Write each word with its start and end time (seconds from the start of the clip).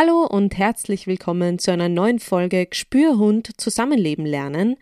Hallo 0.00 0.24
und 0.24 0.56
herzlich 0.56 1.08
willkommen 1.08 1.58
zu 1.58 1.72
einer 1.72 1.88
neuen 1.88 2.20
Folge 2.20 2.68
Spürhund 2.70 3.60
Zusammenleben 3.60 4.24
lernen, 4.24 4.76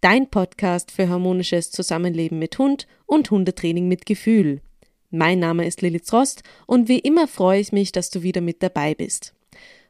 dein 0.00 0.30
Podcast 0.30 0.90
für 0.92 1.10
harmonisches 1.10 1.70
Zusammenleben 1.70 2.38
mit 2.38 2.58
Hund 2.58 2.86
und 3.04 3.30
Hundetraining 3.30 3.86
mit 3.86 4.06
Gefühl. 4.06 4.62
Mein 5.10 5.40
Name 5.40 5.66
ist 5.66 5.82
Lilith 5.82 6.10
Rost 6.14 6.42
und 6.64 6.88
wie 6.88 7.00
immer 7.00 7.28
freue 7.28 7.60
ich 7.60 7.70
mich, 7.70 7.92
dass 7.92 8.08
du 8.08 8.22
wieder 8.22 8.40
mit 8.40 8.62
dabei 8.62 8.94
bist. 8.94 9.34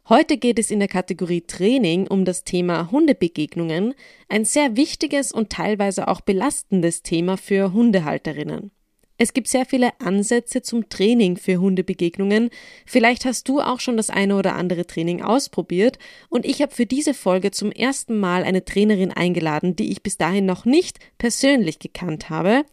Heute 0.08 0.36
geht 0.36 0.58
es 0.58 0.72
in 0.72 0.80
der 0.80 0.88
Kategorie 0.88 1.42
Training 1.42 2.08
um 2.08 2.24
das 2.24 2.42
Thema 2.42 2.90
Hundebegegnungen, 2.90 3.94
ein 4.28 4.44
sehr 4.44 4.76
wichtiges 4.76 5.30
und 5.30 5.50
teilweise 5.50 6.08
auch 6.08 6.22
belastendes 6.22 7.04
Thema 7.04 7.36
für 7.36 7.72
Hundehalterinnen. 7.72 8.72
Es 9.18 9.32
gibt 9.34 9.48
sehr 9.48 9.66
viele 9.66 9.90
Ansätze 10.00 10.62
zum 10.62 10.88
Training 10.88 11.36
für 11.36 11.58
Hundebegegnungen. 11.58 12.50
Vielleicht 12.86 13.24
hast 13.24 13.48
du 13.48 13.60
auch 13.60 13.78
schon 13.78 13.96
das 13.96 14.10
eine 14.10 14.36
oder 14.36 14.54
andere 14.54 14.86
Training 14.86 15.22
ausprobiert 15.22 15.98
und 16.28 16.44
ich 16.44 16.62
habe 16.62 16.74
für 16.74 16.86
diese 16.86 17.14
Folge 17.14 17.50
zum 17.50 17.70
ersten 17.70 18.18
Mal 18.18 18.42
eine 18.42 18.64
Trainerin 18.64 19.12
eingeladen, 19.12 19.76
die 19.76 19.92
ich 19.92 20.02
bis 20.02 20.16
dahin 20.16 20.46
noch 20.46 20.64
nicht 20.64 20.98
persönlich 21.18 21.78
gekannt 21.78 22.30
habe. 22.30 22.64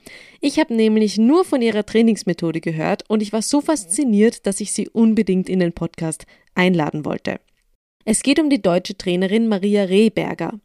Ich 0.42 0.60
habe 0.60 0.74
nämlich 0.74 1.18
nur 1.18 1.46
von 1.46 1.62
ihrer 1.62 1.86
Trainingsmethode 1.86 2.62
gehört 2.62 3.04
und 3.10 3.22
ich 3.22 3.34
war 3.34 3.42
so 3.42 3.62
fasziniert, 3.62 4.46
dass 4.48 4.62
ich 4.62 4.74
sie 4.74 4.90
unbedingt 4.90 5.50
in 5.50 5.60
den 5.60 5.74
Podcast 5.74 6.26
einladen 6.56 7.06
wollte. 7.06 7.40
Es 8.06 8.24
geht 8.24 8.40
um 8.40 8.50
die 8.50 8.62
deutsche 8.62 8.98
Trainerin 8.98 9.48
Maria 9.48 9.84
Rehberger. 9.84 10.60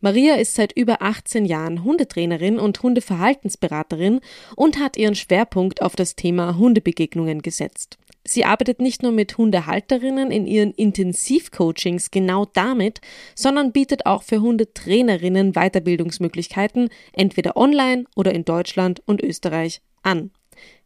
Maria 0.00 0.34
ist 0.34 0.54
seit 0.54 0.72
über 0.72 1.02
18 1.02 1.44
Jahren 1.44 1.84
Hundetrainerin 1.84 2.58
und 2.58 2.82
Hundeverhaltensberaterin 2.82 4.20
und 4.56 4.78
hat 4.78 4.96
ihren 4.96 5.14
Schwerpunkt 5.14 5.82
auf 5.82 5.96
das 5.96 6.14
Thema 6.14 6.56
Hundebegegnungen 6.56 7.42
gesetzt. 7.42 7.98
Sie 8.24 8.44
arbeitet 8.44 8.80
nicht 8.80 9.02
nur 9.02 9.12
mit 9.12 9.38
Hundehalterinnen 9.38 10.30
in 10.30 10.46
ihren 10.46 10.72
Intensivcoachings 10.72 12.10
genau 12.10 12.44
damit, 12.44 13.00
sondern 13.34 13.72
bietet 13.72 14.04
auch 14.06 14.22
für 14.22 14.42
Hundetrainerinnen 14.42 15.52
Weiterbildungsmöglichkeiten, 15.52 16.90
entweder 17.12 17.56
online 17.56 18.04
oder 18.14 18.34
in 18.34 18.44
Deutschland 18.44 19.02
und 19.06 19.22
Österreich, 19.22 19.80
an. 20.02 20.30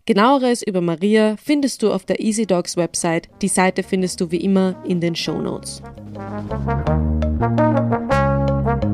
Genaueres 0.04 0.62
über 0.62 0.80
Maria 0.80 1.36
findest 1.36 1.82
du 1.82 1.92
auf 1.92 2.04
der 2.04 2.20
Easy 2.20 2.46
Dogs 2.46 2.76
Website. 2.76 3.28
Die 3.40 3.48
Seite 3.48 3.82
findest 3.82 4.20
du 4.20 4.30
wie 4.30 4.38
immer 4.38 4.82
in 4.84 5.00
den 5.00 5.14
Show 5.14 5.40
Notes. 5.40 5.82
Also, 8.72 8.88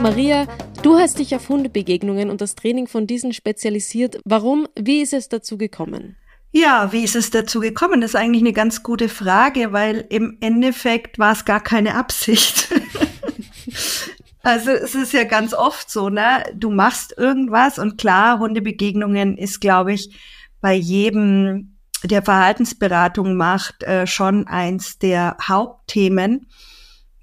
Maria, 0.00 0.46
du 0.84 0.96
hast 0.96 1.18
dich 1.18 1.34
auf 1.34 1.48
Hundebegegnungen 1.48 2.30
und 2.30 2.40
das 2.40 2.54
Training 2.54 2.86
von 2.86 3.08
diesen 3.08 3.32
spezialisiert. 3.32 4.20
Warum? 4.24 4.68
Wie 4.78 5.02
ist 5.02 5.12
es 5.12 5.28
dazu 5.28 5.58
gekommen? 5.58 6.14
Ja, 6.52 6.92
wie 6.92 7.02
ist 7.02 7.16
es 7.16 7.30
dazu 7.30 7.58
gekommen? 7.58 8.00
Das 8.00 8.10
ist 8.10 8.14
eigentlich 8.14 8.44
eine 8.44 8.52
ganz 8.52 8.84
gute 8.84 9.08
Frage, 9.08 9.72
weil 9.72 10.06
im 10.08 10.38
Endeffekt 10.40 11.18
war 11.18 11.32
es 11.32 11.44
gar 11.44 11.60
keine 11.60 11.96
Absicht. 11.96 12.72
also 14.42 14.70
es 14.70 14.94
ist 14.94 15.12
ja 15.12 15.24
ganz 15.24 15.54
oft 15.54 15.90
so, 15.90 16.08
ne? 16.08 16.44
Du 16.54 16.70
machst 16.70 17.14
irgendwas 17.16 17.78
und 17.78 17.98
klar, 17.98 18.38
Hundebegegnungen 18.38 19.36
ist, 19.36 19.60
glaube 19.60 19.92
ich, 19.92 20.16
bei 20.60 20.74
jedem, 20.74 21.78
der 22.02 22.22
Verhaltensberatung 22.22 23.36
macht, 23.36 23.82
äh, 23.82 24.06
schon 24.06 24.46
eins 24.46 24.98
der 24.98 25.36
Hauptthemen 25.42 26.46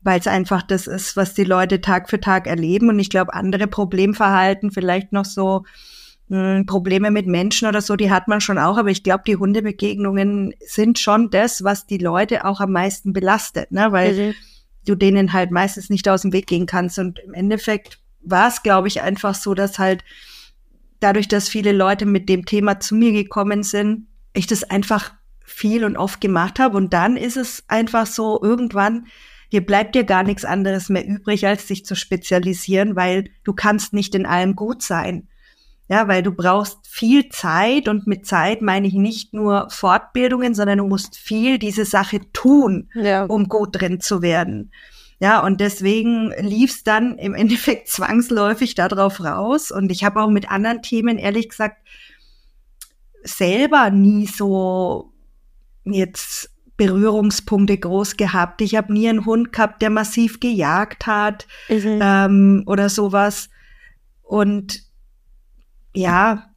weil 0.04 0.20
es 0.20 0.28
einfach 0.28 0.62
das 0.62 0.88
ist, 0.88 1.16
was 1.16 1.34
die 1.34 1.44
Leute 1.44 1.82
Tag 1.82 2.10
für 2.10 2.20
Tag 2.20 2.48
erleben. 2.48 2.90
Und 2.90 3.00
ich 3.00 3.10
glaube, 3.10 3.34
andere 3.34 3.68
Problemverhalten, 3.68 4.72
vielleicht 4.72 5.12
noch 5.12 5.26
so 5.26 5.64
mh, 6.30 6.58
hm, 6.58 6.66
Probleme 6.66 7.12
mit 7.12 7.28
Menschen 7.28 7.68
oder 7.68 7.82
so, 7.82 7.96
die 7.96 8.12
hat 8.12 8.28
man 8.28 8.42
schon 8.42 8.58
auch. 8.58 8.78
Aber 8.78 8.90
ich 8.90 9.04
glaube, 9.04 9.24
die 9.28 9.36
Hundebegegnungen 9.36 10.54
sind 10.66 11.00
schon 11.00 11.30
das, 11.30 11.64
was 11.64 11.86
die 11.86 12.00
Leute 12.00 12.46
auch 12.46 12.60
am 12.60 12.72
meisten 12.72 13.14
belastet, 13.14 13.72
ne? 13.72 13.92
weil 13.92 14.14
mhm. 14.14 14.34
Du 14.86 14.96
denen 14.96 15.34
halt 15.34 15.52
meistens 15.52 15.90
nicht 15.90 16.08
aus 16.08 16.24
dem 16.24 16.34
Weg 16.34 16.48
gehen 16.48 16.66
kannst. 16.66 17.00
Und 17.00 17.20
im 17.20 17.34
Endeffekt 17.34 18.00
war 18.22 18.48
es, 18.48 18.64
glaube 18.64 18.88
ich, 18.88 19.02
einfach 19.02 19.36
so, 19.36 19.54
dass 19.54 19.80
halt 19.80 20.04
dadurch, 21.00 21.28
dass 21.28 21.50
viele 21.50 21.72
Leute 21.72 22.06
mit 22.06 22.30
dem 22.30 22.46
Thema 22.46 22.80
zu 22.80 22.96
mir 22.96 23.12
gekommen 23.12 23.64
sind, 23.64 24.08
ich 24.34 24.48
das 24.48 24.64
einfach 24.64 25.14
viel 25.44 25.84
und 25.84 25.98
oft 25.98 26.22
gemacht 26.22 26.60
habe. 26.60 26.78
Und 26.78 26.94
dann 26.94 27.18
ist 27.18 27.38
es 27.38 27.64
einfach 27.68 28.06
so, 28.06 28.40
irgendwann 28.42 29.08
dir 29.52 29.66
bleibt 29.66 29.96
dir 29.96 30.04
gar 30.04 30.24
nichts 30.24 30.46
anderes 30.46 30.90
mehr 30.90 31.06
übrig, 31.06 31.46
als 31.46 31.68
dich 31.68 31.86
zu 31.86 31.96
spezialisieren, 31.96 32.96
weil 32.96 33.30
du 33.44 33.54
kannst 33.54 33.94
nicht 33.94 34.16
in 34.16 34.26
allem 34.26 34.56
gut 34.56 34.82
sein. 34.82 35.28
Ja, 35.92 36.08
weil 36.08 36.24
du 36.24 36.32
brauchst 36.32 36.88
viel 36.88 37.28
Zeit 37.28 37.90
und 37.90 38.08
mit 38.08 38.26
Zeit 38.26 38.62
meine 38.62 38.88
ich 38.88 38.94
nicht 38.94 39.34
nur 39.34 39.70
Fortbildungen, 39.70 40.56
sondern 40.56 40.78
du 40.78 40.88
musst 40.88 41.18
viel 41.18 41.60
diese 41.60 41.84
Sache 41.84 42.22
tun, 42.32 42.90
ja. 42.96 43.26
um 43.26 43.50
gut 43.50 43.72
drin 43.74 44.00
zu 44.00 44.22
werden. 44.22 44.72
Ja, 45.20 45.42
und 45.42 45.60
deswegen 45.60 46.32
lief's 46.40 46.86
dann 46.86 47.18
im 47.18 47.34
Endeffekt 47.36 47.90
zwangsläufig 47.90 48.74
darauf 48.74 49.20
raus. 49.20 49.70
Und 49.70 49.92
ich 49.92 50.06
habe 50.06 50.22
auch 50.22 50.30
mit 50.30 50.50
anderen 50.50 50.82
Themen, 50.82 51.18
ehrlich 51.18 51.50
gesagt, 51.50 51.86
selber 53.24 53.90
nie 53.90 54.28
so 54.28 55.12
jetzt 55.84 56.52
Berührungspunkte 56.78 57.78
groß 57.78 58.16
gehabt. 58.16 58.62
Ich 58.62 58.76
habe 58.76 58.94
nie 58.94 59.10
einen 59.10 59.26
Hund 59.26 59.52
gehabt, 59.52 59.82
der 59.82 59.90
massiv 59.90 60.40
gejagt 60.40 61.06
hat 61.06 61.48
mhm. 61.68 62.00
ähm, 62.02 62.64
oder 62.66 62.88
sowas. 62.88 63.50
Und 64.22 64.90
ja, 65.94 66.52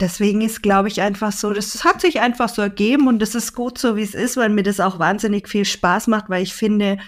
deswegen 0.00 0.40
ist, 0.40 0.62
glaube 0.62 0.88
ich, 0.88 1.00
einfach 1.00 1.32
so, 1.32 1.52
das 1.52 1.84
hat 1.84 2.00
sich 2.00 2.20
einfach 2.20 2.48
so 2.48 2.62
ergeben 2.62 3.08
und 3.08 3.20
das 3.20 3.34
ist 3.34 3.54
gut 3.54 3.78
so, 3.78 3.96
wie 3.96 4.02
es 4.02 4.14
ist, 4.14 4.36
weil 4.36 4.48
mir 4.48 4.62
das 4.62 4.80
auch 4.80 4.98
wahnsinnig 4.98 5.48
viel 5.48 5.64
Spaß 5.64 6.08
macht, 6.08 6.28
weil 6.28 6.42
ich 6.42 6.54
finde, 6.54 6.98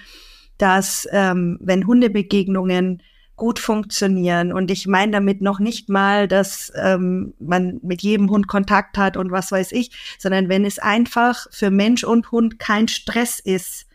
dass 0.59 1.09
ähm, 1.11 1.59
wenn 1.61 1.87
Hundebegegnungen 1.87 3.03
gut 3.37 3.59
funktionieren. 3.59 4.53
Und 4.53 4.71
ich 4.71 4.87
meine 4.87 5.13
damit 5.13 5.43
noch 5.43 5.59
nicht 5.59 5.89
mal, 5.89 6.29
dass 6.29 6.73
ähm, 6.77 7.35
man 7.39 7.81
mit 7.83 8.03
jedem 8.03 8.31
Hund 8.31 8.47
Kontakt 8.47 8.97
hat 8.97 9.17
und 9.17 9.33
was 9.33 9.51
weiß 9.51 9.73
ich, 9.73 9.91
sondern 10.19 10.49
wenn 10.49 10.65
es 10.65 10.79
einfach 10.79 11.47
für 11.51 11.71
Mensch 11.71 12.05
und 12.05 12.31
Hund 12.31 12.59
kein 12.59 12.87
Stress 12.89 13.41
ist, 13.41 13.87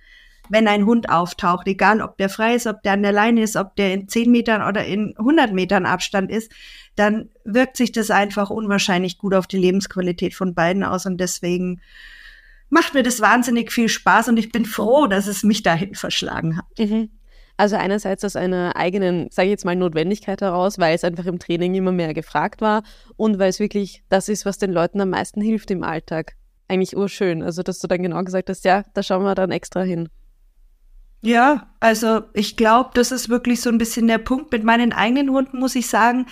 wenn 0.49 0.67
ein 0.67 0.85
Hund 0.85 1.09
auftaucht, 1.09 1.67
egal 1.67 2.01
ob 2.01 2.17
der 2.17 2.27
frei 2.27 2.55
ist, 2.55 2.67
ob 2.67 2.81
der 2.81 2.93
an 2.93 3.03
der 3.03 3.11
Leine 3.11 3.43
ist, 3.43 3.55
ob 3.55 3.75
der 3.75 3.93
in 3.93 4.07
10 4.07 4.31
Metern 4.31 4.63
oder 4.63 4.83
in 4.83 5.15
100 5.17 5.53
Metern 5.53 5.85
Abstand 5.85 6.31
ist, 6.31 6.51
dann 6.99 7.29
wirkt 7.45 7.77
sich 7.77 7.91
das 7.91 8.11
einfach 8.11 8.49
unwahrscheinlich 8.49 9.17
gut 9.17 9.33
auf 9.33 9.47
die 9.47 9.57
Lebensqualität 9.57 10.33
von 10.33 10.53
beiden 10.53 10.83
aus 10.83 11.05
und 11.05 11.17
deswegen 11.17 11.81
macht 12.69 12.93
mir 12.93 13.03
das 13.03 13.21
wahnsinnig 13.21 13.71
viel 13.71 13.89
Spaß 13.89 14.27
und 14.27 14.37
ich 14.37 14.51
bin 14.51 14.65
froh, 14.65 15.07
dass 15.07 15.27
es 15.27 15.43
mich 15.43 15.63
dahin 15.63 15.95
verschlagen 15.95 16.57
hat. 16.57 16.65
Mhm. 16.77 17.09
Also 17.57 17.75
einerseits 17.75 18.23
aus 18.23 18.35
einer 18.35 18.75
eigenen, 18.75 19.29
sage 19.31 19.47
ich 19.47 19.51
jetzt 19.51 19.65
mal, 19.65 19.75
Notwendigkeit 19.75 20.41
heraus, 20.41 20.77
weil 20.77 20.95
es 20.95 21.03
einfach 21.03 21.25
im 21.25 21.39
Training 21.39 21.73
immer 21.75 21.91
mehr 21.91 22.13
gefragt 22.13 22.61
war 22.61 22.83
und 23.17 23.39
weil 23.39 23.49
es 23.49 23.59
wirklich 23.59 24.03
das 24.09 24.29
ist, 24.29 24.45
was 24.45 24.57
den 24.57 24.71
Leuten 24.71 25.01
am 25.01 25.09
meisten 25.09 25.41
hilft 25.41 25.71
im 25.71 25.83
Alltag. 25.83 26.35
Eigentlich 26.67 26.95
urschön. 26.95 27.41
Also, 27.41 27.63
dass 27.63 27.79
du 27.79 27.87
dann 27.87 28.03
genau 28.03 28.23
gesagt 28.23 28.49
hast, 28.49 28.63
ja, 28.63 28.83
da 28.93 29.03
schauen 29.03 29.23
wir 29.23 29.35
dann 29.35 29.51
extra 29.51 29.81
hin. 29.81 30.07
Ja, 31.21 31.67
also 31.81 32.21
ich 32.33 32.55
glaube, 32.55 32.91
das 32.93 33.11
ist 33.11 33.27
wirklich 33.27 33.59
so 33.59 33.69
ein 33.69 33.77
bisschen 33.77 34.07
der 34.07 34.19
Punkt. 34.19 34.51
Mit 34.51 34.63
meinen 34.63 34.93
eigenen 34.93 35.29
Hunden 35.31 35.59
muss 35.59 35.75
ich 35.75 35.87
sagen, 35.87 36.27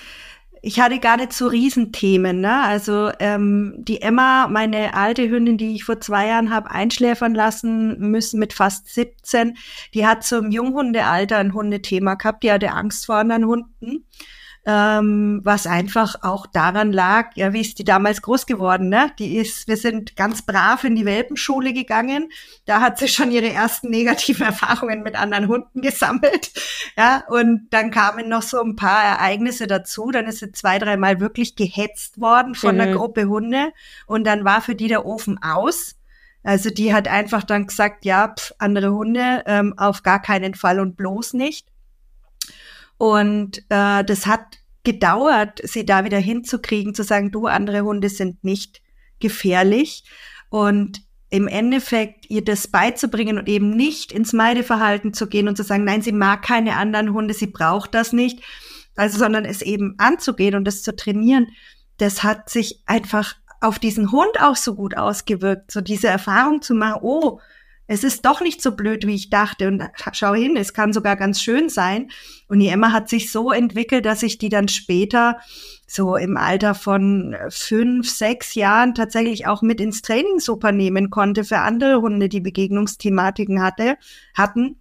ich 0.62 0.79
hatte 0.79 1.00
gar 1.00 1.18
nicht 1.18 1.34
so 1.34 1.47
Riesenthemen. 1.47 2.41
Ne? 2.41 2.63
Also 2.63 3.12
ähm, 3.19 3.75
die 3.78 4.01
Emma, 4.01 4.47
meine 4.47 4.94
alte 4.94 5.29
Hündin, 5.29 5.57
die 5.57 5.75
ich 5.75 5.84
vor 5.84 6.00
zwei 6.00 6.28
Jahren 6.28 6.50
habe 6.50 6.72
einschläfern 6.72 7.35
lassen 7.35 8.00
müssen 8.00 8.40
mit 8.40 8.53
fast 8.53 8.88
17, 8.94 9.57
die 9.94 10.06
hat 10.06 10.24
zum 10.24 10.51
Junghundealter 10.51 11.38
ein 11.38 11.54
Hundethema 11.54 12.15
gehabt. 12.15 12.44
Die 12.44 12.51
hatte 12.51 12.71
Angst 12.71 13.06
vor 13.06 13.15
anderen 13.15 13.45
Hunden 13.45 14.06
ähm, 14.69 15.39
was 15.45 15.65
einfach 15.65 16.23
auch 16.23 16.45
daran 16.45 16.91
lag, 16.91 17.29
ja, 17.35 17.53
wie 17.53 17.61
ist 17.61 17.79
die 17.79 17.85
damals 17.85 18.21
groß 18.21 18.45
geworden, 18.45 18.89
ne? 18.89 19.13
Die 19.17 19.37
ist, 19.37 19.69
wir 19.69 19.77
sind 19.77 20.17
ganz 20.17 20.41
brav 20.41 20.83
in 20.83 20.97
die 20.97 21.05
Welpenschule 21.05 21.71
gegangen. 21.71 22.29
Da 22.65 22.81
hat 22.81 22.97
sie 22.97 23.07
schon 23.07 23.31
ihre 23.31 23.49
ersten 23.49 23.89
negativen 23.89 24.45
Erfahrungen 24.45 25.03
mit 25.03 25.15
anderen 25.15 25.47
Hunden 25.47 25.81
gesammelt, 25.81 26.51
ja. 26.97 27.23
Und 27.29 27.69
dann 27.69 27.91
kamen 27.91 28.27
noch 28.27 28.41
so 28.41 28.61
ein 28.61 28.75
paar 28.75 29.01
Ereignisse 29.01 29.67
dazu. 29.67 30.11
Dann 30.11 30.25
ist 30.25 30.39
sie 30.39 30.51
zwei, 30.51 30.79
dreimal 30.79 31.21
wirklich 31.21 31.55
gehetzt 31.55 32.19
worden 32.19 32.53
von 32.53 32.75
mhm. 32.75 32.81
einer 32.81 32.91
Gruppe 32.91 33.29
Hunde. 33.29 33.71
Und 34.05 34.27
dann 34.27 34.43
war 34.43 34.59
für 34.59 34.75
die 34.75 34.89
der 34.89 35.05
Ofen 35.05 35.41
aus. 35.41 35.95
Also 36.43 36.69
die 36.69 36.93
hat 36.93 37.07
einfach 37.07 37.43
dann 37.43 37.67
gesagt, 37.67 38.03
ja, 38.03 38.33
pf, 38.37 38.51
andere 38.57 38.91
Hunde 38.91 39.43
ähm, 39.45 39.75
auf 39.77 40.03
gar 40.03 40.21
keinen 40.21 40.55
Fall 40.55 40.81
und 40.81 40.97
bloß 40.97 41.35
nicht. 41.35 41.67
Und 42.97 43.59
äh, 43.69 44.03
das 44.03 44.25
hat 44.25 44.59
gedauert, 44.83 45.59
sie 45.63 45.85
da 45.85 46.05
wieder 46.05 46.19
hinzukriegen, 46.19 46.95
zu 46.95 47.03
sagen, 47.03 47.31
du, 47.31 47.45
andere 47.47 47.81
Hunde 47.81 48.09
sind 48.09 48.44
nicht 48.44 48.81
gefährlich. 49.19 50.03
Und 50.49 51.01
im 51.29 51.47
Endeffekt 51.47 52.29
ihr 52.29 52.44
das 52.44 52.67
beizubringen 52.67 53.38
und 53.38 53.49
eben 53.49 53.71
nicht 53.71 54.11
ins 54.11 54.31
Meideverhalten 54.31 55.13
zu 55.13 55.27
gehen 55.27 55.47
und 55.47 55.57
zu 55.57 55.63
sagen, 55.63 55.83
nein, 55.83 56.01
sie 56.01 56.13
mag 56.13 56.41
keine 56.41 56.77
anderen 56.77 57.13
Hunde, 57.13 57.33
sie 57.33 57.47
braucht 57.47 57.94
das 57.94 58.13
nicht, 58.13 58.41
also 58.95 59.17
sondern 59.17 59.43
es 59.43 59.61
eben 59.61 59.95
anzugehen 59.97 60.55
und 60.55 60.63
das 60.65 60.83
zu 60.83 60.95
trainieren, 60.95 61.47
das 61.97 62.23
hat 62.23 62.50
sich 62.50 62.81
einfach 62.85 63.35
auf 63.59 63.79
diesen 63.79 64.11
Hund 64.11 64.39
auch 64.39 64.55
so 64.55 64.75
gut 64.75 64.95
ausgewirkt, 64.95 65.71
so 65.71 65.81
diese 65.81 66.07
Erfahrung 66.07 66.61
zu 66.61 66.73
machen, 66.75 67.01
oh, 67.01 67.39
es 67.88 68.04
ist 68.04 68.25
doch 68.25 68.42
nicht 68.42 68.62
so 68.62 68.72
blöd, 68.72 69.07
wie 69.07 69.16
ich 69.16 69.30
dachte. 69.30 69.68
Und 69.68 69.84
schau 70.12 70.34
hin, 70.34 70.57
es 70.57 70.74
kann 70.74 70.94
sogar 70.94 71.16
ganz 71.16 71.42
schön 71.42 71.69
sein. 71.69 72.10
Und 72.48 72.60
die 72.60 72.68
Emma 72.68 72.92
hat 72.92 73.10
sich 73.10 73.31
so 73.31 73.51
entwickelt, 73.51 74.06
dass 74.06 74.24
ich 74.24 74.38
die 74.38 74.50
dann 74.50 74.68
später 74.68 75.38
so 75.88 76.18
im 76.18 76.36
Alter 76.36 76.75
von 76.75 77.36
fünf, 77.50 78.10
sechs 78.10 78.56
Jahren 78.56 78.94
tatsächlich 78.94 79.48
auch 79.48 79.62
mit 79.62 79.80
ins 79.80 80.01
Training 80.01 80.39
super 80.39 80.74
nehmen 80.74 81.10
konnte 81.10 81.45
für 81.45 81.60
andere 81.60 82.01
Hunde, 82.01 82.28
die 82.28 82.42
Begegnungsthematiken 82.42 83.62
hatte, 83.62 83.98
hatten, 84.36 84.75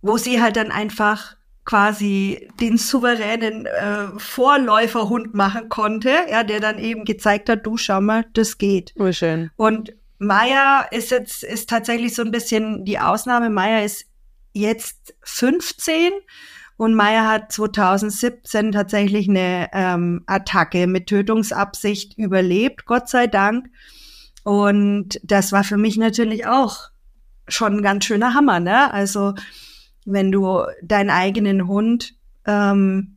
wo 0.00 0.16
sie 0.16 0.40
halt 0.40 0.56
dann 0.56 0.70
einfach 0.70 1.36
quasi 1.66 2.48
den 2.58 2.78
souveränen 2.78 3.66
äh, 3.66 4.06
Vorläuferhund 4.16 5.34
machen 5.34 5.68
konnte, 5.68 6.10
ja, 6.30 6.42
der 6.42 6.58
dann 6.58 6.78
eben 6.78 7.04
gezeigt 7.04 7.50
hat, 7.50 7.66
du 7.66 7.76
schau 7.76 8.00
mal, 8.00 8.24
das 8.32 8.56
geht. 8.56 8.94
Oh, 8.98 9.12
schön. 9.12 9.50
Und 9.56 9.94
Maya 10.20 10.82
ist 10.90 11.10
jetzt, 11.10 11.42
ist 11.42 11.70
tatsächlich 11.70 12.14
so 12.14 12.22
ein 12.22 12.30
bisschen 12.30 12.84
die 12.84 12.98
Ausnahme. 12.98 13.48
Maya 13.48 13.80
ist 13.80 14.04
jetzt 14.52 15.14
15 15.22 16.12
und 16.76 16.94
Maya 16.94 17.26
hat 17.26 17.50
2017 17.52 18.72
tatsächlich 18.72 19.30
eine 19.30 19.70
ähm, 19.72 20.22
Attacke 20.26 20.86
mit 20.86 21.06
Tötungsabsicht 21.06 22.18
überlebt, 22.18 22.84
Gott 22.84 23.08
sei 23.08 23.26
Dank. 23.28 23.70
Und 24.44 25.18
das 25.22 25.52
war 25.52 25.64
für 25.64 25.78
mich 25.78 25.96
natürlich 25.96 26.46
auch 26.46 26.90
schon 27.48 27.78
ein 27.78 27.82
ganz 27.82 28.04
schöner 28.04 28.34
Hammer, 28.34 28.60
ne? 28.60 28.92
Also, 28.92 29.34
wenn 30.04 30.30
du 30.30 30.64
deinen 30.82 31.10
eigenen 31.10 31.66
Hund 31.66 32.14
ähm, 32.46 33.16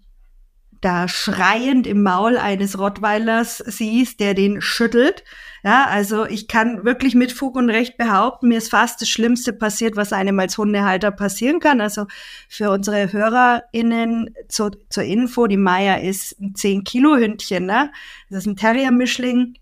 da 0.83 1.07
schreiend 1.07 1.87
im 1.87 2.03
Maul 2.03 2.37
eines 2.37 2.77
Rottweilers 2.77 3.57
siehst, 3.57 4.19
der 4.19 4.33
den 4.33 4.61
schüttelt, 4.61 5.23
ja, 5.65 5.85
also 5.85 6.25
ich 6.25 6.49
kann 6.49 6.83
wirklich 6.83 7.15
mit 7.15 7.31
Fug 7.31 7.55
und 7.55 7.69
Recht 7.69 7.97
behaupten, 7.97 8.49
mir 8.49 8.57
ist 8.57 8.69
fast 8.69 9.01
das 9.01 9.07
Schlimmste 9.07 9.53
passiert, 9.53 9.95
was 9.95 10.11
einem 10.11 10.37
als 10.41 10.57
Hundehalter 10.57 11.09
passieren 11.09 11.61
kann. 11.61 11.79
Also 11.79 12.05
für 12.49 12.69
unsere 12.69 13.13
HörerInnen 13.13 14.35
zu, 14.49 14.71
zur 14.89 15.03
Info, 15.03 15.47
die 15.47 15.55
Maya 15.55 15.95
ist 15.95 16.37
ein 16.41 16.53
10-Kilo-Hündchen, 16.53 17.65
ne? 17.65 17.93
Das 18.29 18.39
ist 18.39 18.47
ein 18.47 18.57
Terrier-Mischling. 18.57 19.53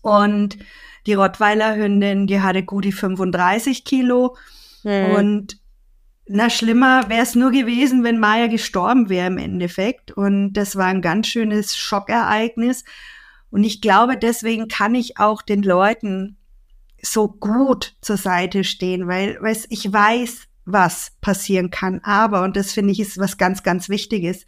Und 0.00 0.56
die 1.06 1.12
Rottweiler-Hündin, 1.14 2.26
die 2.26 2.40
hatte 2.40 2.62
gut 2.62 2.86
die 2.86 2.92
35 2.92 3.84
Kilo. 3.84 4.34
Mhm. 4.82 5.10
Und 5.14 5.60
na, 6.28 6.50
schlimmer 6.50 7.08
wäre 7.08 7.22
es 7.22 7.34
nur 7.34 7.50
gewesen, 7.50 8.04
wenn 8.04 8.18
Maya 8.18 8.46
gestorben 8.46 9.08
wäre 9.08 9.26
im 9.26 9.38
Endeffekt. 9.38 10.12
Und 10.12 10.52
das 10.52 10.76
war 10.76 10.86
ein 10.86 11.02
ganz 11.02 11.26
schönes 11.28 11.76
Schockereignis. 11.76 12.84
Und 13.50 13.64
ich 13.64 13.80
glaube, 13.80 14.16
deswegen 14.16 14.68
kann 14.68 14.94
ich 14.94 15.18
auch 15.18 15.42
den 15.42 15.62
Leuten 15.62 16.36
so 17.00 17.28
gut 17.28 17.96
zur 18.00 18.16
Seite 18.16 18.64
stehen, 18.64 19.06
weil, 19.06 19.38
weil 19.40 19.56
ich 19.70 19.92
weiß, 19.92 20.48
was 20.64 21.12
passieren 21.20 21.70
kann. 21.70 22.00
Aber, 22.02 22.42
und 22.42 22.56
das 22.56 22.72
finde 22.72 22.92
ich 22.92 23.00
ist 23.00 23.18
was 23.18 23.38
ganz, 23.38 23.62
ganz 23.62 23.88
Wichtiges, 23.88 24.44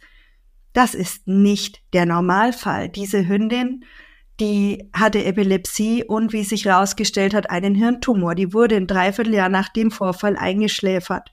das 0.73 0.93
ist 0.93 1.27
nicht 1.27 1.81
der 1.93 2.05
Normalfall. 2.05 2.89
Diese 2.89 3.27
Hündin, 3.27 3.83
die 4.39 4.89
hatte 4.93 5.23
Epilepsie 5.23 6.03
und 6.03 6.31
wie 6.31 6.43
sich 6.43 6.65
herausgestellt 6.65 7.33
hat, 7.33 7.49
einen 7.49 7.75
Hirntumor. 7.75 8.35
Die 8.35 8.53
wurde 8.53 8.75
ein 8.75 8.87
Dreivierteljahr 8.87 9.49
nach 9.49 9.69
dem 9.69 9.91
Vorfall 9.91 10.37
eingeschläfert. 10.37 11.31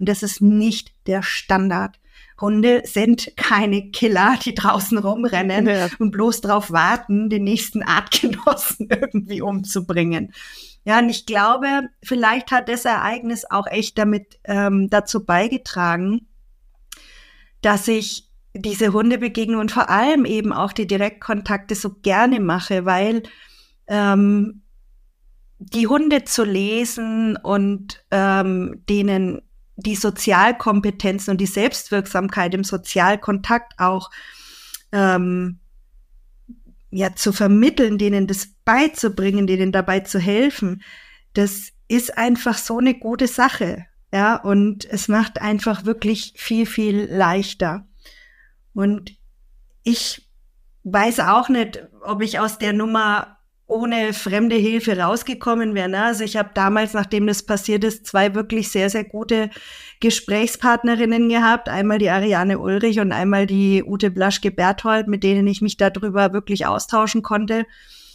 Und 0.00 0.08
das 0.08 0.22
ist 0.24 0.40
nicht 0.40 0.92
der 1.06 1.22
Standard. 1.22 2.00
Hunde 2.40 2.82
sind 2.84 3.36
keine 3.36 3.90
Killer, 3.90 4.38
die 4.42 4.54
draußen 4.54 4.98
rumrennen 4.98 5.66
ja. 5.66 5.88
und 5.98 6.10
bloß 6.10 6.40
darauf 6.40 6.70
warten, 6.72 7.28
den 7.28 7.44
nächsten 7.44 7.82
Artgenossen 7.82 8.88
irgendwie 8.90 9.42
umzubringen. 9.42 10.32
Ja, 10.84 10.98
und 10.98 11.10
ich 11.10 11.26
glaube, 11.26 11.90
vielleicht 12.02 12.50
hat 12.50 12.68
das 12.70 12.86
Ereignis 12.86 13.44
auch 13.48 13.66
echt 13.66 13.98
damit 13.98 14.40
ähm, 14.44 14.88
dazu 14.88 15.24
beigetragen, 15.24 16.26
dass 17.60 17.86
ich 17.86 18.30
diese 18.54 18.92
Hundebegegnung 18.92 19.60
und 19.60 19.70
vor 19.70 19.90
allem 19.90 20.24
eben 20.24 20.52
auch 20.52 20.72
die 20.72 20.86
Direktkontakte 20.86 21.74
so 21.74 21.90
gerne 22.02 22.40
mache, 22.40 22.86
weil 22.86 23.22
ähm, 23.86 24.62
die 25.58 25.86
Hunde 25.86 26.24
zu 26.24 26.42
lesen 26.42 27.36
und 27.36 28.02
ähm, 28.10 28.82
denen 28.88 29.42
die 29.80 29.96
Sozialkompetenzen 29.96 31.32
und 31.32 31.40
die 31.40 31.46
Selbstwirksamkeit 31.46 32.54
im 32.54 32.64
Sozialkontakt 32.64 33.78
auch 33.78 34.10
ähm, 34.92 35.58
ja 36.90 37.14
zu 37.14 37.32
vermitteln, 37.32 37.98
denen 37.98 38.26
das 38.26 38.48
beizubringen, 38.64 39.46
denen 39.46 39.72
dabei 39.72 40.00
zu 40.00 40.18
helfen, 40.18 40.82
das 41.34 41.70
ist 41.88 42.16
einfach 42.18 42.58
so 42.58 42.78
eine 42.78 42.94
gute 42.94 43.26
Sache. 43.26 43.86
Ja, 44.12 44.36
und 44.36 44.84
es 44.90 45.06
macht 45.06 45.40
einfach 45.40 45.84
wirklich 45.84 46.34
viel, 46.36 46.66
viel 46.66 47.08
leichter. 47.10 47.86
Und 48.74 49.16
ich 49.84 50.28
weiß 50.82 51.20
auch 51.20 51.48
nicht, 51.48 51.86
ob 52.02 52.22
ich 52.22 52.40
aus 52.40 52.58
der 52.58 52.72
Nummer 52.72 53.39
ohne 53.70 54.12
fremde 54.12 54.56
Hilfe 54.56 54.98
rausgekommen 54.98 55.74
wäre. 55.74 55.88
Ne? 55.88 56.02
Also 56.02 56.24
ich 56.24 56.36
habe 56.36 56.50
damals, 56.54 56.92
nachdem 56.92 57.26
das 57.26 57.44
passiert 57.44 57.84
ist, 57.84 58.06
zwei 58.06 58.34
wirklich 58.34 58.70
sehr, 58.70 58.90
sehr 58.90 59.04
gute 59.04 59.50
Gesprächspartnerinnen 60.00 61.28
gehabt. 61.28 61.68
Einmal 61.68 61.98
die 61.98 62.10
Ariane 62.10 62.58
Ulrich 62.58 63.00
und 63.00 63.12
einmal 63.12 63.46
die 63.46 63.84
Ute 63.84 64.10
Blaschke-Berthold, 64.10 65.08
mit 65.08 65.22
denen 65.22 65.46
ich 65.46 65.62
mich 65.62 65.76
darüber 65.76 66.32
wirklich 66.32 66.66
austauschen 66.66 67.22
konnte. 67.22 67.66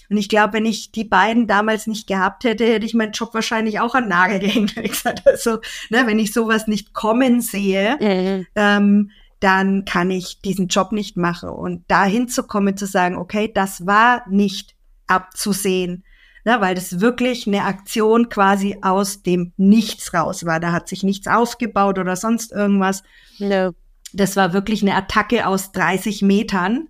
Und 0.09 0.17
ich 0.17 0.29
glaube, 0.29 0.53
wenn 0.53 0.65
ich 0.65 0.91
die 0.91 1.03
beiden 1.03 1.47
damals 1.47 1.87
nicht 1.87 2.07
gehabt 2.07 2.43
hätte, 2.43 2.65
hätte 2.65 2.85
ich 2.85 2.93
meinen 2.93 3.13
Job 3.13 3.33
wahrscheinlich 3.33 3.79
auch 3.79 3.95
an 3.95 4.07
Nagel 4.07 4.39
gehängt. 4.39 4.75
Also, 5.25 5.59
ne, 5.89 6.03
wenn 6.05 6.19
ich 6.19 6.33
sowas 6.33 6.67
nicht 6.67 6.93
kommen 6.93 7.41
sehe, 7.41 7.97
mhm. 7.99 8.47
ähm, 8.55 9.11
dann 9.39 9.85
kann 9.85 10.11
ich 10.11 10.41
diesen 10.41 10.67
Job 10.67 10.91
nicht 10.91 11.17
machen. 11.17 11.49
Und 11.49 11.83
dahin 11.87 12.27
zu 12.27 12.43
kommen, 12.43 12.77
zu 12.77 12.85
sagen, 12.85 13.17
okay, 13.17 13.51
das 13.53 13.85
war 13.85 14.23
nicht 14.29 14.74
abzusehen. 15.07 16.03
Ne, 16.47 16.61
weil 16.61 16.75
das 16.75 16.99
wirklich 16.99 17.47
eine 17.47 17.63
Aktion 17.63 18.29
quasi 18.29 18.77
aus 18.83 19.23
dem 19.23 19.51
Nichts 19.57 20.13
raus 20.13 20.45
war. 20.45 20.59
Da 20.59 20.71
hat 20.71 20.87
sich 20.87 21.01
nichts 21.01 21.25
aufgebaut 21.25 21.97
oder 21.97 22.15
sonst 22.15 22.51
irgendwas. 22.51 23.01
No. 23.39 23.71
Das 24.13 24.35
war 24.35 24.53
wirklich 24.53 24.83
eine 24.83 24.93
Attacke 24.93 25.47
aus 25.47 25.71
30 25.71 26.21
Metern, 26.21 26.89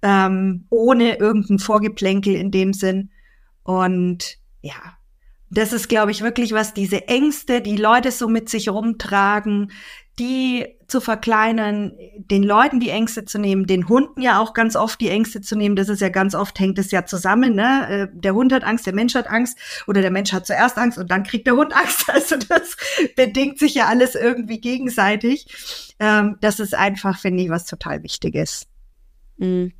ähm, 0.00 0.66
ohne 0.70 1.18
irgendein 1.18 1.58
Vorgeplänkel 1.58 2.34
in 2.34 2.50
dem 2.50 2.72
Sinn. 2.72 3.10
Und 3.62 4.38
ja, 4.62 4.96
das 5.50 5.72
ist, 5.72 5.88
glaube 5.88 6.10
ich, 6.10 6.22
wirklich 6.22 6.52
was, 6.52 6.74
diese 6.74 7.06
Ängste, 7.06 7.60
die 7.60 7.76
Leute 7.76 8.10
so 8.10 8.28
mit 8.28 8.48
sich 8.48 8.68
rumtragen, 8.68 9.70
die 10.18 10.76
zu 10.86 11.00
verkleinern, 11.00 11.92
den 12.16 12.42
Leuten 12.44 12.78
die 12.78 12.90
Ängste 12.90 13.24
zu 13.24 13.38
nehmen, 13.38 13.66
den 13.66 13.88
Hunden 13.88 14.20
ja 14.20 14.38
auch 14.38 14.54
ganz 14.54 14.76
oft 14.76 15.00
die 15.00 15.08
Ängste 15.08 15.40
zu 15.40 15.56
nehmen. 15.56 15.74
Das 15.74 15.88
ist 15.88 16.00
ja 16.00 16.08
ganz 16.08 16.34
oft 16.34 16.58
hängt 16.60 16.78
es 16.78 16.90
ja 16.90 17.04
zusammen. 17.04 17.54
Ne? 17.54 17.88
Äh, 17.88 18.08
der 18.12 18.34
Hund 18.34 18.52
hat 18.52 18.62
Angst, 18.62 18.86
der 18.86 18.94
Mensch 18.94 19.14
hat 19.14 19.26
Angst 19.28 19.58
oder 19.86 20.02
der 20.02 20.12
Mensch 20.12 20.32
hat 20.32 20.46
zuerst 20.46 20.78
Angst 20.78 20.98
und 20.98 21.10
dann 21.10 21.24
kriegt 21.24 21.46
der 21.46 21.56
Hund 21.56 21.72
Angst. 21.76 22.08
Also 22.08 22.36
das 22.36 22.76
bedingt 23.16 23.58
sich 23.58 23.74
ja 23.74 23.86
alles 23.86 24.14
irgendwie 24.14 24.60
gegenseitig. 24.60 25.94
Ähm, 25.98 26.36
das 26.40 26.60
ist 26.60 26.74
einfach, 26.74 27.18
finde 27.18 27.42
ich, 27.42 27.50
was 27.50 27.66
total 27.66 28.02
Wichtiges. 28.02 28.66
Mhm 29.38 29.72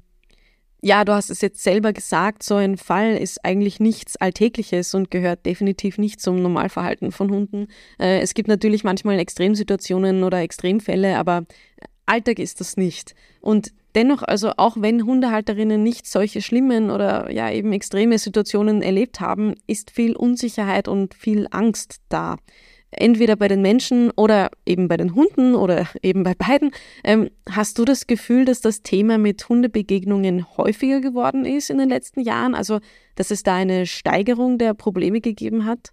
ja, 0.85 1.03
du 1.07 1.15
hast 1.15 1.31
es 1.31 1.41
jetzt 1.41 1.63
selber 1.63 1.95
gesagt, 1.95 2.43
so 2.43 2.57
ein 2.57 2.77
Fall 2.77 3.17
ist 3.17 3.43
eigentlich 3.43 3.81
nichts 3.81 4.17
Alltägliches 4.17 4.93
und 4.93 5.11
gehört 5.11 5.47
definitiv 5.47 5.97
nicht 5.97 6.21
zum 6.21 6.43
Normalverhalten 6.43 7.11
von 7.11 7.31
Hunden. 7.31 7.69
Äh, 7.99 8.21
es 8.21 8.35
gibt 8.35 8.49
natürlich 8.49 8.85
manchmal 8.85 9.19
Extremsituationen 9.19 10.25
oder 10.25 10.43
Extremfälle, 10.43 11.17
aber 11.17 11.47
Alltag 12.05 12.39
ist 12.39 12.61
das 12.61 12.77
nicht. 12.77 13.15
Und 13.41 13.73
dennoch, 13.95 14.23
also 14.25 14.53
auch 14.59 14.77
wenn 14.79 15.07
Hundehalterinnen 15.07 15.83
nicht 15.83 16.07
solche 16.07 16.43
schlimmen 16.43 16.91
oder 16.91 17.33
ja 17.33 17.51
eben 17.51 17.73
extreme 17.73 18.19
Situationen 18.19 18.83
erlebt 18.83 19.21
haben, 19.21 19.55
ist 19.67 19.91
viel 19.91 20.15
Unsicherheit 20.15 20.87
und 20.87 21.15
viel 21.15 21.47
Angst 21.51 22.03
da 22.11 22.37
entweder 22.99 23.37
bei 23.37 23.49
den 23.49 23.63
Menschen 23.63 24.11
oder 24.13 24.51
eben 24.67 24.89
bei 24.89 24.97
den 24.97 25.15
Hunden 25.15 25.55
oder 25.55 25.87
eben 26.03 26.23
bei 26.23 26.35
beiden. 26.35 26.71
Ähm, 27.03 27.31
hast 27.51 27.79
du 27.79 27.85
das 27.85 28.07
Gefühl, 28.07 28.45
dass 28.45 28.61
das 28.61 28.83
Thema 28.83 29.19
mit 29.19 29.49
Hundebegegnungen 29.49 30.57
häufiger 30.57 31.01
geworden 31.01 31.45
ist 31.45 31.71
in 31.71 31.79
den 31.79 31.89
letzten 31.89 32.21
Jahren? 32.21 32.55
Also, 32.55 32.81
dass 33.17 33.31
es 33.31 33.43
da 33.43 33.55
eine 33.55 33.87
Steigerung 33.87 34.59
der 34.59 34.75
Probleme 34.75 35.21
gegeben 35.21 35.65
hat? 35.65 35.91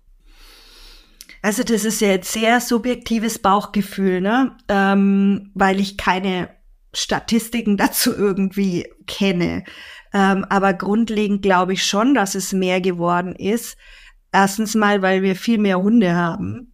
Also, 1.41 1.63
das 1.63 1.85
ist 1.85 2.01
ja 2.01 2.09
jetzt 2.09 2.31
sehr 2.31 2.59
subjektives 2.59 3.39
Bauchgefühl, 3.39 4.21
ne? 4.21 4.55
Ähm, 4.67 5.51
weil 5.53 5.79
ich 5.79 5.97
keine 5.97 6.49
Statistiken 6.93 7.77
dazu 7.77 8.15
irgendwie 8.15 8.87
kenne. 9.07 9.63
Ähm, 10.13 10.45
aber 10.49 10.73
grundlegend 10.73 11.41
glaube 11.41 11.73
ich 11.73 11.85
schon, 11.85 12.13
dass 12.13 12.35
es 12.35 12.51
mehr 12.51 12.81
geworden 12.81 13.33
ist 13.35 13.77
Erstens 14.31 14.75
mal, 14.75 15.01
weil 15.01 15.21
wir 15.23 15.35
viel 15.35 15.57
mehr 15.57 15.81
Hunde 15.81 16.15
haben, 16.15 16.70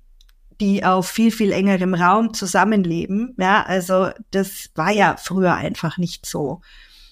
die 0.59 0.83
auf 0.83 1.07
viel, 1.07 1.31
viel 1.31 1.51
engerem 1.51 1.93
Raum 1.93 2.33
zusammenleben. 2.33 3.35
Ja, 3.37 3.63
also 3.63 4.09
das 4.31 4.69
war 4.75 4.91
ja 4.91 5.15
früher 5.17 5.53
einfach 5.53 5.97
nicht 5.97 6.25
so. 6.25 6.61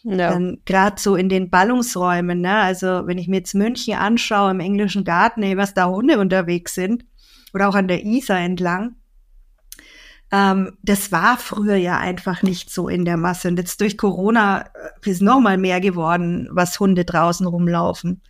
Ja. 0.04 0.40
Gerade 0.66 1.02
so 1.02 1.16
in 1.16 1.30
den 1.30 1.50
Ballungsräumen, 1.50 2.42
ne? 2.42 2.58
also 2.58 3.08
wenn 3.08 3.18
ich 3.18 3.28
mir 3.28 3.38
jetzt 3.38 3.56
München 3.56 3.96
anschaue 3.96 4.52
im 4.52 4.60
englischen 4.60 5.04
Garten, 5.04 5.42
ey, 5.42 5.58
was 5.58 5.74
da 5.74 5.88
Hunde 5.88 6.20
unterwegs 6.20 6.76
sind, 6.76 7.06
oder 7.56 7.70
auch 7.70 7.76
an 7.76 7.88
der 7.88 8.04
Isar 8.04 8.40
entlang, 8.40 8.96
ähm, 10.32 10.78
das 10.84 11.12
war 11.12 11.38
früher 11.38 11.76
ja 11.76 11.98
einfach 11.98 12.44
nicht 12.44 12.70
so 12.70 12.90
in 12.90 13.06
der 13.06 13.18
Masse. 13.18 13.48
Und 13.48 13.58
jetzt 13.58 13.80
durch 13.82 13.98
Corona 13.98 14.66
äh, 15.04 15.10
ist 15.10 15.22
noch 15.22 15.40
mal 15.40 15.58
mehr 15.58 15.82
geworden, 15.82 16.50
was 16.52 16.80
Hunde 16.80 17.06
draußen 17.06 17.48
rumlaufen. 17.48 18.22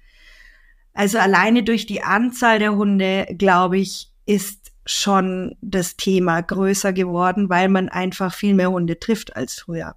Also 0.93 1.17
alleine 1.17 1.63
durch 1.63 1.85
die 1.85 2.03
Anzahl 2.03 2.59
der 2.59 2.75
Hunde, 2.75 3.27
glaube 3.37 3.79
ich, 3.79 4.11
ist 4.25 4.64
schon 4.85 5.55
das 5.61 5.97
Thema 5.97 6.41
größer 6.41 6.93
geworden, 6.93 7.49
weil 7.49 7.69
man 7.69 7.89
einfach 7.89 8.33
viel 8.33 8.53
mehr 8.53 8.71
Hunde 8.71 8.99
trifft 8.99 9.35
als 9.35 9.59
früher. 9.59 9.95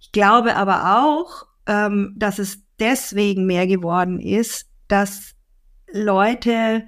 Ich 0.00 0.12
glaube 0.12 0.56
aber 0.56 1.02
auch, 1.02 1.46
ähm, 1.66 2.14
dass 2.16 2.38
es 2.38 2.62
deswegen 2.78 3.46
mehr 3.46 3.66
geworden 3.66 4.20
ist, 4.20 4.68
dass 4.88 5.34
Leute 5.90 6.84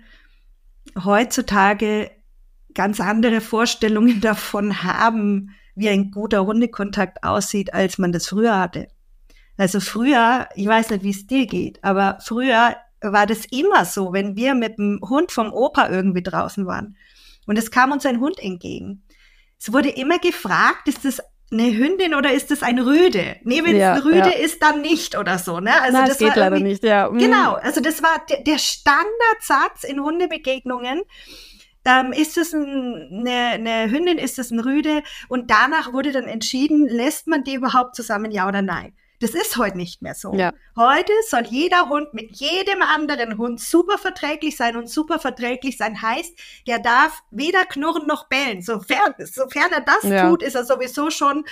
heutzutage 1.02 2.10
ganz 2.74 3.00
andere 3.00 3.40
Vorstellungen 3.40 4.20
davon 4.20 4.82
haben, 4.82 5.50
wie 5.74 5.88
ein 5.88 6.10
guter 6.10 6.44
Hundekontakt 6.44 7.24
aussieht, 7.24 7.72
als 7.72 7.98
man 7.98 8.12
das 8.12 8.28
früher 8.28 8.58
hatte. 8.58 8.88
Also 9.56 9.80
früher, 9.80 10.48
ich 10.56 10.66
weiß 10.66 10.90
nicht, 10.90 11.04
wie 11.04 11.10
es 11.10 11.26
dir 11.26 11.46
geht, 11.46 11.82
aber 11.82 12.18
früher 12.20 12.76
war 13.00 13.26
das 13.26 13.44
immer 13.46 13.84
so, 13.84 14.12
wenn 14.12 14.36
wir 14.36 14.54
mit 14.54 14.78
dem 14.78 15.00
Hund 15.02 15.30
vom 15.30 15.52
Opa 15.52 15.88
irgendwie 15.88 16.22
draußen 16.22 16.66
waren 16.66 16.96
und 17.46 17.58
es 17.58 17.70
kam 17.70 17.92
uns 17.92 18.06
ein 18.06 18.20
Hund 18.20 18.38
entgegen. 18.38 19.02
Es 19.58 19.72
wurde 19.72 19.88
immer 19.88 20.18
gefragt, 20.18 20.88
ist 20.88 21.04
das 21.04 21.20
eine 21.50 21.76
Hündin 21.76 22.14
oder 22.14 22.32
ist 22.32 22.50
das 22.50 22.62
ein 22.62 22.78
Rüde? 22.78 23.36
Nee, 23.44 23.62
wenn 23.64 23.76
ja, 23.76 23.92
es 23.96 24.02
ein 24.02 24.06
Rüde 24.08 24.30
ja. 24.30 24.44
ist, 24.44 24.62
dann 24.62 24.82
nicht 24.82 25.16
oder 25.16 25.38
so, 25.38 25.60
ne? 25.60 25.80
Also 25.80 25.98
Nein, 25.98 26.08
das, 26.08 26.18
geht 26.18 26.36
leider 26.36 26.58
nicht, 26.58 26.82
ja. 26.84 27.10
Mhm. 27.10 27.18
Genau, 27.18 27.54
also 27.54 27.80
das 27.80 28.02
war 28.02 28.24
der, 28.28 28.42
der 28.42 28.58
Standardsatz 28.58 29.84
in 29.84 30.00
Hundebegegnungen. 30.00 31.02
Ähm, 31.86 32.12
ist 32.12 32.38
es 32.38 32.54
ein, 32.54 33.26
eine, 33.26 33.50
eine 33.54 33.90
Hündin, 33.90 34.18
ist 34.18 34.38
es 34.38 34.50
ein 34.50 34.60
Rüde? 34.60 35.02
Und 35.28 35.50
danach 35.50 35.92
wurde 35.92 36.12
dann 36.12 36.24
entschieden, 36.24 36.88
lässt 36.88 37.26
man 37.26 37.44
die 37.44 37.54
überhaupt 37.54 37.94
zusammen, 37.94 38.30
ja 38.30 38.48
oder 38.48 38.62
nein? 38.62 38.94
Das 39.24 39.34
ist 39.34 39.56
heute 39.56 39.78
nicht 39.78 40.02
mehr 40.02 40.14
so. 40.14 40.34
Ja. 40.34 40.52
Heute 40.76 41.10
soll 41.30 41.44
jeder 41.48 41.88
Hund 41.88 42.12
mit 42.12 42.36
jedem 42.36 42.82
anderen 42.82 43.38
Hund 43.38 43.58
super 43.58 43.96
verträglich 43.96 44.54
sein 44.54 44.76
und 44.76 44.90
super 44.90 45.18
verträglich 45.18 45.78
sein 45.78 46.02
heißt, 46.02 46.38
der 46.66 46.78
darf 46.78 47.22
weder 47.30 47.64
knurren 47.64 48.06
noch 48.06 48.28
bellen. 48.28 48.60
Sofern, 48.60 49.14
sofern 49.20 49.72
er 49.72 49.80
das 49.80 50.02
ja. 50.02 50.28
tut, 50.28 50.42
ist 50.42 50.56
er 50.56 50.66
sowieso 50.66 51.08
schon 51.08 51.46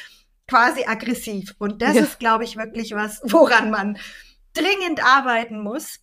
quasi 0.47 0.85
aggressiv. 0.85 1.55
Und 1.59 1.81
das 1.81 1.95
ja. 1.95 2.03
ist, 2.03 2.19
glaube 2.19 2.45
ich, 2.45 2.59
wirklich 2.59 2.93
was, 2.95 3.23
woran 3.25 3.71
man 3.71 3.97
dringend 4.53 5.03
arbeiten 5.03 5.63
muss, 5.63 6.01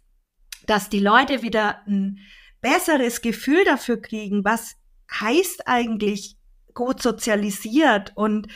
dass 0.65 0.89
die 0.89 0.99
Leute 0.99 1.43
wieder 1.43 1.83
ein 1.85 2.17
besseres 2.61 3.21
Gefühl 3.21 3.63
dafür 3.63 4.01
kriegen, 4.01 4.43
was 4.43 4.75
heißt 5.11 5.67
eigentlich 5.67 6.38
gut 6.73 7.01
sozialisiert 7.01 8.13
und 8.15 8.47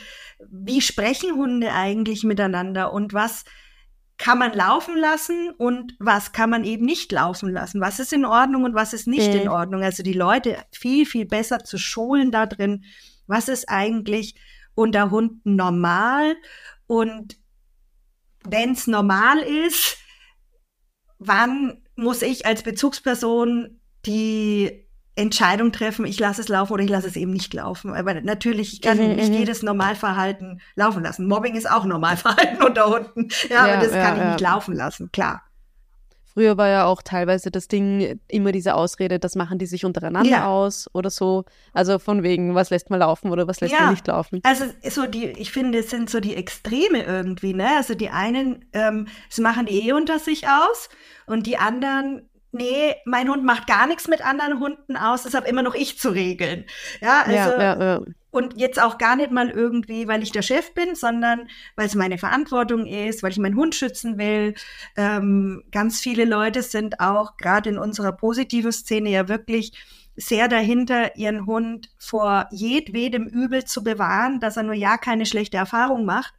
wie 0.50 0.80
sprechen 0.80 1.34
Hunde 1.34 1.72
eigentlich 1.72 2.24
miteinander 2.24 2.92
und 2.92 3.12
was 3.12 3.44
kann 4.16 4.38
man 4.38 4.52
laufen 4.52 4.96
lassen 4.96 5.50
und 5.50 5.96
was 5.98 6.32
kann 6.32 6.50
man 6.50 6.64
eben 6.64 6.84
nicht 6.84 7.10
laufen 7.10 7.50
lassen? 7.50 7.80
Was 7.80 7.98
ist 7.98 8.12
in 8.12 8.24
Ordnung 8.24 8.64
und 8.64 8.74
was 8.74 8.92
ist 8.92 9.06
nicht 9.06 9.32
mhm. 9.32 9.40
in 9.40 9.48
Ordnung? 9.48 9.82
Also 9.82 10.02
die 10.02 10.12
Leute 10.12 10.56
viel, 10.70 11.04
viel 11.04 11.26
besser 11.26 11.64
zu 11.64 11.78
schulen 11.78 12.30
da 12.30 12.46
drin. 12.46 12.84
Was 13.26 13.48
ist 13.48 13.68
eigentlich 13.68 14.36
unter 14.74 15.10
Hunden 15.10 15.56
normal? 15.56 16.36
Und 16.86 17.36
wenn 18.44 18.72
es 18.72 18.86
normal 18.86 19.38
ist, 19.38 19.98
wann 21.18 21.82
muss 21.96 22.22
ich 22.22 22.46
als 22.46 22.62
Bezugsperson 22.62 23.80
die 24.06 24.83
Entscheidung 25.16 25.70
treffen, 25.70 26.04
ich 26.06 26.18
lasse 26.18 26.40
es 26.40 26.48
laufen 26.48 26.72
oder 26.72 26.82
ich 26.82 26.90
lasse 26.90 27.06
es 27.06 27.16
eben 27.16 27.32
nicht 27.32 27.54
laufen. 27.54 27.94
Aber 27.94 28.20
natürlich, 28.20 28.72
ich 28.72 28.82
kann 28.82 28.98
mhm, 28.98 29.16
nicht 29.16 29.32
jedes 29.32 29.62
Normalverhalten 29.62 30.60
laufen 30.74 31.02
lassen. 31.02 31.26
Mobbing 31.28 31.54
ist 31.54 31.70
auch 31.70 31.84
Normalverhalten 31.84 32.62
unter 32.66 32.86
Hunden. 32.86 33.28
Ja, 33.48 33.66
ja 33.66 33.74
aber 33.74 33.84
das 33.84 33.94
ja, 33.94 34.02
kann 34.02 34.16
ich 34.16 34.22
ja. 34.22 34.30
nicht 34.32 34.40
laufen 34.40 34.74
lassen, 34.74 35.12
klar. 35.12 35.42
Früher 36.34 36.56
war 36.56 36.68
ja 36.68 36.84
auch 36.86 37.00
teilweise 37.00 37.52
das 37.52 37.68
Ding 37.68 38.18
immer 38.26 38.50
diese 38.50 38.74
Ausrede, 38.74 39.20
das 39.20 39.36
machen 39.36 39.58
die 39.58 39.66
sich 39.66 39.84
untereinander 39.84 40.30
ja. 40.30 40.46
aus 40.48 40.90
oder 40.92 41.08
so. 41.08 41.44
Also 41.72 42.00
von 42.00 42.24
wegen, 42.24 42.56
was 42.56 42.70
lässt 42.70 42.90
man 42.90 42.98
laufen 42.98 43.30
oder 43.30 43.46
was 43.46 43.60
lässt 43.60 43.72
ja. 43.72 43.82
man 43.82 43.90
nicht 43.90 44.08
laufen. 44.08 44.40
Also 44.42 44.64
so 44.90 45.06
die, 45.06 45.26
ich 45.26 45.52
finde, 45.52 45.78
es 45.78 45.90
sind 45.90 46.10
so 46.10 46.18
die 46.18 46.34
Extreme 46.34 47.04
irgendwie, 47.04 47.54
ne? 47.54 47.68
Also 47.76 47.94
die 47.94 48.10
einen, 48.10 48.64
ähm, 48.72 49.06
sie 49.28 49.42
machen 49.42 49.66
die 49.66 49.88
eh 49.88 49.92
unter 49.92 50.18
sich 50.18 50.48
aus 50.48 50.88
und 51.26 51.46
die 51.46 51.56
anderen 51.56 52.28
nee, 52.54 52.94
mein 53.04 53.28
Hund 53.28 53.44
macht 53.44 53.66
gar 53.66 53.86
nichts 53.86 54.08
mit 54.08 54.24
anderen 54.24 54.60
Hunden 54.60 54.96
aus, 54.96 55.24
deshalb 55.24 55.46
immer 55.46 55.62
noch 55.62 55.74
ich 55.74 55.98
zu 55.98 56.10
regeln. 56.10 56.64
Ja, 57.00 57.22
also. 57.22 57.32
Ja, 57.32 57.58
ja, 57.58 57.84
ja. 57.84 58.00
Und 58.30 58.58
jetzt 58.58 58.82
auch 58.82 58.98
gar 58.98 59.14
nicht 59.14 59.30
mal 59.30 59.48
irgendwie, 59.48 60.08
weil 60.08 60.24
ich 60.24 60.32
der 60.32 60.42
Chef 60.42 60.74
bin, 60.74 60.96
sondern 60.96 61.48
weil 61.76 61.86
es 61.86 61.94
meine 61.94 62.18
Verantwortung 62.18 62.84
ist, 62.84 63.22
weil 63.22 63.30
ich 63.30 63.38
meinen 63.38 63.54
Hund 63.54 63.76
schützen 63.76 64.18
will. 64.18 64.54
Ähm, 64.96 65.62
ganz 65.70 66.00
viele 66.00 66.24
Leute 66.24 66.62
sind 66.62 66.98
auch 66.98 67.36
gerade 67.36 67.70
in 67.70 67.78
unserer 67.78 68.10
positiven 68.10 68.72
Szene 68.72 69.10
ja 69.10 69.28
wirklich 69.28 69.72
sehr 70.16 70.48
dahinter, 70.48 71.16
ihren 71.16 71.46
Hund 71.46 71.90
vor 71.98 72.48
jedwedem 72.50 73.26
Übel 73.26 73.64
zu 73.64 73.84
bewahren, 73.84 74.40
dass 74.40 74.56
er 74.56 74.64
nur 74.64 74.74
ja 74.74 74.96
keine 74.96 75.26
schlechte 75.26 75.56
Erfahrung 75.56 76.04
macht. 76.04 76.34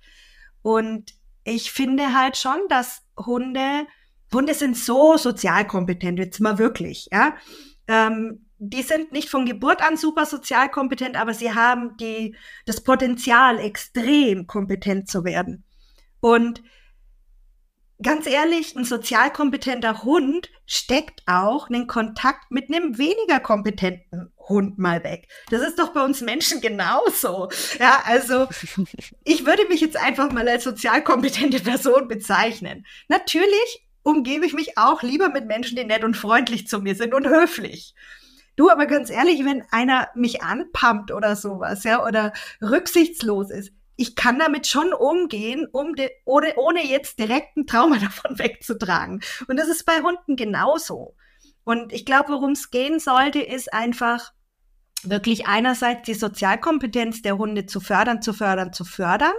Und 0.61 1.13
ich 1.45 1.71
finde 1.71 2.13
halt 2.13 2.37
schon, 2.37 2.59
dass 2.69 3.03
Hunde 3.17 3.85
Hunde 4.33 4.53
sind 4.53 4.77
so 4.77 5.17
sozialkompetent, 5.17 6.19
jetzt 6.19 6.39
mal 6.39 6.57
wirklich, 6.57 7.07
ja. 7.11 7.35
Ähm, 7.87 8.45
die 8.57 8.81
sind 8.81 9.11
nicht 9.11 9.29
von 9.29 9.45
Geburt 9.45 9.81
an 9.81 9.97
super 9.97 10.25
sozialkompetent, 10.25 11.17
aber 11.17 11.33
sie 11.33 11.53
haben 11.53 11.97
die, 11.97 12.35
das 12.65 12.81
Potenzial, 12.81 13.59
extrem 13.59 14.47
kompetent 14.47 15.09
zu 15.09 15.23
werden. 15.23 15.65
Und 16.19 16.63
ganz 18.01 18.27
ehrlich, 18.27 18.75
ein 18.75 18.85
sozialkompetenter 18.85 20.03
Hund 20.03 20.49
steckt 20.65 21.21
auch 21.27 21.69
einen 21.69 21.87
Kontakt 21.87 22.49
mit 22.49 22.69
einem 22.69 22.97
weniger 22.97 23.39
kompetenten 23.39 24.31
Hund 24.37 24.77
mal 24.77 25.03
weg. 25.03 25.27
Das 25.49 25.61
ist 25.61 25.79
doch 25.79 25.93
bei 25.93 26.03
uns 26.03 26.21
Menschen 26.21 26.61
genauso. 26.61 27.49
Ja, 27.79 28.03
also 28.05 28.47
ich 29.23 29.45
würde 29.45 29.67
mich 29.67 29.81
jetzt 29.81 29.97
einfach 29.97 30.31
mal 30.31 30.47
als 30.47 30.63
sozialkompetente 30.63 31.59
Person 31.59 32.07
bezeichnen. 32.07 32.85
Natürlich 33.07 33.84
umgebe 34.05 34.45
ich 34.45 34.53
mich 34.53 34.77
auch 34.77 35.01
lieber 35.01 35.29
mit 35.29 35.47
Menschen, 35.47 35.75
die 35.75 35.83
nett 35.83 36.03
und 36.03 36.15
freundlich 36.15 36.67
zu 36.67 36.79
mir 36.79 36.95
sind 36.95 37.13
und 37.13 37.27
höflich. 37.27 37.95
Du, 38.55 38.69
aber 38.69 38.85
ganz 38.85 39.09
ehrlich, 39.09 39.43
wenn 39.43 39.63
einer 39.71 40.09
mich 40.15 40.43
anpumpt 40.43 41.11
oder 41.11 41.35
sowas, 41.35 41.83
ja, 41.83 42.05
oder 42.05 42.31
rücksichtslos 42.61 43.49
ist, 43.49 43.73
ich 43.97 44.15
kann 44.15 44.37
damit 44.37 44.67
schon 44.67 44.93
umgehen, 44.93 45.67
um 45.71 45.95
de, 45.95 46.11
ohne, 46.23 46.53
ohne 46.55 46.85
jetzt 46.85 47.17
direkt 47.17 47.57
ein 47.57 47.65
Trauma 47.65 47.97
davon 47.99 48.37
wegzutragen. 48.37 49.21
Und 49.47 49.57
das 49.57 49.67
ist 49.67 49.85
bei 49.85 49.99
Hunden 50.01 50.35
genauso. 50.35 51.15
Und 51.63 51.91
ich 51.91 52.05
glaube, 52.05 52.29
worum 52.29 52.51
es 52.51 52.69
gehen 52.69 52.99
sollte, 52.99 53.39
ist 53.41 53.73
einfach 53.73 54.33
wirklich 55.01 55.47
einerseits 55.47 56.03
die 56.03 56.13
Sozialkompetenz 56.13 57.23
der 57.23 57.39
Hunde 57.39 57.65
zu 57.65 57.79
fördern, 57.79 58.21
zu 58.21 58.33
fördern, 58.33 58.71
zu 58.71 58.85
fördern 58.85 59.33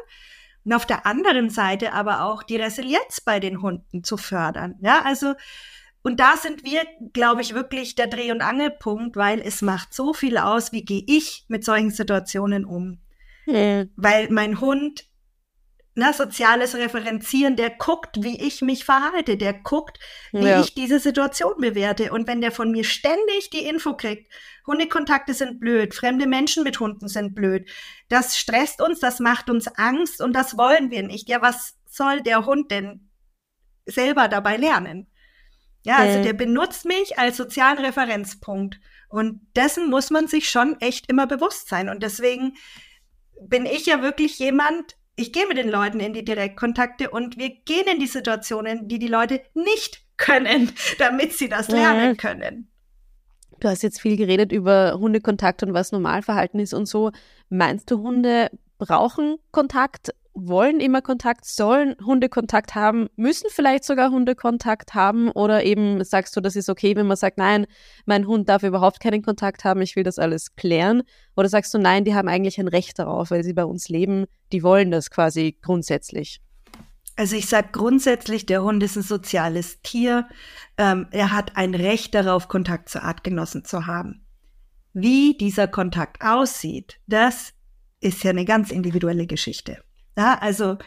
und 0.66 0.72
auf 0.72 0.84
der 0.84 1.06
anderen 1.06 1.48
Seite 1.48 1.92
aber 1.92 2.24
auch 2.24 2.42
die 2.42 2.56
Resilienz 2.56 3.20
bei 3.24 3.40
den 3.40 3.62
Hunden 3.62 4.02
zu 4.04 4.16
fördern. 4.16 4.74
Ja, 4.80 5.02
also 5.04 5.34
und 6.02 6.20
da 6.20 6.36
sind 6.36 6.64
wir, 6.64 6.82
glaube 7.12 7.40
ich, 7.42 7.54
wirklich 7.54 7.94
der 7.94 8.06
Dreh- 8.06 8.30
und 8.30 8.40
Angelpunkt, 8.40 9.16
weil 9.16 9.40
es 9.40 9.62
macht 9.62 9.94
so 9.94 10.12
viel 10.12 10.38
aus, 10.38 10.70
wie 10.70 10.84
gehe 10.84 11.02
ich 11.06 11.44
mit 11.48 11.64
solchen 11.64 11.90
Situationen 11.90 12.64
um. 12.64 12.98
Mhm. 13.46 13.90
Weil 13.96 14.28
mein 14.30 14.60
Hund 14.60 15.04
na, 15.98 16.12
soziales 16.12 16.74
Referenzieren, 16.74 17.56
der 17.56 17.70
guckt, 17.70 18.22
wie 18.22 18.38
ich 18.40 18.60
mich 18.60 18.84
verhalte, 18.84 19.38
der 19.38 19.54
guckt, 19.54 19.98
wie 20.30 20.46
ja. 20.46 20.60
ich 20.60 20.74
diese 20.74 21.00
Situation 21.00 21.54
bewerte. 21.58 22.12
Und 22.12 22.26
wenn 22.26 22.42
der 22.42 22.52
von 22.52 22.70
mir 22.70 22.84
ständig 22.84 23.48
die 23.50 23.64
Info 23.66 23.96
kriegt, 23.96 24.30
Hundekontakte 24.66 25.32
sind 25.32 25.58
blöd, 25.58 25.94
fremde 25.94 26.26
Menschen 26.26 26.64
mit 26.64 26.80
Hunden 26.80 27.08
sind 27.08 27.34
blöd, 27.34 27.66
das 28.10 28.38
stresst 28.38 28.82
uns, 28.82 29.00
das 29.00 29.20
macht 29.20 29.48
uns 29.48 29.68
Angst 29.68 30.20
und 30.20 30.34
das 30.34 30.58
wollen 30.58 30.90
wir 30.90 31.02
nicht. 31.02 31.30
Ja, 31.30 31.40
was 31.40 31.78
soll 31.86 32.20
der 32.20 32.44
Hund 32.44 32.70
denn 32.70 33.08
selber 33.86 34.28
dabei 34.28 34.58
lernen? 34.58 35.10
Ja, 35.82 35.96
also 35.96 36.22
der 36.22 36.34
benutzt 36.34 36.84
mich 36.84 37.18
als 37.18 37.38
sozialen 37.38 37.78
Referenzpunkt. 37.78 38.80
Und 39.08 39.40
dessen 39.56 39.88
muss 39.88 40.10
man 40.10 40.28
sich 40.28 40.50
schon 40.50 40.78
echt 40.80 41.08
immer 41.08 41.26
bewusst 41.26 41.68
sein. 41.68 41.88
Und 41.88 42.02
deswegen 42.02 42.54
bin 43.40 43.64
ich 43.64 43.86
ja 43.86 44.02
wirklich 44.02 44.38
jemand, 44.38 44.96
ich 45.16 45.32
gehe 45.32 45.46
mit 45.48 45.56
den 45.56 45.68
Leuten 45.68 45.98
in 45.98 46.12
die 46.12 46.24
Direktkontakte 46.24 47.10
und 47.10 47.38
wir 47.38 47.48
gehen 47.48 47.86
in 47.92 47.98
die 47.98 48.06
Situationen, 48.06 48.86
die 48.86 48.98
die 48.98 49.08
Leute 49.08 49.40
nicht 49.54 50.02
können, 50.16 50.72
damit 50.98 51.32
sie 51.32 51.48
das 51.48 51.68
lernen 51.68 52.10
mhm. 52.10 52.16
können. 52.16 52.68
Du 53.60 53.68
hast 53.68 53.82
jetzt 53.82 54.02
viel 54.02 54.18
geredet 54.18 54.52
über 54.52 54.98
Hundekontakt 54.98 55.62
und 55.62 55.72
was 55.72 55.90
Normalverhalten 55.90 56.60
ist 56.60 56.74
und 56.74 56.86
so. 56.86 57.10
Meinst 57.48 57.90
du, 57.90 58.00
Hunde 58.00 58.50
brauchen 58.78 59.38
Kontakt, 59.50 60.14
wollen 60.36 60.80
immer 60.80 61.00
Kontakt, 61.00 61.46
sollen 61.46 61.96
Hunde 62.04 62.28
Kontakt 62.28 62.74
haben, 62.74 63.08
müssen 63.16 63.48
vielleicht 63.50 63.84
sogar 63.84 64.10
Hunde 64.10 64.34
Kontakt 64.34 64.94
haben 64.94 65.30
oder 65.30 65.64
eben 65.64 66.04
sagst 66.04 66.36
du, 66.36 66.42
das 66.42 66.56
ist 66.56 66.68
okay, 66.68 66.94
wenn 66.94 67.06
man 67.06 67.16
sagt, 67.16 67.38
nein, 67.38 67.66
mein 68.04 68.26
Hund 68.26 68.48
darf 68.48 68.62
überhaupt 68.62 69.00
keinen 69.00 69.22
Kontakt 69.22 69.64
haben, 69.64 69.80
ich 69.80 69.96
will 69.96 70.04
das 70.04 70.18
alles 70.18 70.54
klären 70.54 71.02
oder 71.36 71.48
sagst 71.48 71.72
du, 71.72 71.78
nein, 71.78 72.04
die 72.04 72.14
haben 72.14 72.28
eigentlich 72.28 72.60
ein 72.60 72.68
Recht 72.68 72.98
darauf, 72.98 73.30
weil 73.30 73.44
sie 73.44 73.54
bei 73.54 73.64
uns 73.64 73.88
leben, 73.88 74.26
die 74.52 74.62
wollen 74.62 74.90
das 74.90 75.10
quasi 75.10 75.56
grundsätzlich? 75.62 76.42
Also 77.16 77.34
ich 77.34 77.46
sage 77.46 77.68
grundsätzlich, 77.72 78.44
der 78.44 78.62
Hund 78.62 78.82
ist 78.82 78.96
ein 78.96 79.02
soziales 79.02 79.80
Tier. 79.80 80.28
Ähm, 80.76 81.06
er 81.12 81.32
hat 81.32 81.56
ein 81.56 81.74
Recht 81.74 82.14
darauf, 82.14 82.48
Kontakt 82.48 82.90
zu 82.90 83.02
Artgenossen 83.02 83.64
zu 83.64 83.86
haben. 83.86 84.26
Wie 84.92 85.34
dieser 85.38 85.66
Kontakt 85.66 86.22
aussieht, 86.22 86.98
das 87.06 87.54
ist 88.00 88.22
ja 88.22 88.30
eine 88.30 88.44
ganz 88.44 88.70
individuelle 88.70 89.26
Geschichte. 89.26 89.82
Ja, 90.16 90.38
also 90.38 90.78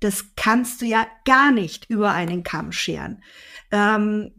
das 0.00 0.34
kannst 0.36 0.80
du 0.80 0.86
ja 0.86 1.06
gar 1.24 1.52
nicht 1.52 1.90
über 1.90 2.12
einen 2.12 2.42
Kamm 2.42 2.72
scheren. 2.72 3.22
Ähm, 3.70 4.32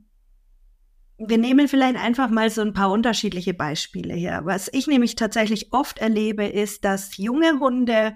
wir 1.18 1.38
nehmen 1.38 1.68
vielleicht 1.68 1.98
einfach 1.98 2.30
mal 2.30 2.50
so 2.50 2.62
ein 2.62 2.74
paar 2.74 2.92
unterschiedliche 2.92 3.54
Beispiele 3.54 4.14
her. 4.14 4.42
Was 4.46 4.70
ich 4.72 4.88
nämlich 4.88 5.16
tatsächlich 5.16 5.74
oft 5.74 6.00
erlebe, 6.00 6.46
ist, 6.46 6.86
dass 6.86 7.18
junge 7.18 7.60
Hunde, 7.60 8.16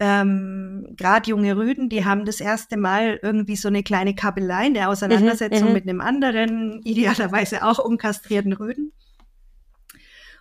ähm, 0.00 0.94
gerade 0.96 1.30
junge 1.30 1.56
Rüden, 1.56 1.88
die 1.88 2.04
haben 2.04 2.24
das 2.24 2.40
erste 2.40 2.76
Mal 2.76 3.20
irgendwie 3.22 3.54
so 3.54 3.68
eine 3.68 3.84
kleine 3.84 4.16
Kabelei 4.16 4.66
in 4.66 4.74
der 4.74 4.88
Auseinandersetzung 4.88 5.68
mhm, 5.68 5.74
mit 5.74 5.88
einem 5.88 6.00
anderen, 6.00 6.82
idealerweise 6.82 7.64
auch 7.64 7.78
unkastrierten 7.78 8.52
Rüden. 8.52 8.92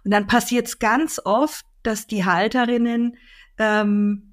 Und 0.03 0.09
dann 0.09 0.25
passiert 0.25 0.65
es 0.67 0.79
ganz 0.79 1.21
oft, 1.23 1.63
dass 1.83 2.07
die 2.07 2.25
Halterinnen 2.25 3.17
ähm, 3.59 4.30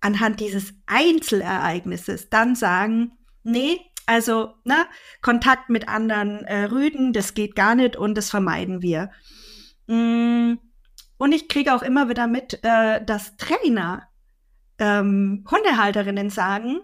anhand 0.00 0.40
dieses 0.40 0.74
Einzelereignisses 0.86 2.30
dann 2.30 2.54
sagen, 2.54 3.12
nee, 3.42 3.80
also 4.06 4.54
ne, 4.64 4.86
Kontakt 5.20 5.68
mit 5.68 5.88
anderen 5.88 6.44
äh, 6.44 6.64
Rüden, 6.64 7.12
das 7.12 7.34
geht 7.34 7.56
gar 7.56 7.74
nicht 7.74 7.96
und 7.96 8.14
das 8.16 8.30
vermeiden 8.30 8.82
wir. 8.82 9.10
Mm, 9.88 10.54
und 11.18 11.32
ich 11.32 11.48
kriege 11.48 11.74
auch 11.74 11.82
immer 11.82 12.08
wieder 12.08 12.26
mit, 12.26 12.60
äh, 12.62 13.04
dass 13.04 13.36
Trainer 13.36 14.08
ähm, 14.78 15.44
Hundehalterinnen 15.50 16.30
sagen, 16.30 16.80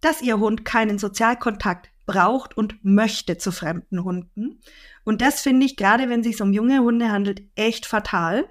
dass 0.00 0.22
ihr 0.22 0.38
Hund 0.38 0.64
keinen 0.64 0.98
Sozialkontakt 0.98 1.90
braucht 2.06 2.56
und 2.56 2.82
möchte 2.84 3.36
zu 3.36 3.52
fremden 3.52 4.02
Hunden. 4.02 4.60
Und 5.04 5.20
das 5.20 5.42
finde 5.42 5.66
ich, 5.66 5.76
gerade 5.76 6.08
wenn 6.08 6.20
es 6.20 6.26
sich 6.26 6.42
um 6.42 6.52
junge 6.52 6.80
Hunde 6.80 7.10
handelt, 7.10 7.42
echt 7.54 7.86
fatal. 7.86 8.48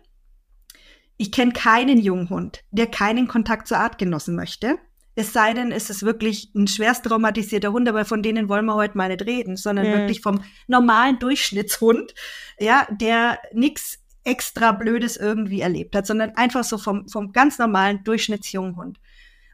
Ich 1.18 1.32
kenne 1.32 1.52
keinen 1.52 2.00
Junghund, 2.00 2.64
der 2.72 2.88
keinen 2.88 3.28
Kontakt 3.28 3.68
zur 3.68 3.78
Artgenossen 3.78 4.36
möchte. 4.36 4.78
Es 5.16 5.34
sei 5.34 5.54
denn, 5.54 5.72
es 5.72 5.90
ist 5.90 6.04
wirklich 6.04 6.52
ein 6.56 6.68
schwerst 6.68 7.06
traumatisierter 7.06 7.72
Hund, 7.72 7.90
aber 7.90 8.06
von 8.06 8.22
denen 8.22 8.50
wollen 8.50 8.66
wir 8.66 8.76
heute 8.76 8.96
mal 8.96 9.10
nicht 9.10 9.26
reden, 9.26 9.58
sondern 9.58 9.88
mhm. 9.88 9.94
wirklich 9.94 10.22
vom 10.22 10.44
normalen 10.68 11.18
Durchschnittshund, 11.18 12.14
ja, 12.60 12.88
der 12.92 13.40
nichts 13.52 13.98
extra 14.24 14.74
Blödes 14.74 15.18
irgendwie 15.18 15.62
erlebt 15.62 15.96
hat, 15.96 16.06
sondern 16.06 16.36
einfach 16.36 16.64
so 16.64 16.78
vom, 16.78 17.08
vom 17.08 17.32
ganz 17.32 17.58
normalen 17.58 18.04
Durchschnittsjunghund. 18.04 19.00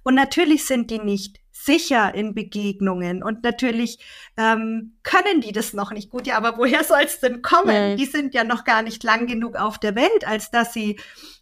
Und 0.04 0.16
natürlich 0.16 0.66
sind 0.66 0.92
die 0.92 1.00
nicht 1.00 1.40
sicher 1.66 2.14
in 2.14 2.34
Begegnungen 2.34 3.24
und 3.24 3.44
natürlich 3.44 4.00
ähm, 4.38 4.98
können 5.04 5.42
die 5.42 5.52
das 5.52 5.74
noch 5.74 5.92
nicht 5.92 6.10
gut. 6.10 6.28
Ja, 6.28 6.38
aber 6.38 6.58
woher 6.58 6.84
soll 6.84 7.04
es 7.04 7.20
denn 7.20 7.42
kommen? 7.42 7.94
Mhm. 7.94 7.98
Die 7.98 8.06
sind 8.06 8.34
ja 8.34 8.44
noch 8.44 8.64
gar 8.64 8.82
nicht 8.82 9.04
lang 9.04 9.28
genug 9.28 9.56
auf 9.56 9.78
der 9.80 9.96
Welt, 9.96 10.28
als 10.28 10.52
dass 10.52 10.74
sie 10.74 11.00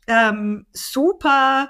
ähm, 0.07 0.65
super 0.73 1.69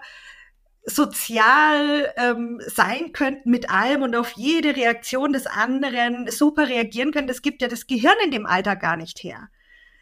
sozial 0.83 2.11
ähm, 2.17 2.59
sein 2.65 3.13
könnten 3.13 3.51
mit 3.51 3.69
allem 3.69 4.01
und 4.01 4.15
auf 4.15 4.31
jede 4.31 4.75
Reaktion 4.75 5.31
des 5.31 5.45
anderen 5.45 6.29
super 6.29 6.67
reagieren 6.67 7.11
können. 7.11 7.27
Das 7.27 7.41
gibt 7.41 7.61
ja 7.61 7.67
das 7.67 7.85
Gehirn 7.85 8.15
in 8.23 8.31
dem 8.31 8.45
Alter 8.45 8.75
gar 8.75 8.97
nicht 8.97 9.23
her. 9.23 9.49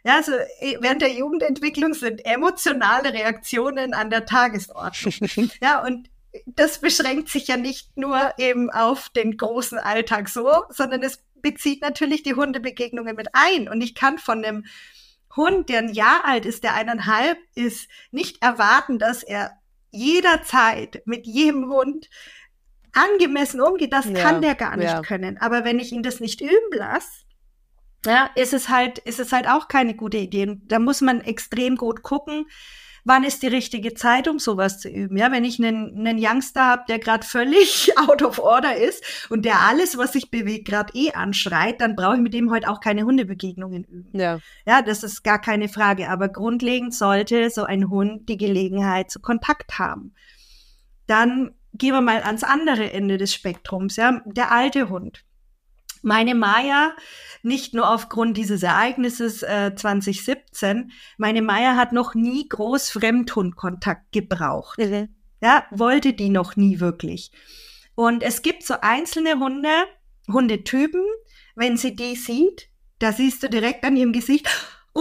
Ja, 0.06 0.16
also 0.16 0.32
äh, 0.32 0.78
während 0.80 1.02
der 1.02 1.12
Jugendentwicklung 1.12 1.94
sind 1.94 2.26
emotionale 2.26 3.14
Reaktionen 3.14 3.94
an 3.94 4.10
der 4.10 4.26
Tagesordnung. 4.26 5.50
ja, 5.62 5.84
und 5.84 6.10
das 6.46 6.80
beschränkt 6.82 7.30
sich 7.30 7.48
ja 7.48 7.58
nicht 7.58 7.98
nur 7.98 8.34
eben 8.38 8.70
auf 8.70 9.10
den 9.10 9.38
großen 9.38 9.78
Alltag 9.78 10.30
so, 10.30 10.64
sondern 10.70 11.04
es 11.04 11.24
bezieht 11.42 11.82
natürlich 11.82 12.24
die 12.24 12.34
Hundebegegnungen 12.34 13.16
mit 13.16 13.30
ein. 13.34 13.70
Und 13.70 13.82
ich 13.82 13.96
kann 13.96 14.18
von 14.18 14.44
einem 14.44 14.66
Hund, 15.36 15.70
der 15.70 15.80
ein 15.80 15.94
Jahr 15.94 16.26
alt 16.26 16.46
ist, 16.46 16.64
der 16.64 16.74
eineinhalb 16.74 17.38
ist, 17.56 17.90
nicht 18.12 18.42
erwarten, 18.42 19.00
dass 19.00 19.24
er 19.24 19.58
jederzeit 19.92 21.02
mit 21.06 21.26
jedem 21.26 21.70
Hund 21.70 22.10
angemessen 22.94 23.62
umgeht. 23.62 23.94
Das 23.94 24.06
ja, 24.06 24.14
kann 24.14 24.42
der 24.42 24.56
gar 24.56 24.78
nicht 24.78 24.92
ja. 24.92 25.02
können. 25.02 25.38
Aber 25.38 25.64
wenn 25.64 25.80
ich 25.80 25.92
ihn 25.92 26.04
das 26.04 26.20
nicht 26.20 26.42
üben 26.42 26.72
lasse, 26.72 27.26
ja, 28.06 28.30
ist 28.36 28.54
es 28.54 28.70
halt, 28.70 29.00
ist 29.00 29.20
es 29.20 29.32
halt 29.32 29.48
auch 29.48 29.68
keine 29.68 29.96
gute 29.96 30.18
Idee. 30.18 30.58
Da 30.66 30.80
muss 30.80 31.02
man 31.02 31.22
extrem 31.22 31.76
gut 31.76 32.02
gucken, 32.02 32.46
wann 33.04 33.24
ist 33.24 33.44
die 33.44 33.48
richtige 33.48 33.94
Zeit, 33.94 34.28
um 34.28 34.40
sowas 34.40 34.80
zu 34.80 34.90
üben. 34.90 35.18
Ja, 35.18 35.32
wenn 35.32 35.44
ich 35.44 35.60
einen, 35.60 36.08
einen 36.08 36.18
Youngster 36.20 36.66
habe, 36.66 36.84
der 36.88 37.00
gerade 37.00 37.26
völlig 37.26 37.92
out 38.08 38.22
of 38.22 38.40
order 38.40 38.76
ist 38.76 39.04
und 39.30 39.44
der 39.44 39.62
alles, 39.62 39.98
was 39.98 40.14
sich 40.14 40.32
bewegt, 40.32 40.68
gerade 40.68 40.94
eh 40.96 41.12
anschreit, 41.12 41.82
dann 41.82 41.96
brauche 41.96 42.16
ich 42.16 42.22
mit 42.22 42.34
dem 42.34 42.52
heute 42.52 42.70
auch 42.70 42.80
keine 42.80 43.04
Hundebegegnungen 43.04 43.84
üben. 43.84 44.18
Ja. 44.18 44.40
ja, 44.66 44.82
das 44.82 45.04
ist 45.04 45.24
gar 45.24 45.40
keine 45.42 45.68
Frage. 45.68 46.10
Aber 46.10 46.30
grundlegend 46.30 46.94
sollte 46.94 47.50
so 47.50 47.64
ein 47.64 47.90
Hund 47.90 48.30
die 48.30 48.38
Gelegenheit 48.38 49.12
zu 49.12 49.20
Kontakt 49.20 49.80
haben. 49.80 50.14
Dann 51.08 51.52
gehen 51.74 51.94
wir 51.94 52.02
mal 52.02 52.22
ans 52.22 52.44
andere 52.44 52.92
Ende 52.92 53.18
des 53.18 53.34
Spektrums. 53.34 53.96
Ja, 53.96 54.22
der 54.26 54.52
alte 54.52 54.90
Hund. 54.90 55.24
Meine 56.02 56.36
Maya, 56.36 56.96
nicht 57.44 57.74
nur 57.74 57.90
aufgrund 57.90 58.38
dieses 58.38 58.64
Ereignisses 58.64 59.44
äh, 59.44 59.74
2017, 59.76 60.92
meine 61.18 61.42
Maya 61.42 61.76
hat 61.76 61.92
noch 61.92 62.16
nie 62.16 62.48
groß 62.48 62.90
Fremdhundkontakt 62.90 64.12
gebraucht. 64.12 64.80
Mhm. 64.80 65.10
Ja, 65.42 65.66
wollte 65.72 66.14
die 66.14 66.30
noch 66.30 66.56
nie 66.56 66.80
wirklich. 66.80 67.32
Und 67.96 68.24
es 68.24 68.42
gibt 68.42 68.64
so 68.64 68.76
einzelne 68.82 69.40
Hunde, 69.40 69.70
Hundetypen, 70.32 71.04
wenn 71.56 71.78
sie 71.78 71.96
die 71.96 72.16
sieht, 72.16 72.70
da 73.00 73.12
siehst 73.14 73.44
du 73.44 73.50
direkt 73.50 73.84
an 73.84 73.96
ihrem 73.96 74.14
Gesicht, 74.14 74.48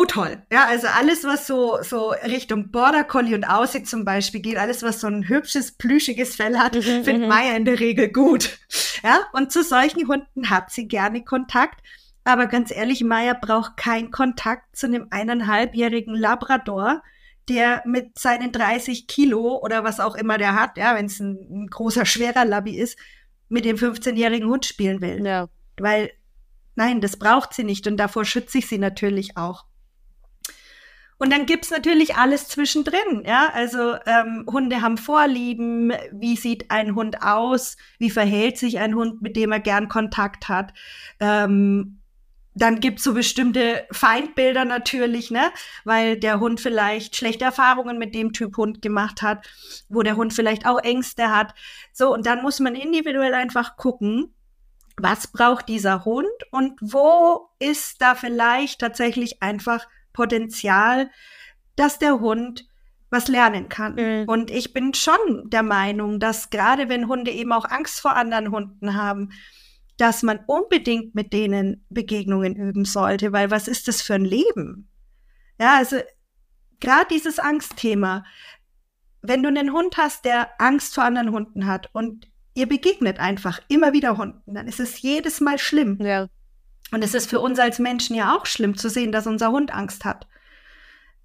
Oh 0.01 0.05
toll. 0.05 0.41
Ja, 0.53 0.67
also 0.67 0.87
alles, 0.87 1.25
was 1.25 1.49
so, 1.49 1.83
so 1.83 2.11
Richtung 2.25 2.71
Border 2.71 3.03
Collie 3.03 3.35
und 3.35 3.43
Aussie 3.43 3.83
zum 3.83 4.05
Beispiel 4.05 4.41
geht, 4.41 4.57
alles, 4.57 4.85
was 4.85 5.01
so 5.01 5.09
ein 5.09 5.29
hübsches, 5.29 5.73
plüschiges 5.73 6.37
Fell 6.37 6.57
hat, 6.57 6.77
mhm, 6.77 6.83
findet 6.83 7.23
mhm. 7.23 7.27
Maya 7.27 7.57
in 7.57 7.65
der 7.65 7.81
Regel 7.81 8.09
gut. 8.13 8.61
Ja, 9.03 9.23
und 9.33 9.51
zu 9.51 9.65
solchen 9.65 10.07
Hunden 10.07 10.51
hat 10.51 10.71
sie 10.71 10.87
gerne 10.87 11.25
Kontakt. 11.25 11.81
Aber 12.23 12.47
ganz 12.47 12.71
ehrlich, 12.71 13.03
Maya 13.03 13.35
braucht 13.35 13.77
keinen 13.77 14.13
Kontakt 14.13 14.77
zu 14.77 14.87
einem 14.87 15.09
eineinhalbjährigen 15.11 16.15
Labrador, 16.15 17.03
der 17.49 17.83
mit 17.85 18.21
seinen 18.21 18.53
30 18.53 19.09
Kilo 19.09 19.59
oder 19.61 19.83
was 19.83 19.99
auch 19.99 20.15
immer 20.15 20.39
der 20.39 20.55
hat, 20.55 20.77
ja, 20.77 20.95
wenn 20.95 21.07
es 21.07 21.19
ein, 21.19 21.39
ein, 21.51 21.67
großer, 21.67 22.07
schwerer 22.07 22.45
Labby 22.45 22.79
ist, 22.79 22.97
mit 23.49 23.65
dem 23.65 23.77
15-jährigen 23.77 24.49
Hund 24.49 24.65
spielen 24.65 25.01
will. 25.01 25.27
Ja. 25.27 25.49
Weil, 25.77 26.13
nein, 26.77 27.01
das 27.01 27.17
braucht 27.17 27.53
sie 27.53 27.65
nicht 27.65 27.89
und 27.89 27.97
davor 27.97 28.25
schütze 28.25 28.59
ich 28.59 28.69
sie 28.69 28.79
natürlich 28.79 29.37
auch. 29.37 29.68
Und 31.19 31.33
dann 31.33 31.47
gibt's 31.47 31.71
natürlich 31.71 32.17
alles 32.17 32.49
zwischendrin. 32.49 33.25
Ja, 33.27 33.51
also 33.53 33.97
ähm, 34.07 34.47
Hunde 34.51 34.81
haben 34.81 34.97
Vorlieben. 34.97 35.93
Wie 36.13 36.37
sieht 36.37 36.71
ein 36.71 36.95
Hund 36.95 37.23
aus? 37.23 37.77
Wie 37.99 38.11
verhält 38.11 38.57
sich 38.57 38.79
ein 38.79 38.95
Hund, 38.95 39.21
mit 39.21 39.37
dem 39.37 39.51
er 39.51 39.61
gern 39.61 39.89
Kontakt 39.89 40.49
hat? 40.49 40.73
Ähm, 41.19 41.99
dann 42.55 42.81
gibt's 42.81 43.05
so 43.05 43.15
bestimmte 43.15 43.87
Feindbilder 43.93 44.65
natürlich, 44.65 45.31
ne? 45.31 45.51
Weil 45.85 46.19
der 46.19 46.41
Hund 46.41 46.61
vielleicht 46.61 47.15
schlechte 47.17 47.45
Erfahrungen 47.45 47.99
mit 47.99 48.15
dem 48.15 48.33
Typ 48.33 48.57
Hund 48.57 48.83
gemacht 48.83 49.23
hat, 49.23 49.49
wo 49.89 50.03
der 50.03 50.17
Hund 50.17 50.33
vielleicht 50.33 50.67
auch 50.67 50.79
Ängste 50.79 51.31
hat. 51.31 51.55
So, 51.93 52.13
und 52.13 52.27
dann 52.27 52.43
muss 52.43 52.59
man 52.61 52.75
individuell 52.75 53.35
einfach 53.35 53.77
gucken, 53.77 54.35
was 54.97 55.29
braucht 55.29 55.69
dieser 55.69 56.05
Hund 56.05 56.27
und 56.51 56.79
wo 56.81 57.51
ist 57.61 58.03
da 58.03 58.15
vielleicht 58.15 58.81
tatsächlich 58.81 59.43
einfach 59.43 59.87
Potenzial, 60.13 61.11
dass 61.77 61.99
der 61.99 62.21
Hund 62.21 62.67
was 63.11 63.29
lernen 63.29 63.69
kann. 63.69 63.95
Mhm. 63.95 64.29
Und 64.29 64.51
ich 64.51 64.73
bin 64.73 64.95
schon 64.95 65.49
der 65.51 65.63
Meinung, 65.63 66.21
dass 66.21 66.51
gerade 66.51 66.89
wenn 66.89 67.09
Hunde 67.09 67.31
eben 67.31 67.53
auch 67.53 67.65
Angst 67.65 68.01
vor 68.01 68.17
anderen 68.17 68.51
Hunden 68.51 68.95
haben, 68.95 69.31
dass 69.97 70.23
man 70.23 70.41
unbedingt 70.47 71.15
mit 71.15 71.33
denen 71.33 71.85
Begegnungen 71.89 72.55
üben 72.55 72.85
sollte, 72.85 73.33
weil 73.33 73.51
was 73.51 73.67
ist 73.67 73.89
das 73.89 74.03
für 74.03 74.15
ein 74.15 74.25
Leben? 74.25 74.89
Ja, 75.59 75.77
also 75.77 75.99
gerade 76.81 77.07
dieses 77.11 77.39
Angstthema. 77.39 78.25
Wenn 79.23 79.43
du 79.43 79.49
einen 79.49 79.73
Hund 79.73 79.97
hast, 79.97 80.25
der 80.25 80.51
Angst 80.61 80.95
vor 80.95 81.05
anderen 81.05 81.33
Hunden 81.33 81.67
hat 81.67 81.91
und 81.93 82.31
ihr 82.55 82.69
begegnet 82.69 83.19
einfach 83.19 83.61
immer 83.69 83.93
wieder 83.93 84.17
Hunden, 84.17 84.55
dann 84.55 84.69
ist 84.69 84.79
es 84.79 85.03
jedes 85.03 85.41
Mal 85.41 85.59
schlimm. 85.59 85.99
Ja. 86.01 86.29
Und 86.91 87.05
es 87.05 87.15
ist 87.15 87.29
für 87.29 87.41
uns 87.41 87.59
als 87.59 87.79
Menschen 87.79 88.17
ja 88.17 88.37
auch 88.37 88.47
schlimm 88.47 88.77
zu 88.77 88.89
sehen, 88.89 89.13
dass 89.13 89.27
unser 89.27 89.51
Hund 89.51 89.75
Angst 89.75 90.05
hat. 90.05 90.27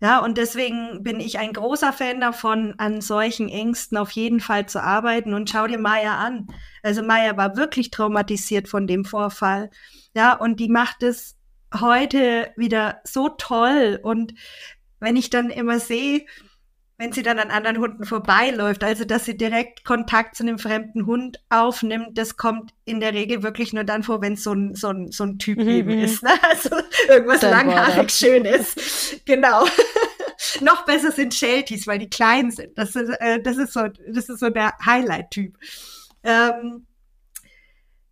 Ja, 0.01 0.19
und 0.19 0.37
deswegen 0.37 1.01
bin 1.01 1.21
ich 1.21 1.39
ein 1.39 1.53
großer 1.53 1.93
Fan 1.93 2.19
davon, 2.19 2.73
an 2.77 2.99
solchen 2.99 3.47
Ängsten 3.47 3.97
auf 3.97 4.11
jeden 4.11 4.41
Fall 4.41 4.65
zu 4.65 4.83
arbeiten. 4.83 5.33
Und 5.33 5.49
schau 5.49 5.65
dir 5.65 5.79
Maya 5.79 6.17
an. 6.17 6.47
Also 6.81 7.01
Maya 7.01 7.37
war 7.37 7.55
wirklich 7.55 7.89
traumatisiert 7.89 8.67
von 8.67 8.85
dem 8.85 9.05
Vorfall. 9.05 9.69
Ja, 10.13 10.33
und 10.33 10.59
die 10.59 10.67
macht 10.67 11.03
es 11.03 11.37
heute 11.73 12.51
wieder 12.57 12.99
so 13.05 13.29
toll. 13.29 13.97
Und 14.03 14.33
wenn 14.99 15.15
ich 15.15 15.29
dann 15.29 15.49
immer 15.49 15.79
sehe, 15.79 16.25
wenn 16.97 17.11
sie 17.11 17.23
dann 17.23 17.39
an 17.39 17.49
anderen 17.49 17.79
Hunden 17.79 18.05
vorbeiläuft, 18.05 18.83
also 18.83 19.03
dass 19.03 19.25
sie 19.25 19.35
direkt 19.35 19.83
Kontakt 19.83 20.35
zu 20.35 20.43
einem 20.43 20.59
fremden 20.59 21.05
Hund 21.05 21.39
aufnimmt, 21.49 22.17
das 22.17 22.37
kommt 22.37 22.73
in 22.85 22.99
der 22.99 23.13
Regel 23.13 23.41
wirklich 23.41 23.73
nur 23.73 23.83
dann 23.83 24.03
vor, 24.03 24.21
wenn 24.21 24.33
es 24.33 24.43
so 24.43 24.53
ein, 24.53 24.75
so 24.75 24.89
ein, 24.89 25.11
so 25.11 25.23
ein 25.23 25.39
Typ 25.39 25.57
mhm. 25.57 25.69
eben 25.69 25.95
mhm. 25.95 26.03
ist. 26.03 26.23
Ne? 26.23 26.29
Also 26.43 26.69
irgendwas 27.09 27.41
langhaarig 27.41 28.11
Schönes. 28.11 28.75
Genau. 29.25 29.65
Noch 30.61 30.85
besser 30.85 31.11
sind 31.11 31.33
Shelties, 31.33 31.87
weil 31.87 31.99
die 31.99 32.09
klein 32.09 32.51
sind. 32.51 32.77
Das 32.77 32.95
ist, 32.95 33.09
äh, 33.19 33.41
das 33.41 33.57
ist, 33.57 33.73
so, 33.73 33.87
das 34.07 34.29
ist 34.29 34.39
so 34.39 34.49
der 34.49 34.73
Highlight-Typ. 34.85 35.57
Ähm, 36.23 36.85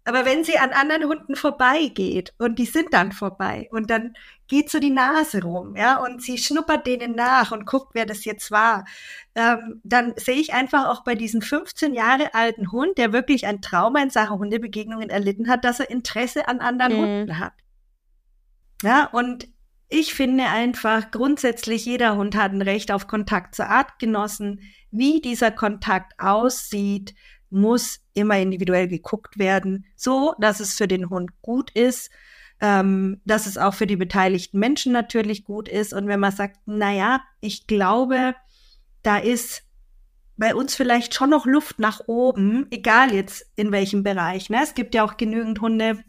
aber 0.03 0.25
wenn 0.25 0.43
sie 0.43 0.57
an 0.57 0.71
anderen 0.71 1.05
Hunden 1.05 1.35
vorbeigeht 1.35 2.33
und 2.39 2.57
die 2.57 2.65
sind 2.65 2.93
dann 2.93 3.11
vorbei 3.11 3.67
und 3.71 3.89
dann 3.89 4.15
geht 4.51 4.69
so 4.69 4.79
die 4.79 4.89
Nase 4.89 5.43
rum, 5.43 5.77
ja, 5.77 5.95
und 6.03 6.21
sie 6.21 6.37
schnuppert 6.37 6.85
denen 6.85 7.15
nach 7.15 7.53
und 7.53 7.65
guckt, 7.65 7.95
wer 7.95 8.05
das 8.05 8.25
jetzt 8.25 8.51
war, 8.51 8.83
ähm, 9.33 9.79
dann 9.85 10.11
sehe 10.17 10.35
ich 10.35 10.51
einfach 10.51 10.89
auch 10.89 11.05
bei 11.05 11.15
diesem 11.15 11.41
15 11.41 11.93
Jahre 11.93 12.33
alten 12.33 12.69
Hund, 12.69 12.97
der 12.97 13.13
wirklich 13.13 13.47
ein 13.47 13.61
Trauma 13.61 14.03
in 14.03 14.09
Sachen 14.09 14.39
Hundebegegnungen 14.39 15.09
erlitten 15.09 15.47
hat, 15.47 15.63
dass 15.63 15.79
er 15.79 15.89
Interesse 15.89 16.49
an 16.49 16.59
anderen 16.59 16.93
mhm. 16.93 16.99
Hunden 16.99 17.39
hat. 17.39 17.53
Ja, 18.83 19.05
und 19.05 19.47
ich 19.87 20.13
finde 20.13 20.43
einfach 20.43 21.11
grundsätzlich 21.11 21.85
jeder 21.85 22.17
Hund 22.17 22.35
hat 22.35 22.51
ein 22.51 22.61
Recht 22.61 22.91
auf 22.91 23.07
Kontakt 23.07 23.55
zu 23.55 23.65
Artgenossen. 23.65 24.59
Wie 24.91 25.21
dieser 25.21 25.51
Kontakt 25.51 26.19
aussieht, 26.19 27.15
muss 27.49 28.01
immer 28.13 28.37
individuell 28.37 28.89
geguckt 28.89 29.39
werden, 29.39 29.85
so 29.95 30.35
dass 30.39 30.59
es 30.59 30.73
für 30.73 30.89
den 30.89 31.09
Hund 31.09 31.31
gut 31.41 31.71
ist, 31.71 32.11
ähm, 32.61 33.19
dass 33.25 33.47
es 33.47 33.57
auch 33.57 33.73
für 33.73 33.87
die 33.87 33.95
beteiligten 33.95 34.59
Menschen 34.59 34.93
natürlich 34.93 35.43
gut 35.43 35.67
ist. 35.67 35.93
Und 35.93 36.07
wenn 36.07 36.19
man 36.19 36.31
sagt, 36.31 36.57
na 36.65 36.93
ja, 36.93 37.21
ich 37.41 37.65
glaube, 37.65 38.35
da 39.01 39.17
ist 39.17 39.63
bei 40.37 40.55
uns 40.55 40.75
vielleicht 40.75 41.13
schon 41.13 41.31
noch 41.31 41.45
Luft 41.45 41.79
nach 41.79 42.01
oben, 42.07 42.67
egal 42.71 43.13
jetzt 43.13 43.51
in 43.55 43.71
welchem 43.71 44.03
Bereich. 44.03 44.49
Ne? 44.49 44.59
Es 44.63 44.75
gibt 44.75 44.95
ja 44.95 45.03
auch 45.03 45.17
genügend 45.17 45.59
Hunde, 45.59 46.03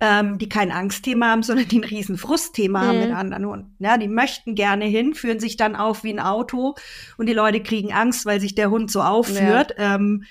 ähm, 0.00 0.38
die 0.38 0.48
kein 0.48 0.70
Angstthema 0.70 1.28
haben, 1.28 1.42
sondern 1.42 1.68
die 1.68 1.80
ein 1.80 1.84
riesen 1.84 2.18
Frustthema 2.18 2.82
mhm. 2.82 2.86
haben 2.86 2.98
mit 2.98 3.10
mhm. 3.10 3.16
anderen 3.16 3.46
Hunden. 3.46 3.76
Ja, 3.78 3.96
die 3.96 4.08
möchten 4.08 4.56
gerne 4.56 4.84
hin, 4.84 5.14
führen 5.14 5.40
sich 5.40 5.56
dann 5.56 5.76
auf 5.76 6.04
wie 6.04 6.12
ein 6.12 6.20
Auto 6.20 6.74
und 7.16 7.26
die 7.26 7.32
Leute 7.32 7.62
kriegen 7.62 7.92
Angst, 7.92 8.26
weil 8.26 8.40
sich 8.40 8.54
der 8.54 8.70
Hund 8.70 8.90
so 8.90 9.02
aufführt. 9.02 9.74
Ja. 9.78 9.96
Ähm, 9.96 10.24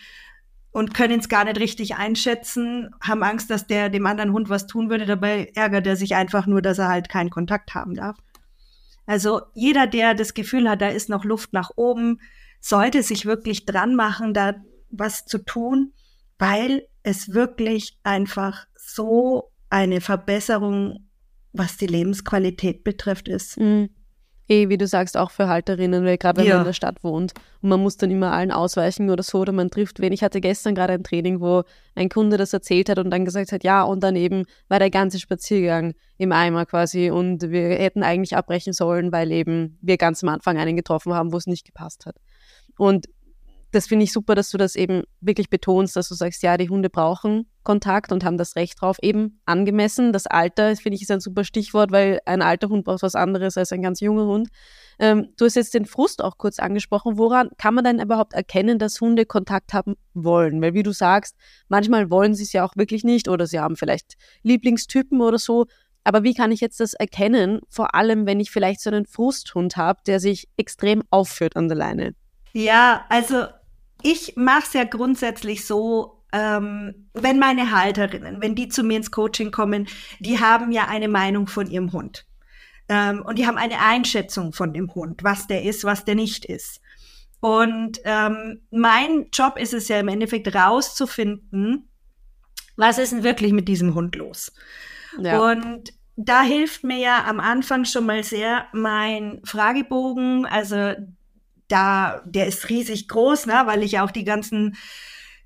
und 0.77 0.93
können 0.93 1.19
es 1.19 1.27
gar 1.27 1.43
nicht 1.43 1.59
richtig 1.59 1.95
einschätzen, 1.95 2.91
haben 3.01 3.23
Angst, 3.23 3.49
dass 3.49 3.65
der 3.65 3.89
dem 3.89 4.05
anderen 4.05 4.31
Hund 4.31 4.47
was 4.47 4.67
tun 4.67 4.91
würde. 4.91 5.07
Dabei 5.07 5.51
ärgert 5.55 5.87
er 5.87 5.95
sich 5.95 6.13
einfach 6.13 6.45
nur, 6.45 6.61
dass 6.61 6.77
er 6.77 6.87
halt 6.87 7.09
keinen 7.09 7.31
Kontakt 7.31 7.73
haben 7.73 7.95
darf. 7.95 8.15
Also 9.07 9.41
jeder, 9.55 9.87
der 9.87 10.13
das 10.13 10.35
Gefühl 10.35 10.69
hat, 10.69 10.81
da 10.81 10.89
ist 10.89 11.09
noch 11.09 11.25
Luft 11.25 11.51
nach 11.51 11.71
oben, 11.77 12.19
sollte 12.59 13.01
sich 13.01 13.25
wirklich 13.25 13.65
dran 13.65 13.95
machen, 13.95 14.35
da 14.35 14.53
was 14.91 15.25
zu 15.25 15.39
tun, 15.39 15.93
weil 16.37 16.87
es 17.01 17.33
wirklich 17.33 17.97
einfach 18.03 18.67
so 18.75 19.51
eine 19.71 19.99
Verbesserung, 19.99 21.09
was 21.53 21.77
die 21.77 21.87
Lebensqualität 21.87 22.83
betrifft, 22.83 23.27
ist. 23.29 23.57
Mhm. 23.57 23.89
Eh, 24.49 24.69
wie 24.69 24.77
du 24.77 24.87
sagst, 24.87 25.17
auch 25.17 25.29
für 25.29 25.49
Halterinnen, 25.49 26.05
weil 26.05 26.17
gerade 26.17 26.39
wenn 26.39 26.47
ja. 26.47 26.53
man 26.53 26.61
in 26.61 26.67
der 26.67 26.73
Stadt 26.73 27.03
wohnt 27.03 27.33
und 27.61 27.69
man 27.69 27.81
muss 27.81 27.97
dann 27.97 28.09
immer 28.11 28.31
allen 28.31 28.51
ausweichen 28.51 29.09
oder 29.09 29.21
so 29.21 29.39
oder 29.39 29.51
man 29.51 29.69
trifft 29.69 29.99
wen. 29.99 30.13
Ich 30.13 30.23
hatte 30.23 30.39
gestern 30.39 30.73
gerade 30.73 30.93
ein 30.93 31.03
Training, 31.03 31.41
wo 31.41 31.63
ein 31.95 32.07
Kunde 32.07 32.37
das 32.37 32.53
erzählt 32.53 32.87
hat 32.87 32.97
und 32.97 33.11
dann 33.11 33.25
gesagt 33.25 33.51
hat, 33.51 33.65
ja, 33.65 33.83
und 33.83 34.01
daneben 34.01 34.45
war 34.69 34.79
der 34.79 34.89
ganze 34.89 35.19
Spaziergang 35.19 35.95
im 36.17 36.31
Eimer 36.31 36.65
quasi 36.65 37.11
und 37.11 37.49
wir 37.49 37.69
hätten 37.69 38.03
eigentlich 38.03 38.37
abbrechen 38.37 38.71
sollen, 38.71 39.11
weil 39.11 39.33
eben 39.33 39.77
wir 39.81 39.97
ganz 39.97 40.23
am 40.23 40.29
Anfang 40.29 40.57
einen 40.57 40.77
getroffen 40.77 41.13
haben, 41.13 41.33
wo 41.33 41.37
es 41.37 41.47
nicht 41.47 41.65
gepasst 41.65 42.05
hat. 42.05 42.15
Und 42.77 43.07
das 43.71 43.87
finde 43.87 44.05
ich 44.05 44.13
super, 44.13 44.35
dass 44.35 44.49
du 44.49 44.57
das 44.57 44.75
eben 44.75 45.03
wirklich 45.19 45.49
betonst, 45.49 45.95
dass 45.95 46.09
du 46.09 46.15
sagst, 46.15 46.41
ja, 46.43 46.57
die 46.57 46.69
Hunde 46.69 46.89
brauchen 46.89 47.47
Kontakt 47.67 48.13
und 48.13 48.23
haben 48.23 48.37
das 48.37 48.55
Recht 48.55 48.81
drauf, 48.81 48.95
eben 49.01 49.41
angemessen. 49.45 50.13
Das 50.13 50.25
Alter, 50.25 50.73
finde 50.77 50.95
ich, 50.95 51.01
ist 51.01 51.11
ein 51.11 51.19
super 51.19 51.43
Stichwort, 51.43 51.91
weil 51.91 52.21
ein 52.25 52.41
alter 52.41 52.69
Hund 52.69 52.85
braucht 52.85 53.01
was 53.01 53.13
anderes 53.13 53.57
als 53.57 53.73
ein 53.73 53.81
ganz 53.81 53.99
junger 53.99 54.25
Hund. 54.25 54.47
Ähm, 54.99 55.33
du 55.37 55.43
hast 55.43 55.55
jetzt 55.55 55.73
den 55.73 55.85
Frust 55.85 56.23
auch 56.23 56.37
kurz 56.37 56.59
angesprochen. 56.59 57.17
Woran 57.17 57.49
kann 57.57 57.73
man 57.73 57.83
denn 57.83 57.99
überhaupt 57.99 58.31
erkennen, 58.33 58.79
dass 58.79 59.01
Hunde 59.01 59.25
Kontakt 59.25 59.73
haben 59.73 59.95
wollen? 60.13 60.61
Weil 60.61 60.75
wie 60.75 60.83
du 60.83 60.93
sagst, 60.93 61.35
manchmal 61.67 62.09
wollen 62.09 62.35
sie 62.35 62.43
es 62.43 62.53
ja 62.53 62.63
auch 62.63 62.77
wirklich 62.77 63.03
nicht 63.03 63.27
oder 63.27 63.47
sie 63.47 63.59
haben 63.59 63.75
vielleicht 63.75 64.13
Lieblingstypen 64.43 65.19
oder 65.19 65.37
so. 65.37 65.65
Aber 66.05 66.23
wie 66.23 66.33
kann 66.33 66.53
ich 66.53 66.61
jetzt 66.61 66.79
das 66.79 66.93
erkennen? 66.93 67.59
Vor 67.67 67.95
allem, 67.95 68.25
wenn 68.25 68.39
ich 68.39 68.49
vielleicht 68.49 68.79
so 68.79 68.89
einen 68.89 69.05
Frusthund 69.05 69.75
habe, 69.75 69.99
der 70.07 70.21
sich 70.21 70.47
extrem 70.55 71.03
aufführt 71.09 71.57
an 71.57 71.67
der 71.67 71.77
Leine. 71.77 72.15
Ja, 72.53 73.05
also 73.09 73.47
ich 74.01 74.35
mache 74.35 74.63
es 74.65 74.73
ja 74.73 74.83
grundsätzlich 74.83 75.65
so, 75.65 76.23
ähm, 76.31 77.09
wenn 77.13 77.39
meine 77.39 77.71
Halterinnen, 77.71 78.41
wenn 78.41 78.55
die 78.55 78.67
zu 78.67 78.83
mir 78.83 78.97
ins 78.97 79.11
Coaching 79.11 79.51
kommen, 79.51 79.87
die 80.19 80.39
haben 80.39 80.71
ja 80.71 80.87
eine 80.87 81.07
Meinung 81.07 81.47
von 81.47 81.69
ihrem 81.69 81.91
Hund. 81.93 82.25
Ähm, 82.89 83.21
und 83.25 83.37
die 83.37 83.47
haben 83.47 83.57
eine 83.57 83.79
Einschätzung 83.79 84.53
von 84.53 84.73
dem 84.73 84.93
Hund, 84.93 85.23
was 85.23 85.47
der 85.47 85.63
ist, 85.63 85.83
was 85.83 86.05
der 86.05 86.15
nicht 86.15 86.45
ist. 86.45 86.81
Und 87.39 87.99
ähm, 88.03 88.61
mein 88.71 89.27
Job 89.31 89.57
ist 89.57 89.73
es 89.73 89.87
ja 89.87 89.99
im 89.99 90.07
Endeffekt 90.07 90.53
rauszufinden, 90.53 91.89
was 92.75 92.97
ist 92.97 93.11
denn 93.11 93.23
wirklich 93.23 93.53
mit 93.53 93.67
diesem 93.67 93.95
Hund 93.95 94.15
los? 94.15 94.51
Ja. 95.19 95.51
Und 95.51 95.93
da 96.15 96.41
hilft 96.41 96.83
mir 96.83 96.97
ja 96.97 97.25
am 97.25 97.39
Anfang 97.39 97.85
schon 97.85 98.05
mal 98.05 98.23
sehr 98.23 98.65
mein 98.73 99.41
Fragebogen, 99.43 100.45
also 100.45 100.95
da, 101.67 102.21
der 102.25 102.47
ist 102.47 102.69
riesig 102.69 103.07
groß, 103.07 103.45
ne, 103.45 103.63
weil 103.65 103.83
ich 103.83 103.99
auch 103.99 104.11
die 104.11 104.23
ganzen 104.23 104.75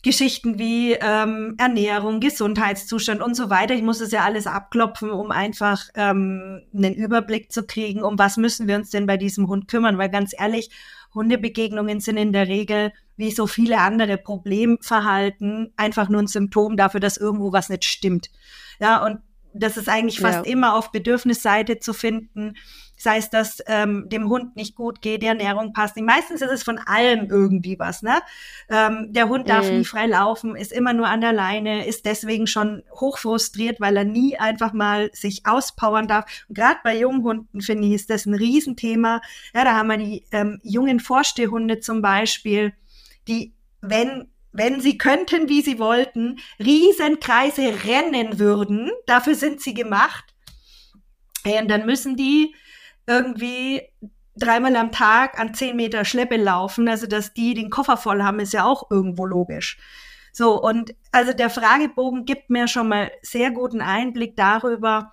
Geschichten 0.04 0.58
wie 0.58 0.94
ähm, 0.94 1.56
Ernährung, 1.60 2.20
Gesundheitszustand 2.20 3.22
und 3.22 3.36
so 3.36 3.52
weiter. 3.52 3.76
Ich 3.76 3.84
muss 3.84 4.02
es 4.02 4.12
ja 4.12 4.24
alles 4.24 4.48
abklopfen, 4.48 5.12
um 5.12 5.30
einfach 5.30 5.84
ähm, 5.94 6.64
einen 6.76 6.96
Überblick 6.96 7.52
zu 7.52 7.68
kriegen, 7.68 8.02
um 8.02 8.18
was 8.18 8.38
müssen 8.38 8.68
wir 8.68 8.78
uns 8.78 8.90
denn 8.90 9.06
bei 9.06 9.18
diesem 9.18 9.48
Hund 9.48 9.68
kümmern. 9.68 10.00
Weil 10.00 10.10
ganz 10.10 10.34
ehrlich, 10.38 10.72
Hundebegegnungen 11.14 12.00
sind 12.00 12.18
in 12.18 12.34
der 12.34 12.48
Regel, 12.48 12.94
wie 13.16 13.32
so 13.32 13.46
viele 13.46 13.78
andere 13.78 14.18
Problemverhalten, 14.18 15.72
einfach 15.78 16.10
nur 16.10 16.24
ein 16.24 16.28
Symptom 16.28 16.78
dafür, 16.78 17.00
dass 17.00 17.18
irgendwo 17.18 17.52
was 17.54 17.70
nicht 17.70 17.86
stimmt. 17.86 18.32
Ja, 18.80 19.06
und 19.06 19.20
das 19.54 19.78
ist 19.78 19.90
eigentlich 19.90 20.20
fast 20.20 20.48
ja. 20.48 20.52
immer 20.52 20.76
auf 20.76 20.92
Bedürfnisseite 20.92 21.78
zu 21.78 21.94
finden 21.94 22.56
sei 23.02 23.18
es, 23.18 23.30
dass 23.30 23.64
ähm, 23.68 24.08
dem 24.10 24.30
Hund 24.30 24.56
nicht 24.56 24.76
gut 24.76 25.02
geht, 25.02 25.24
die 25.24 25.28
Ernährung 25.28 25.74
passt 25.74 25.96
nicht. 25.96 26.06
Meistens 26.06 26.42
ist 26.42 26.52
es 26.52 26.64
von 26.64 26.78
allem 26.78 27.30
irgendwie 27.30 27.80
was. 27.80 28.04
Ne? 28.04 28.20
Ähm, 28.70 29.08
der 29.10 29.28
Hund 29.28 29.50
darf 29.50 29.70
mhm. 29.70 29.80
nie 29.80 29.86
frei 29.86 30.06
laufen, 30.06 30.56
ist 30.56 30.72
immer 30.72 30.94
nur 30.94 31.08
an 31.08 31.22
der 31.22 31.34
Leine, 31.34 31.88
ist 31.88 32.06
deswegen 32.06 32.46
schon 32.46 32.84
hochfrustriert, 32.92 33.82
weil 33.82 33.98
er 33.98 34.04
nie 34.04 34.38
einfach 34.38 34.74
mal 34.74 35.10
sich 35.14 35.46
auspowern 35.46 36.08
darf. 36.08 36.26
Gerade 36.50 36.80
bei 36.84 36.98
jungen 36.98 37.24
Hunden, 37.24 37.62
finde 37.62 37.88
ich, 37.88 37.94
ist 37.94 38.10
das 38.12 38.26
ein 38.26 38.36
Riesenthema. 38.36 39.22
Ja, 39.54 39.64
da 39.64 39.76
haben 39.76 39.88
wir 39.88 39.98
die 39.98 40.26
ähm, 40.32 40.60
jungen 40.64 41.00
Vorstehhunde 41.00 41.80
zum 41.80 42.02
Beispiel, 42.02 42.74
die, 43.28 43.54
wenn 43.82 44.28
wenn 44.54 44.82
sie 44.82 44.98
könnten, 44.98 45.48
wie 45.48 45.62
sie 45.62 45.80
wollten, 45.80 46.40
Riesenkreise 46.60 47.86
rennen 47.86 48.38
würden. 48.38 48.92
Dafür 49.06 49.34
sind 49.34 49.62
sie 49.62 49.74
gemacht. 49.74 50.26
Und 51.46 51.70
dann 51.70 51.86
müssen 51.86 52.18
die 52.18 52.54
irgendwie 53.12 53.82
dreimal 54.36 54.76
am 54.76 54.92
Tag 54.92 55.40
an 55.40 55.54
zehn 55.54 55.76
Meter 55.76 56.06
Schleppe 56.06 56.38
laufen, 56.38 56.88
also 56.88 57.08
dass 57.08 57.34
die 57.34 57.54
den 57.54 57.70
Koffer 57.70 57.98
voll 57.98 58.24
haben, 58.24 58.40
ist 58.40 58.54
ja 58.54 58.64
auch 58.64 58.90
irgendwo 58.90 59.26
logisch. 59.26 59.78
So, 60.34 60.62
und 60.62 60.96
also 61.12 61.34
der 61.34 61.50
Fragebogen 61.50 62.26
gibt 62.26 62.50
mir 62.50 62.68
schon 62.68 62.88
mal 62.88 63.12
sehr 63.22 63.52
guten 63.52 63.82
Einblick 63.82 64.38
darüber, 64.38 65.12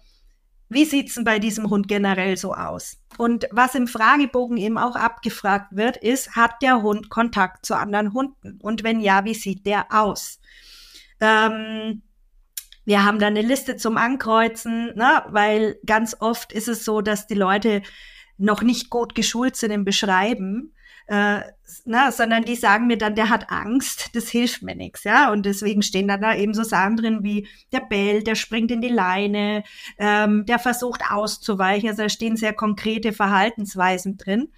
wie 0.70 0.84
sieht's 0.84 1.14
denn 1.14 1.24
bei 1.24 1.38
diesem 1.38 1.70
Hund 1.70 1.88
generell 1.88 2.36
so 2.36 2.54
aus? 2.54 2.98
Und 3.16 3.48
was 3.50 3.74
im 3.74 3.88
Fragebogen 3.88 4.58
eben 4.58 4.76
auch 4.76 4.96
abgefragt 4.96 5.74
wird, 5.74 5.96
ist, 5.96 6.36
hat 6.36 6.62
der 6.62 6.82
Hund 6.82 7.08
Kontakt 7.08 7.64
zu 7.64 7.74
anderen 7.74 8.12
Hunden? 8.12 8.58
Und 8.60 8.84
wenn 8.84 9.00
ja, 9.00 9.24
wie 9.24 9.34
sieht 9.34 9.64
der 9.64 9.86
aus? 9.90 10.38
Ähm, 11.20 12.02
wir 12.88 13.04
haben 13.04 13.18
da 13.18 13.26
eine 13.26 13.42
Liste 13.42 13.76
zum 13.76 13.98
Ankreuzen, 13.98 14.94
ne? 14.94 15.22
weil 15.28 15.78
ganz 15.84 16.16
oft 16.20 16.54
ist 16.54 16.68
es 16.68 16.86
so, 16.86 17.02
dass 17.02 17.26
die 17.26 17.34
Leute 17.34 17.82
noch 18.38 18.62
nicht 18.62 18.88
gut 18.88 19.14
geschult 19.14 19.56
sind 19.56 19.72
im 19.72 19.84
Beschreiben. 19.84 20.72
Äh, 21.06 21.40
na, 21.84 22.10
sondern 22.12 22.46
die 22.46 22.56
sagen 22.56 22.86
mir 22.86 22.96
dann, 22.96 23.14
der 23.14 23.28
hat 23.28 23.50
Angst, 23.50 24.16
das 24.16 24.30
hilft 24.30 24.62
mir 24.62 24.74
nichts, 24.74 25.04
ja. 25.04 25.30
Und 25.30 25.44
deswegen 25.44 25.82
stehen 25.82 26.08
dann 26.08 26.22
da 26.22 26.34
eben 26.34 26.54
so 26.54 26.62
Sachen 26.62 26.96
drin 26.96 27.18
wie 27.22 27.46
der 27.72 27.80
bellt, 27.80 28.26
der 28.26 28.36
springt 28.36 28.70
in 28.70 28.80
die 28.80 28.88
Leine, 28.88 29.64
ähm, 29.98 30.46
der 30.46 30.58
versucht 30.58 31.02
auszuweichen. 31.10 31.90
Also 31.90 32.04
da 32.04 32.08
stehen 32.08 32.38
sehr 32.38 32.54
konkrete 32.54 33.12
Verhaltensweisen 33.12 34.16
drin. 34.16 34.48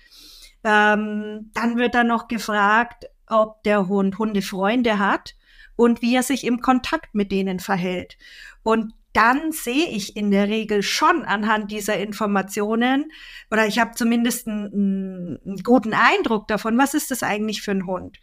Ähm, 0.62 1.50
dann 1.52 1.78
wird 1.78 1.96
dann 1.96 2.06
noch 2.06 2.28
gefragt, 2.28 3.06
ob 3.26 3.64
der 3.64 3.88
Hund 3.88 4.18
Hundefreunde 4.18 5.00
hat 5.00 5.34
und 5.80 6.02
wie 6.02 6.14
er 6.14 6.22
sich 6.22 6.44
im 6.44 6.60
Kontakt 6.60 7.14
mit 7.14 7.32
denen 7.32 7.58
verhält. 7.58 8.18
Und 8.62 8.92
dann 9.14 9.50
sehe 9.50 9.88
ich 9.88 10.14
in 10.14 10.30
der 10.30 10.46
Regel 10.48 10.82
schon 10.82 11.24
anhand 11.24 11.70
dieser 11.70 11.96
Informationen 11.96 13.10
oder 13.50 13.66
ich 13.66 13.78
habe 13.78 13.92
zumindest 13.94 14.46
einen, 14.46 15.40
einen, 15.42 15.62
guten 15.64 15.94
Eindruck 15.94 16.48
davon, 16.48 16.76
was 16.76 16.92
ist 16.92 17.10
das 17.10 17.22
eigentlich 17.22 17.62
für 17.62 17.70
ein 17.70 17.86
Hund. 17.86 18.18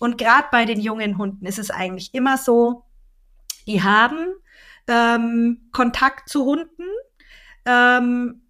Und 0.00 0.18
gerade 0.18 0.48
bei 0.50 0.64
den 0.64 0.80
jungen 0.80 1.16
Hunden 1.16 1.46
ist 1.46 1.60
es 1.60 1.70
eigentlich 1.70 2.12
immer 2.12 2.36
so, 2.36 2.82
die 3.68 3.84
haben 3.84 4.26
ähm, 4.88 5.68
Kontakt 5.70 6.28
zu 6.28 6.44
Hunden, 6.44 6.88
ähm, 7.66 8.42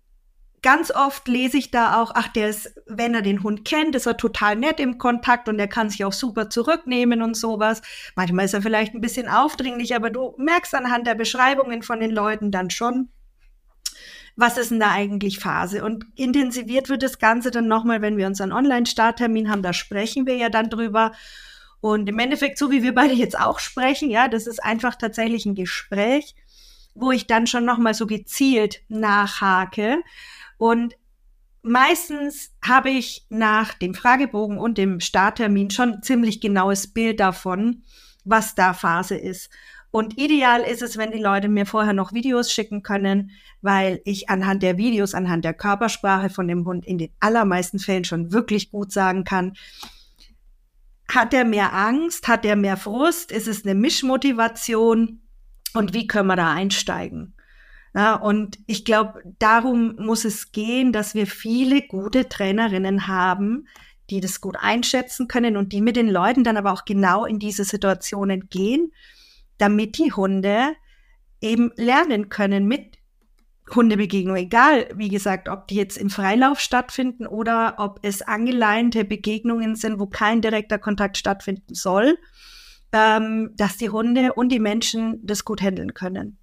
ganz 0.63 0.91
oft 0.91 1.27
lese 1.29 1.57
ich 1.57 1.71
da 1.71 2.01
auch, 2.01 2.13
ach, 2.15 2.29
der 2.29 2.49
ist, 2.49 2.75
wenn 2.87 3.15
er 3.15 3.23
den 3.23 3.43
Hund 3.43 3.65
kennt, 3.65 3.95
ist 3.95 4.07
er 4.07 4.17
total 4.17 4.57
nett 4.57 4.81
im 4.81 4.99
Kontakt 4.99 5.49
und 5.49 5.59
er 5.59 5.69
kann 5.69 5.91
sich 5.91 6.05
auch 6.05 6.13
super 6.13 6.51
zurücknehmen 6.51 7.23
und 7.23 7.37
sowas. 7.37 7.83
Manchmal 8.15 8.45
ist 8.45 8.55
er 8.55 8.63
vielleicht 8.63 8.95
ein 8.95 9.01
bisschen 9.01 9.29
aufdringlich, 9.29 9.95
aber 9.95 10.11
du 10.11 10.35
merkst 10.39 10.75
anhand 10.75 11.07
der 11.07 11.15
Beschreibungen 11.15 11.83
von 11.83 12.01
den 12.01 12.11
Leuten 12.11 12.51
dann 12.51 12.71
schon, 12.71 13.09
was 14.37 14.57
ist 14.57 14.71
denn 14.71 14.81
da 14.81 14.91
eigentlich 14.91 15.39
Phase? 15.39 15.85
Und 15.85 16.07
intensiviert 16.15 16.89
wird 16.89 17.03
das 17.03 17.19
Ganze 17.19 17.51
dann 17.51 17.69
nochmal, 17.69 18.01
wenn 18.01 18.17
wir 18.17 18.27
unseren 18.27 18.53
Online-Starttermin 18.53 19.51
haben, 19.51 19.63
da 19.63 19.73
sprechen 19.73 20.27
wir 20.27 20.37
ja 20.37 20.49
dann 20.49 20.71
drüber. 20.71 21.13
Und 21.81 22.09
im 22.09 22.19
Endeffekt, 22.19 22.59
so 22.59 22.71
wie 22.71 22.83
wir 22.83 22.95
beide 22.95 23.15
jetzt 23.15 23.39
auch 23.39 23.59
sprechen, 23.59 24.11
ja, 24.11 24.29
das 24.29 24.47
ist 24.47 24.63
einfach 24.63 24.97
tatsächlich 24.97 25.47
ein 25.47 25.55
Gespräch, 25.55 26.35
wo 26.95 27.11
ich 27.11 27.27
dann 27.27 27.47
schon 27.47 27.65
nochmal 27.65 27.95
so 27.95 28.07
gezielt 28.07 28.83
nachhake 28.89 29.99
und 30.61 30.95
meistens 31.63 32.53
habe 32.63 32.91
ich 32.91 33.25
nach 33.31 33.73
dem 33.73 33.95
Fragebogen 33.95 34.59
und 34.59 34.77
dem 34.77 35.01
Starttermin 35.01 35.71
schon 35.71 35.95
ein 35.95 36.03
ziemlich 36.03 36.43
genaues 36.43 36.93
Bild 36.93 37.19
davon, 37.19 37.83
was 38.25 38.55
da 38.55 38.75
Phase 38.75 39.17
ist. 39.17 39.49
Und 39.91 40.19
ideal 40.19 40.61
ist 40.61 40.83
es, 40.83 40.99
wenn 40.99 41.13
die 41.13 41.19
Leute 41.19 41.49
mir 41.49 41.65
vorher 41.65 41.95
noch 41.95 42.13
Videos 42.13 42.53
schicken 42.53 42.83
können, 42.83 43.31
weil 43.63 44.03
ich 44.05 44.29
anhand 44.29 44.63
der 44.63 44.77
Videos, 44.77 45.15
anhand 45.15 45.47
der 45.47 45.55
Körpersprache 45.55 46.29
von 46.29 46.47
dem 46.47 46.67
Hund 46.67 46.85
in 46.85 46.99
den 46.99 47.11
allermeisten 47.21 47.79
Fällen 47.79 48.05
schon 48.05 48.31
wirklich 48.31 48.71
gut 48.71 48.93
sagen 48.93 49.25
kann, 49.25 49.55
hat 51.09 51.33
er 51.33 51.47
mehr 51.47 51.73
Angst, 51.73 52.29
hat 52.29 52.45
er 52.45 52.57
mehr 52.57 52.77
Frust, 52.77 53.33
ist 53.33 53.49
es 53.49 53.65
eine 53.65 53.75
Mischmotivation 53.75 55.23
und 55.73 55.95
wie 55.95 56.07
können 56.07 56.29
wir 56.29 56.37
da 56.37 56.53
einsteigen? 56.53 57.35
Ja, 57.95 58.15
und 58.15 58.59
ich 58.67 58.85
glaube, 58.85 59.23
darum 59.39 59.97
muss 59.97 60.25
es 60.25 60.53
gehen, 60.53 60.93
dass 60.93 61.15
wir 61.15 61.27
viele 61.27 61.83
gute 61.83 62.29
Trainerinnen 62.29 63.09
haben, 63.09 63.67
die 64.11 64.21
das 64.21 64.41
gut 64.41 64.57
einschätzen 64.59 65.29
können 65.29 65.57
und 65.57 65.73
die 65.73 65.81
mit 65.81 65.97
den 65.97 66.09
Leuten 66.09 66.45
dann 66.45 66.57
aber 66.57 66.73
auch 66.73 66.85
genau 66.85 67.25
in 67.25 67.39
diese 67.39 67.65
Situationen 67.65 68.49
gehen, 68.49 68.93
damit 69.59 69.99
die 69.99 70.13
Hunde 70.13 70.75
eben 71.41 71.73
lernen 71.77 72.29
können 72.29 72.67
mit 72.67 72.99
Hundebegegnung, 73.75 74.37
egal, 74.37 74.89
wie 74.95 75.09
gesagt, 75.09 75.49
ob 75.49 75.69
die 75.69 75.77
jetzt 75.77 75.97
im 75.97 76.11
Freilauf 76.11 76.59
stattfinden 76.59 77.27
oder 77.27 77.75
ob 77.79 78.01
es 78.03 78.23
angeleinte 78.23 79.05
Begegnungen 79.05 79.77
sind, 79.77 80.01
wo 80.01 80.07
kein 80.07 80.41
direkter 80.41 80.79
Kontakt 80.79 81.17
stattfinden 81.17 81.75
soll, 81.75 82.19
ähm, 82.93 83.53
dass 83.57 83.77
die 83.77 83.91
Hunde 83.91 84.33
und 84.33 84.51
die 84.51 84.59
Menschen 84.59 85.25
das 85.25 85.45
gut 85.45 85.63
handeln 85.63 85.95
können. 85.95 86.40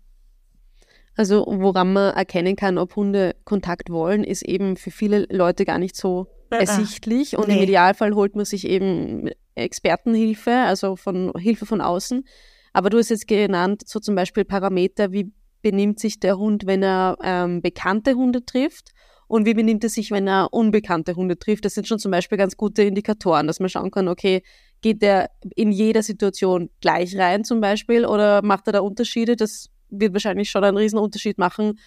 Also 1.18 1.46
woran 1.48 1.94
man 1.94 2.14
erkennen 2.14 2.56
kann, 2.56 2.78
ob 2.78 2.96
Hunde 2.96 3.36
Kontakt 3.44 3.90
wollen, 3.90 4.24
ist 4.24 4.44
eben 4.44 4.78
für 4.78 4.92
viele 4.92 5.26
Leute 5.32 5.66
gar 5.66 5.80
nicht 5.80 5.96
so 5.96 6.28
äh, 6.52 6.58
ersichtlich. 6.58 7.36
Und 7.36 7.48
nee. 7.48 7.58
im 7.58 7.64
Idealfall 7.64 8.14
holt 8.14 8.36
man 8.36 8.46
sich 8.46 8.68
eben 8.68 9.32
Expertenhilfe, 9.56 10.52
also 10.52 10.96
von 10.96 11.34
Hilfe 11.36 11.66
von 11.66 11.82
außen. 11.82 12.24
Aber 12.72 12.92
du 12.92 13.00
hast 13.00 13.10
jetzt 13.10 13.28
genannt, 13.28 13.82
so 13.88 14.00
zum 14.00 14.14
Beispiel 14.14 14.46
Parameter, 14.46 15.12
wie 15.12 15.34
benimmt 15.64 16.00
sich 16.00 16.20
der 16.20 16.38
Hund, 16.38 16.68
wenn 16.68 16.84
er 16.84 17.18
ähm, 17.24 17.64
bekannte 17.64 18.14
Hunde 18.14 18.46
trifft 18.46 18.92
und 19.28 19.48
wie 19.48 19.56
benimmt 19.56 19.84
er 19.84 19.90
sich, 19.90 20.12
wenn 20.12 20.28
er 20.28 20.54
unbekannte 20.54 21.16
Hunde 21.16 21.40
trifft. 21.40 21.66
Das 21.66 21.74
sind 21.74 21.88
schon 21.88 21.98
zum 21.98 22.12
Beispiel 22.12 22.38
ganz 22.38 22.56
gute 22.56 22.84
Indikatoren, 22.84 23.48
dass 23.48 23.60
man 23.60 23.70
schauen 23.70 23.90
kann, 23.90 24.08
okay, 24.08 24.44
geht 24.82 25.02
der 25.02 25.32
in 25.56 25.72
jeder 25.72 26.04
Situation 26.04 26.70
gleich 26.80 27.18
rein 27.18 27.44
zum 27.44 27.60
Beispiel 27.60 28.06
oder 28.06 28.44
macht 28.44 28.68
er 28.68 28.74
da 28.74 28.80
Unterschiede? 28.82 29.36
Das 29.36 29.70
wird 29.90 30.14
wahrscheinlich 30.14 30.50
schon 30.50 30.64
einen 30.64 30.78
Riesenunterschied 30.78 31.38
machen. 31.38 31.80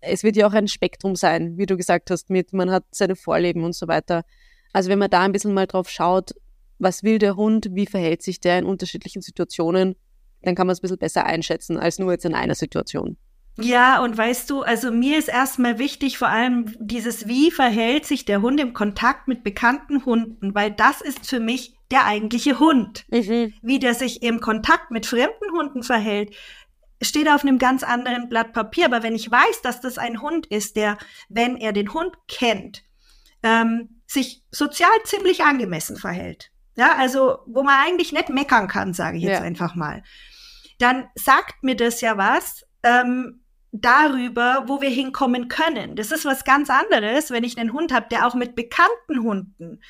Es 0.00 0.22
wird 0.22 0.36
ja 0.36 0.46
auch 0.46 0.52
ein 0.52 0.68
Spektrum 0.68 1.16
sein, 1.16 1.56
wie 1.56 1.66
du 1.66 1.76
gesagt 1.76 2.10
hast, 2.10 2.30
mit 2.30 2.52
man 2.52 2.70
hat 2.70 2.84
seine 2.90 3.16
Vorleben 3.16 3.64
und 3.64 3.74
so 3.74 3.88
weiter. 3.88 4.24
Also 4.72 4.90
wenn 4.90 4.98
man 4.98 5.10
da 5.10 5.22
ein 5.22 5.32
bisschen 5.32 5.54
mal 5.54 5.66
drauf 5.66 5.88
schaut, 5.88 6.32
was 6.78 7.02
will 7.02 7.18
der 7.18 7.36
Hund, 7.36 7.68
wie 7.72 7.86
verhält 7.86 8.22
sich 8.22 8.40
der 8.40 8.58
in 8.58 8.64
unterschiedlichen 8.64 9.22
Situationen, 9.22 9.96
dann 10.42 10.54
kann 10.54 10.66
man 10.66 10.72
es 10.72 10.78
ein 10.78 10.82
bisschen 10.82 10.98
besser 10.98 11.26
einschätzen 11.26 11.78
als 11.78 11.98
nur 11.98 12.12
jetzt 12.12 12.24
in 12.24 12.34
einer 12.34 12.54
Situation. 12.54 13.16
Ja, 13.60 14.00
und 14.02 14.16
weißt 14.16 14.48
du, 14.50 14.62
also 14.62 14.92
mir 14.92 15.18
ist 15.18 15.28
erstmal 15.28 15.80
wichtig, 15.80 16.16
vor 16.16 16.28
allem 16.28 16.76
dieses, 16.78 17.26
wie 17.26 17.50
verhält 17.50 18.06
sich 18.06 18.24
der 18.24 18.40
Hund 18.40 18.60
im 18.60 18.72
Kontakt 18.72 19.26
mit 19.26 19.42
bekannten 19.42 20.04
Hunden, 20.04 20.54
weil 20.54 20.70
das 20.70 21.00
ist 21.00 21.28
für 21.28 21.40
mich 21.40 21.74
der 21.90 22.06
eigentliche 22.06 22.60
Hund. 22.60 23.04
Mhm. 23.10 23.52
Wie 23.62 23.80
der 23.80 23.94
sich 23.94 24.22
im 24.22 24.40
Kontakt 24.40 24.92
mit 24.92 25.06
fremden 25.06 25.50
Hunden 25.52 25.82
verhält, 25.82 26.36
steht 27.02 27.28
auf 27.28 27.42
einem 27.42 27.58
ganz 27.58 27.82
anderen 27.82 28.28
Blatt 28.28 28.52
Papier. 28.52 28.86
Aber 28.86 29.02
wenn 29.02 29.14
ich 29.14 29.30
weiß, 29.30 29.62
dass 29.62 29.80
das 29.80 29.98
ein 29.98 30.20
Hund 30.20 30.46
ist, 30.46 30.76
der, 30.76 30.98
wenn 31.28 31.56
er 31.56 31.72
den 31.72 31.92
Hund 31.92 32.16
kennt, 32.26 32.84
ähm, 33.42 34.00
sich 34.06 34.42
sozial 34.50 34.90
ziemlich 35.04 35.44
angemessen 35.44 35.96
verhält. 35.96 36.50
Ja, 36.76 36.94
also 36.96 37.38
wo 37.46 37.62
man 37.62 37.80
eigentlich 37.84 38.12
nicht 38.12 38.28
meckern 38.28 38.68
kann, 38.68 38.94
sage 38.94 39.18
ich 39.18 39.24
jetzt 39.24 39.40
ja. 39.40 39.44
einfach 39.44 39.74
mal. 39.74 40.02
Dann 40.78 41.08
sagt 41.14 41.62
mir 41.62 41.76
das 41.76 42.00
ja 42.00 42.16
was 42.16 42.64
ähm, 42.82 43.42
darüber, 43.72 44.64
wo 44.66 44.80
wir 44.80 44.88
hinkommen 44.88 45.48
können. 45.48 45.96
Das 45.96 46.12
ist 46.12 46.24
was 46.24 46.44
ganz 46.44 46.70
anderes, 46.70 47.30
wenn 47.30 47.44
ich 47.44 47.58
einen 47.58 47.72
Hund 47.72 47.92
habe, 47.92 48.06
der 48.10 48.26
auch 48.26 48.34
mit 48.34 48.54
bekannten 48.54 49.22
Hunden 49.22 49.80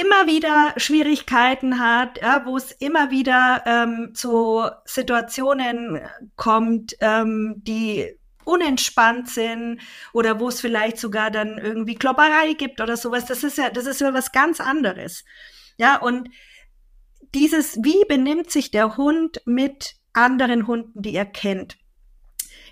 immer 0.00 0.26
wieder 0.26 0.74
Schwierigkeiten 0.76 1.78
hat, 1.78 2.20
ja, 2.20 2.42
wo 2.44 2.56
es 2.56 2.72
immer 2.72 3.10
wieder 3.10 3.62
ähm, 3.66 4.14
zu 4.14 4.62
Situationen 4.84 6.00
kommt, 6.36 6.96
ähm, 7.00 7.54
die 7.58 8.16
unentspannt 8.44 9.28
sind 9.28 9.80
oder 10.12 10.40
wo 10.40 10.48
es 10.48 10.60
vielleicht 10.60 10.98
sogar 10.98 11.30
dann 11.30 11.58
irgendwie 11.58 11.94
Klopperei 11.94 12.54
gibt 12.54 12.80
oder 12.80 12.96
sowas. 12.96 13.26
Das 13.26 13.44
ist 13.44 13.58
ja, 13.58 13.70
das 13.70 13.86
ist 13.86 14.00
ja 14.00 14.12
was 14.14 14.32
ganz 14.32 14.60
anderes. 14.60 15.24
Ja, 15.78 15.96
und 15.96 16.28
dieses, 17.34 17.76
wie 17.82 18.04
benimmt 18.08 18.50
sich 18.50 18.70
der 18.70 18.96
Hund 18.96 19.40
mit 19.46 19.94
anderen 20.12 20.66
Hunden, 20.66 21.02
die 21.02 21.14
er 21.14 21.26
kennt, 21.26 21.78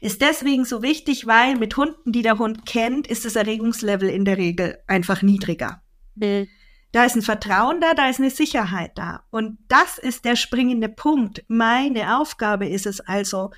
ist 0.00 0.22
deswegen 0.22 0.64
so 0.64 0.82
wichtig, 0.82 1.26
weil 1.26 1.56
mit 1.56 1.76
Hunden, 1.76 2.12
die 2.12 2.22
der 2.22 2.38
Hund 2.38 2.64
kennt, 2.66 3.06
ist 3.06 3.24
das 3.24 3.36
Erregungslevel 3.36 4.08
in 4.08 4.24
der 4.24 4.38
Regel 4.38 4.78
einfach 4.86 5.22
niedriger. 5.22 5.82
Mhm. 6.14 6.48
Da 6.92 7.04
ist 7.04 7.14
ein 7.14 7.22
Vertrauen 7.22 7.80
da, 7.80 7.94
da 7.94 8.08
ist 8.08 8.18
eine 8.18 8.30
Sicherheit 8.30 8.92
da. 8.96 9.24
Und 9.30 9.58
das 9.68 9.98
ist 9.98 10.24
der 10.24 10.36
springende 10.36 10.88
Punkt. 10.88 11.44
Meine 11.48 12.18
Aufgabe 12.18 12.68
ist 12.68 12.86
es 12.86 13.00
also, 13.00 13.50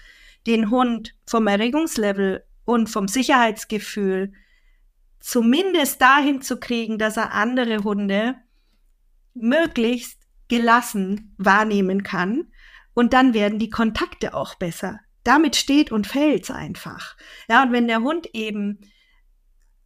den 0.47 0.71
Hund 0.71 1.15
vom 1.27 1.47
Erregungslevel 1.47 2.45
und 2.65 2.89
vom 2.89 3.09
Sicherheitsgefühl 3.09 4.33
zumindest 5.21 6.03
dahin 6.03 6.43
zu 6.43 6.59
kriegen, 6.59 6.99
dass 6.99 7.17
er 7.17 7.33
andere 7.33 7.85
Hunde 7.85 8.35
möglichst 9.35 10.21
gelassen 10.49 11.35
wahrnehmen 11.39 12.03
kann. 12.03 12.53
Und 12.95 13.15
dann 13.15 13.33
werden 13.33 13.59
die 13.59 13.71
Kontakte 13.71 14.35
auch 14.35 14.57
besser. 14.57 15.01
Damit 15.25 15.57
steht 15.57 15.93
und 15.93 16.07
fällt's 16.07 16.51
einfach. 16.51 17.17
Ja, 17.49 17.63
und 17.63 17.73
wenn 17.73 17.87
der 17.87 18.03
Hund 18.03 18.29
eben 18.35 18.81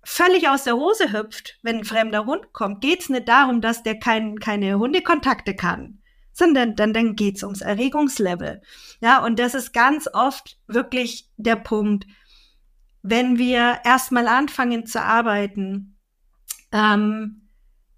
völlig 0.07 0.49
aus 0.49 0.64
der 0.64 0.77
Hose 0.77 1.12
hüpft, 1.12 1.59
wenn 1.62 1.79
ein 1.79 1.85
fremder 1.85 2.27
Hund 2.27 2.53
kommt, 2.53 2.81
geht's 2.81 3.09
nicht 3.09 3.29
darum, 3.29 3.61
dass 3.61 3.83
der 3.83 3.99
kein, 3.99 4.38
keine 4.38 4.79
Hundekontakte 4.79 5.57
kann, 5.57 5.99
sondern 6.33 6.77
dann, 6.77 6.92
dann 6.92 7.16
geht's 7.16 7.42
ums 7.42 7.61
Erregungslevel. 7.61 8.62
Ja, 9.01 9.25
und 9.25 9.38
das 9.38 9.55
ist 9.55 9.73
ganz 9.73 10.09
oft 10.12 10.59
wirklich 10.69 11.29
der 11.37 11.57
Punkt, 11.57 12.07
wenn 13.03 13.37
wir 13.37 13.81
erstmal 13.85 14.29
anfangen 14.29 14.87
zu 14.87 15.03
arbeiten, 15.03 15.99
ähm, 16.73 17.47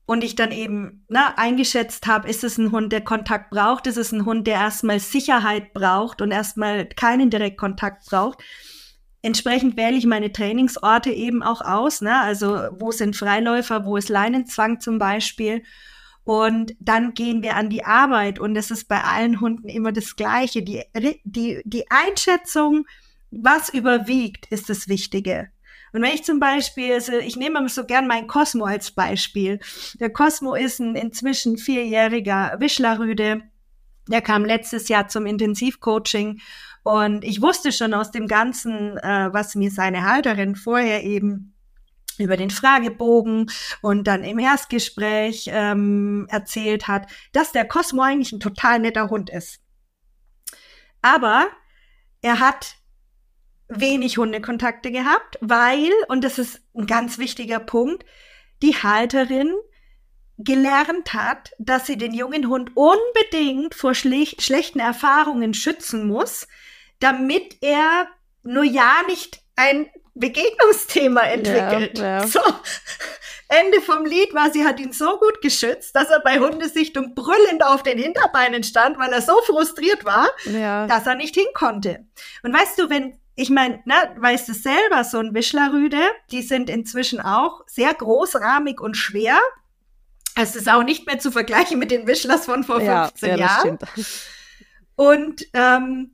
und 0.07 0.25
ich 0.25 0.35
dann 0.35 0.53
eben 0.53 1.05
ne, 1.09 1.37
eingeschätzt 1.37 2.07
habe, 2.07 2.31
ist 2.31 2.43
es 2.43 2.57
ein 2.57 2.73
Hund, 2.73 2.93
der 2.93 3.03
Kontakt 3.03 3.51
braucht, 3.51 3.87
ist 3.87 3.99
es 3.99 4.11
ein 4.11 4.25
Hund, 4.25 4.47
der 4.47 4.55
erstmal 4.55 5.01
Sicherheit 5.01 5.75
braucht 5.75 6.23
und 6.23 6.31
erstmal 6.31 6.87
keinen 6.87 7.29
Direktkontakt 7.29 8.07
braucht, 8.07 8.43
Entsprechend 9.23 9.77
wähle 9.77 9.97
ich 9.97 10.07
meine 10.07 10.33
Trainingsorte 10.33 11.11
eben 11.11 11.43
auch 11.43 11.61
aus. 11.61 12.01
Ne? 12.01 12.21
Also 12.21 12.69
wo 12.79 12.93
sind 12.93 13.17
Freiläufer, 13.17 13.85
wo 13.85 13.97
ist 13.97 14.09
Leinenzwang 14.09 14.81
zum 14.81 14.99
Beispiel. 14.99 15.63
Und 16.25 16.75
dann 16.79 17.15
gehen 17.15 17.43
wir 17.43 17.57
an 17.57 17.71
die 17.71 17.85
Arbeit 17.85 18.39
und 18.39 18.55
es 18.55 18.71
ist 18.71 18.87
bei 18.87 19.03
allen 19.03 19.41
Hunden 19.41 19.69
immer 19.69 19.93
das 19.93 20.15
Gleiche. 20.15 20.63
Die, 20.63 20.83
die, 21.25 21.63
die 21.65 21.91
Einschätzung, 21.91 22.87
was 23.31 23.71
überwiegt, 23.71 24.47
ist 24.53 24.69
das 24.69 24.89
Wichtige. 24.89 25.51
Und 25.93 26.03
wenn 26.03 26.13
ich 26.13 26.25
zum 26.25 26.39
Beispiel, 26.39 26.93
also 26.93 27.13
ich 27.13 27.37
nehme 27.37 27.67
so 27.69 27.85
gern 27.85 28.07
meinen 28.07 28.27
Cosmo 28.27 28.67
als 28.67 28.91
Beispiel. 28.91 29.59
Der 30.01 30.11
Cosmo 30.11 30.55
ist 30.55 30.81
ein 30.81 30.97
inzwischen 30.97 31.57
vierjähriger 31.57 32.57
Wischlerrüde. 32.59 33.43
Der 34.09 34.21
kam 34.23 34.45
letztes 34.45 34.89
Jahr 34.89 35.09
zum 35.09 35.27
Intensivcoaching 35.27 36.41
und 36.89 37.23
ich 37.23 37.43
wusste 37.43 37.71
schon 37.71 37.93
aus 37.93 38.13
dem 38.13 38.27
Ganzen, 38.27 38.97
äh, 38.97 39.29
was 39.31 39.55
mir 39.55 39.71
seine 39.71 40.05
Halterin 40.05 40.57
vorher 40.57 41.05
eben 41.05 41.55
über 42.17 42.39
den 42.39 42.49
Fragebogen 42.49 43.51
und 43.83 44.05
dann 44.07 44.25
im 44.25 44.39
Erstgespräch 44.39 45.51
ähm, 45.53 46.27
erzählt 46.31 46.89
hat, 46.89 47.07
dass 47.33 47.53
der 47.53 47.69
Cosmo 47.69 48.01
eigentlich 48.01 48.33
ein 48.33 48.41
total 48.41 48.79
netter 48.79 49.11
Hund 49.11 49.29
ist. 49.29 49.61
Aber 51.03 51.49
er 52.23 52.41
hat 52.41 52.77
wenig 53.69 54.17
Hundekontakte 54.17 54.91
gehabt, 54.91 55.37
weil, 55.43 55.91
und 56.09 56.25
das 56.25 56.39
ist 56.39 56.63
ein 56.75 56.87
ganz 56.87 57.19
wichtiger 57.19 57.61
Punkt, 57.61 58.07
die 58.63 58.75
Halterin 58.75 59.53
gelernt 60.39 61.13
hat, 61.13 61.53
dass 61.59 61.87
sie 61.87 61.99
den 61.99 62.15
jungen 62.15 62.49
Hund 62.49 62.71
unbedingt 62.75 63.75
vor 63.75 63.93
schlechten 63.95 64.81
Erfahrungen 64.81 65.53
schützen 65.53 66.07
muss, 66.07 66.49
damit 67.01 67.57
er 67.63 68.09
nur 68.43 68.65
ja 68.65 69.03
nicht 69.07 69.41
ein 69.57 69.89
Begegnungsthema 70.15 71.23
entwickelt. 71.23 71.99
Ja, 71.99 72.21
ja. 72.21 72.27
So. 72.27 72.41
Ende 73.49 73.81
vom 73.81 74.05
Lied 74.05 74.35
war, 74.35 74.51
sie 74.53 74.65
hat 74.65 74.79
ihn 74.79 74.93
so 74.93 75.19
gut 75.19 75.41
geschützt, 75.41 75.97
dass 75.97 76.11
er 76.11 76.21
bei 76.21 76.39
Hundesichtung 76.39 77.15
brüllend 77.15 77.65
auf 77.65 77.83
den 77.83 77.99
Hinterbeinen 77.99 78.63
stand, 78.63 78.99
weil 78.99 79.11
er 79.11 79.23
so 79.23 79.41
frustriert 79.47 80.05
war, 80.05 80.29
ja. 80.45 80.87
dass 80.87 81.07
er 81.07 81.15
nicht 81.15 81.35
hin 81.35 81.47
konnte. 81.55 82.05
Und 82.43 82.53
weißt 82.53 82.79
du, 82.79 82.91
wenn, 82.91 83.19
ich 83.37 83.49
meine, 83.49 83.81
ne, 83.87 83.95
weißt 84.17 84.49
du 84.49 84.53
selber, 84.53 85.03
so 85.05 85.19
ein 85.19 85.33
Wischlerrüde, 85.35 86.01
die 86.31 86.43
sind 86.43 86.69
inzwischen 86.69 87.21
auch 87.21 87.63
sehr 87.67 87.95
großrahmig 87.95 88.81
und 88.81 88.99
schwer. 88.99 89.39
Es 90.35 90.55
ist 90.55 90.69
auch 90.69 90.83
nicht 90.83 91.07
mehr 91.07 91.19
zu 91.19 91.33
vergleichen 91.33 91.79
mit 91.79 91.91
den 91.91 92.07
Wischlers 92.07 92.45
von 92.45 92.65
vor 92.65 92.81
15 92.81 93.31
ja, 93.31 93.37
Jahren. 93.37 93.79
Und 94.95 95.47
ähm, 95.55 96.13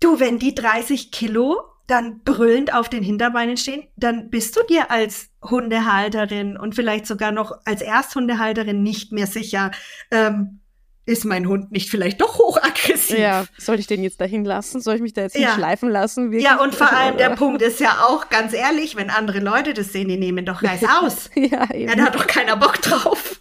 du, 0.00 0.20
wenn 0.20 0.38
die 0.38 0.54
30 0.54 1.10
Kilo 1.12 1.62
dann 1.86 2.22
brüllend 2.24 2.74
auf 2.74 2.88
den 2.88 3.02
Hinterbeinen 3.02 3.56
stehen, 3.56 3.86
dann 3.96 4.28
bist 4.30 4.56
du 4.56 4.62
dir 4.64 4.90
als 4.90 5.28
Hundehalterin 5.42 6.56
und 6.56 6.74
vielleicht 6.74 7.06
sogar 7.06 7.30
noch 7.32 7.52
als 7.64 7.80
Ersthundehalterin 7.80 8.82
nicht 8.82 9.12
mehr 9.12 9.26
sicher, 9.26 9.70
ähm, 10.10 10.60
ist 11.08 11.24
mein 11.24 11.46
Hund 11.46 11.70
nicht 11.70 11.88
vielleicht 11.88 12.20
doch 12.20 12.38
hochaggressiv? 12.38 13.16
Ja, 13.16 13.46
soll 13.56 13.78
ich 13.78 13.86
den 13.86 14.02
jetzt 14.02 14.20
dahin 14.20 14.44
lassen? 14.44 14.80
Soll 14.80 14.96
ich 14.96 15.00
mich 15.00 15.12
da 15.12 15.22
jetzt 15.22 15.36
nicht 15.36 15.52
schleifen 15.54 15.88
lassen? 15.88 16.32
Wirklich? 16.32 16.42
Ja, 16.42 16.60
und 16.60 16.74
vor 16.74 16.92
allem 16.92 17.16
der 17.16 17.30
Punkt 17.36 17.62
ist 17.62 17.78
ja 17.78 18.04
auch 18.08 18.28
ganz 18.28 18.52
ehrlich, 18.52 18.96
wenn 18.96 19.08
andere 19.08 19.38
Leute 19.38 19.72
das 19.72 19.92
sehen, 19.92 20.08
die 20.08 20.16
nehmen 20.16 20.44
doch 20.44 20.64
Reis 20.64 20.82
aus. 21.00 21.30
ja, 21.36 21.72
eben. 21.72 21.88
ja, 21.90 21.94
da 21.94 22.06
hat 22.06 22.16
doch 22.16 22.26
keiner 22.26 22.56
Bock 22.56 22.82
drauf. 22.82 23.40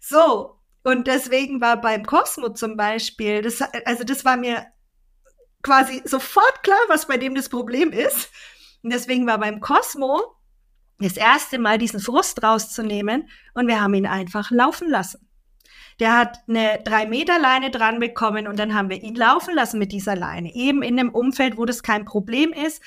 so. 0.00 0.56
Und 0.82 1.06
deswegen 1.06 1.60
war 1.60 1.80
beim 1.80 2.06
Cosmo 2.06 2.50
zum 2.50 2.76
Beispiel, 2.76 3.42
das, 3.42 3.60
also 3.84 4.04
das 4.04 4.24
war 4.24 4.36
mir 4.38 4.64
quasi 5.62 6.02
sofort 6.04 6.62
klar, 6.62 6.80
was 6.88 7.06
bei 7.06 7.16
dem 7.16 7.34
das 7.34 7.48
Problem 7.48 7.92
ist. 7.92 8.30
Und 8.82 8.92
deswegen 8.92 9.26
war 9.26 9.38
beim 9.38 9.60
Cosmo 9.60 10.36
das 10.98 11.16
erste 11.16 11.58
Mal 11.58 11.78
diesen 11.78 12.00
Frust 12.00 12.42
rauszunehmen 12.42 13.28
und 13.54 13.66
wir 13.66 13.80
haben 13.80 13.94
ihn 13.94 14.06
einfach 14.06 14.50
laufen 14.50 14.88
lassen. 14.88 15.26
Der 15.98 16.16
hat 16.16 16.38
eine 16.48 16.80
drei 16.82 17.06
Meter 17.06 17.38
Leine 17.38 17.70
dran 17.70 18.00
bekommen 18.00 18.46
und 18.46 18.58
dann 18.58 18.74
haben 18.74 18.88
wir 18.88 19.02
ihn 19.02 19.14
laufen 19.14 19.54
lassen 19.54 19.78
mit 19.78 19.92
dieser 19.92 20.16
Leine, 20.16 20.54
eben 20.54 20.82
in 20.82 20.98
einem 20.98 21.10
Umfeld, 21.10 21.58
wo 21.58 21.66
das 21.66 21.82
kein 21.82 22.06
Problem 22.06 22.52
ist. 22.52 22.82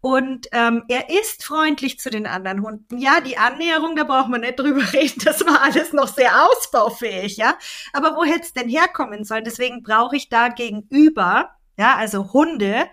Und 0.00 0.46
ähm, 0.52 0.84
er 0.88 1.10
ist 1.10 1.44
freundlich 1.44 1.98
zu 1.98 2.08
den 2.08 2.26
anderen 2.26 2.62
Hunden. 2.62 2.98
Ja, 2.98 3.20
die 3.20 3.36
Annäherung, 3.36 3.96
da 3.96 4.04
braucht 4.04 4.28
man 4.28 4.42
nicht 4.42 4.58
drüber 4.58 4.82
reden. 4.92 5.22
Das 5.24 5.44
war 5.44 5.62
alles 5.62 5.92
noch 5.92 6.08
sehr 6.08 6.46
ausbaufähig, 6.46 7.36
ja. 7.36 7.56
Aber 7.92 8.16
wo 8.16 8.24
hätte 8.24 8.42
es 8.42 8.52
denn 8.52 8.68
herkommen 8.68 9.24
sollen? 9.24 9.44
Deswegen 9.44 9.82
brauche 9.82 10.16
ich 10.16 10.28
da 10.28 10.48
gegenüber 10.48 11.50
ja, 11.78 11.96
also 11.96 12.32
Hunde, 12.32 12.86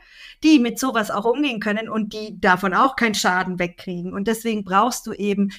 die 0.43 0.59
mit 0.59 0.79
sowas 0.79 1.11
auch 1.11 1.25
umgehen 1.25 1.59
können 1.59 1.89
und 1.89 2.13
die 2.13 2.39
davon 2.39 2.73
auch 2.73 2.95
keinen 2.95 3.15
Schaden 3.15 3.59
wegkriegen. 3.59 4.13
Und 4.13 4.27
deswegen 4.27 4.63
brauchst 4.63 5.07
du 5.07 5.13
eben 5.13 5.51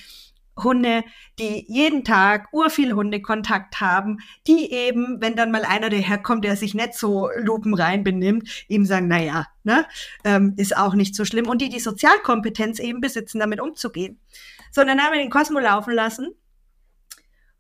Hunde, 0.59 1.05
die 1.39 1.67
jeden 1.69 2.05
Tag 2.05 2.49
urviel 2.53 2.95
Hundekontakt 2.95 3.81
haben, 3.81 4.21
die 4.47 4.73
eben, 4.73 5.21
wenn 5.21 5.37
dann 5.37 5.51
mal 5.51 5.65
einer 5.65 5.91
daherkommt, 5.91 6.45
der 6.45 6.57
sich 6.57 6.73
nicht 6.73 6.95
so 6.95 7.29
lupenrein 7.37 8.05
benimmt, 8.05 8.65
ihm 8.69 8.87
sagen, 8.87 9.09
na 9.09 9.21
ja, 9.21 9.47
ne, 9.65 9.87
ähm, 10.25 10.55
ist 10.57 10.77
auch 10.77 10.95
nicht 10.95 11.15
so 11.15 11.25
schlimm. 11.25 11.49
Und 11.49 11.61
die 11.61 11.69
die 11.69 11.81
Sozialkompetenz 11.81 12.79
eben 12.79 13.01
besitzen, 13.01 13.41
damit 13.41 13.61
umzugehen. 13.61 14.19
So, 14.71 14.83
dann 14.83 15.01
haben 15.01 15.13
wir 15.13 15.21
den 15.21 15.31
Kosmo 15.31 15.59
laufen 15.59 15.93
lassen. 15.93 16.35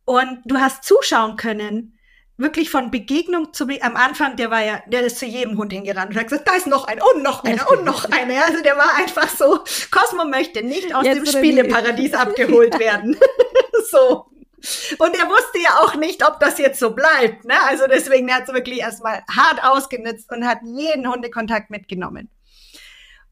Und 0.04 0.40
du 0.44 0.56
hast 0.56 0.84
zuschauen 0.84 1.36
können, 1.36 1.95
wirklich 2.38 2.70
von 2.70 2.90
Begegnung 2.90 3.52
zu 3.52 3.66
Be 3.66 3.78
am 3.82 3.96
Anfang, 3.96 4.36
der 4.36 4.50
war 4.50 4.62
ja, 4.62 4.82
der 4.86 5.02
ist 5.02 5.18
zu 5.18 5.26
jedem 5.26 5.56
Hund 5.56 5.72
hingerannt 5.72 6.10
und 6.10 6.16
hat 6.18 6.28
gesagt, 6.28 6.48
da 6.48 6.54
ist 6.54 6.66
noch 6.66 6.86
einer 6.86 7.02
und 7.14 7.22
noch 7.22 7.44
einer 7.44 7.70
und 7.70 7.84
noch 7.84 8.04
einer. 8.10 8.44
Also 8.44 8.62
der 8.62 8.76
war 8.76 8.94
einfach 8.96 9.28
so, 9.28 9.64
Cosmo 9.90 10.24
möchte 10.24 10.62
nicht 10.62 10.94
aus 10.94 11.04
Jetzt 11.04 11.18
dem 11.18 11.26
Spieleparadies 11.26 12.14
abgeholt 12.14 12.78
werden. 12.78 13.16
so. 13.90 14.26
Und 14.98 15.14
er 15.14 15.28
wusste 15.28 15.60
ja 15.60 15.80
auch 15.80 15.94
nicht, 15.94 16.26
ob 16.26 16.40
das 16.40 16.58
jetzt 16.58 16.80
so 16.80 16.90
bleibt. 16.90 17.44
Ne? 17.44 17.54
Also 17.66 17.86
deswegen 17.86 18.32
hat 18.32 18.48
es 18.48 18.54
wirklich 18.54 18.80
erstmal 18.80 19.22
hart 19.30 19.62
ausgenutzt 19.62 20.30
und 20.32 20.46
hat 20.46 20.58
jeden 20.64 21.10
Hundekontakt 21.10 21.70
mitgenommen. 21.70 22.30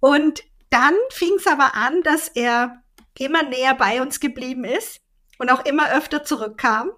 Und 0.00 0.44
dann 0.70 0.94
fing 1.10 1.34
es 1.38 1.46
aber 1.46 1.74
an, 1.74 2.02
dass 2.02 2.28
er 2.28 2.82
immer 3.18 3.42
näher 3.42 3.74
bei 3.74 4.00
uns 4.00 4.20
geblieben 4.20 4.64
ist 4.64 5.00
und 5.38 5.50
auch 5.50 5.64
immer 5.64 5.92
öfter 5.92 6.24
zurückkam 6.24 6.90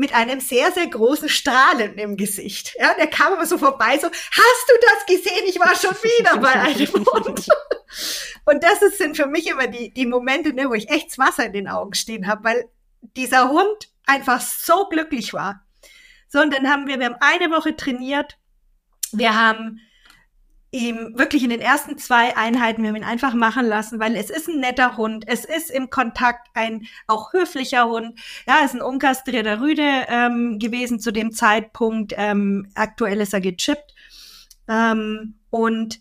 mit 0.00 0.14
einem 0.14 0.40
sehr, 0.40 0.72
sehr 0.72 0.86
großen 0.86 1.28
Strahlen 1.28 1.98
im 1.98 2.16
Gesicht. 2.16 2.74
Ja, 2.80 2.94
der 2.94 3.06
kam 3.06 3.34
aber 3.34 3.44
so 3.44 3.58
vorbei, 3.58 3.98
so, 3.98 4.06
hast 4.06 4.68
du 4.68 4.74
das 4.80 5.06
gesehen? 5.06 5.44
Ich 5.46 5.60
war 5.60 5.76
schon 5.76 5.94
wieder 6.02 6.38
bei 6.38 6.52
einem 6.52 7.04
Hund. 7.04 7.46
Und 8.46 8.64
das 8.64 8.80
ist, 8.80 8.96
sind 8.96 9.14
für 9.14 9.26
mich 9.26 9.46
immer 9.46 9.66
die, 9.66 9.92
die 9.92 10.06
Momente, 10.06 10.54
ne, 10.54 10.70
wo 10.70 10.74
ich 10.74 10.88
echt 10.88 11.10
das 11.10 11.18
Wasser 11.18 11.44
in 11.44 11.52
den 11.52 11.68
Augen 11.68 11.92
stehen 11.92 12.26
habe, 12.26 12.44
weil 12.44 12.70
dieser 13.14 13.50
Hund 13.50 13.92
einfach 14.06 14.40
so 14.40 14.86
glücklich 14.88 15.34
war. 15.34 15.66
So, 16.28 16.40
und 16.40 16.54
dann 16.54 16.70
haben 16.70 16.86
wir, 16.86 16.98
wir 16.98 17.06
haben 17.06 17.20
eine 17.20 17.50
Woche 17.50 17.76
trainiert. 17.76 18.38
Wir 19.12 19.38
haben 19.38 19.80
ihm 20.72 21.18
wirklich 21.18 21.42
in 21.42 21.50
den 21.50 21.60
ersten 21.60 21.98
zwei 21.98 22.36
Einheiten, 22.36 22.82
wir 22.82 22.90
haben 22.90 22.96
ihn 22.96 23.04
einfach 23.04 23.34
machen 23.34 23.66
lassen, 23.66 23.98
weil 23.98 24.14
es 24.14 24.30
ist 24.30 24.48
ein 24.48 24.60
netter 24.60 24.96
Hund, 24.96 25.24
es 25.26 25.44
ist 25.44 25.70
im 25.70 25.90
Kontakt 25.90 26.48
ein 26.54 26.86
auch 27.06 27.32
höflicher 27.32 27.86
Hund. 27.88 28.18
Ja, 28.46 28.64
ist 28.64 28.74
ein 28.74 28.82
unkastrierter 28.82 29.60
Rüde 29.60 30.06
ähm, 30.08 30.58
gewesen 30.58 31.00
zu 31.00 31.12
dem 31.12 31.32
Zeitpunkt. 31.32 32.14
Ähm, 32.16 32.68
aktuell 32.74 33.20
ist 33.20 33.34
er 33.34 33.40
gechippt. 33.40 33.94
Ähm, 34.68 35.34
und 35.50 36.00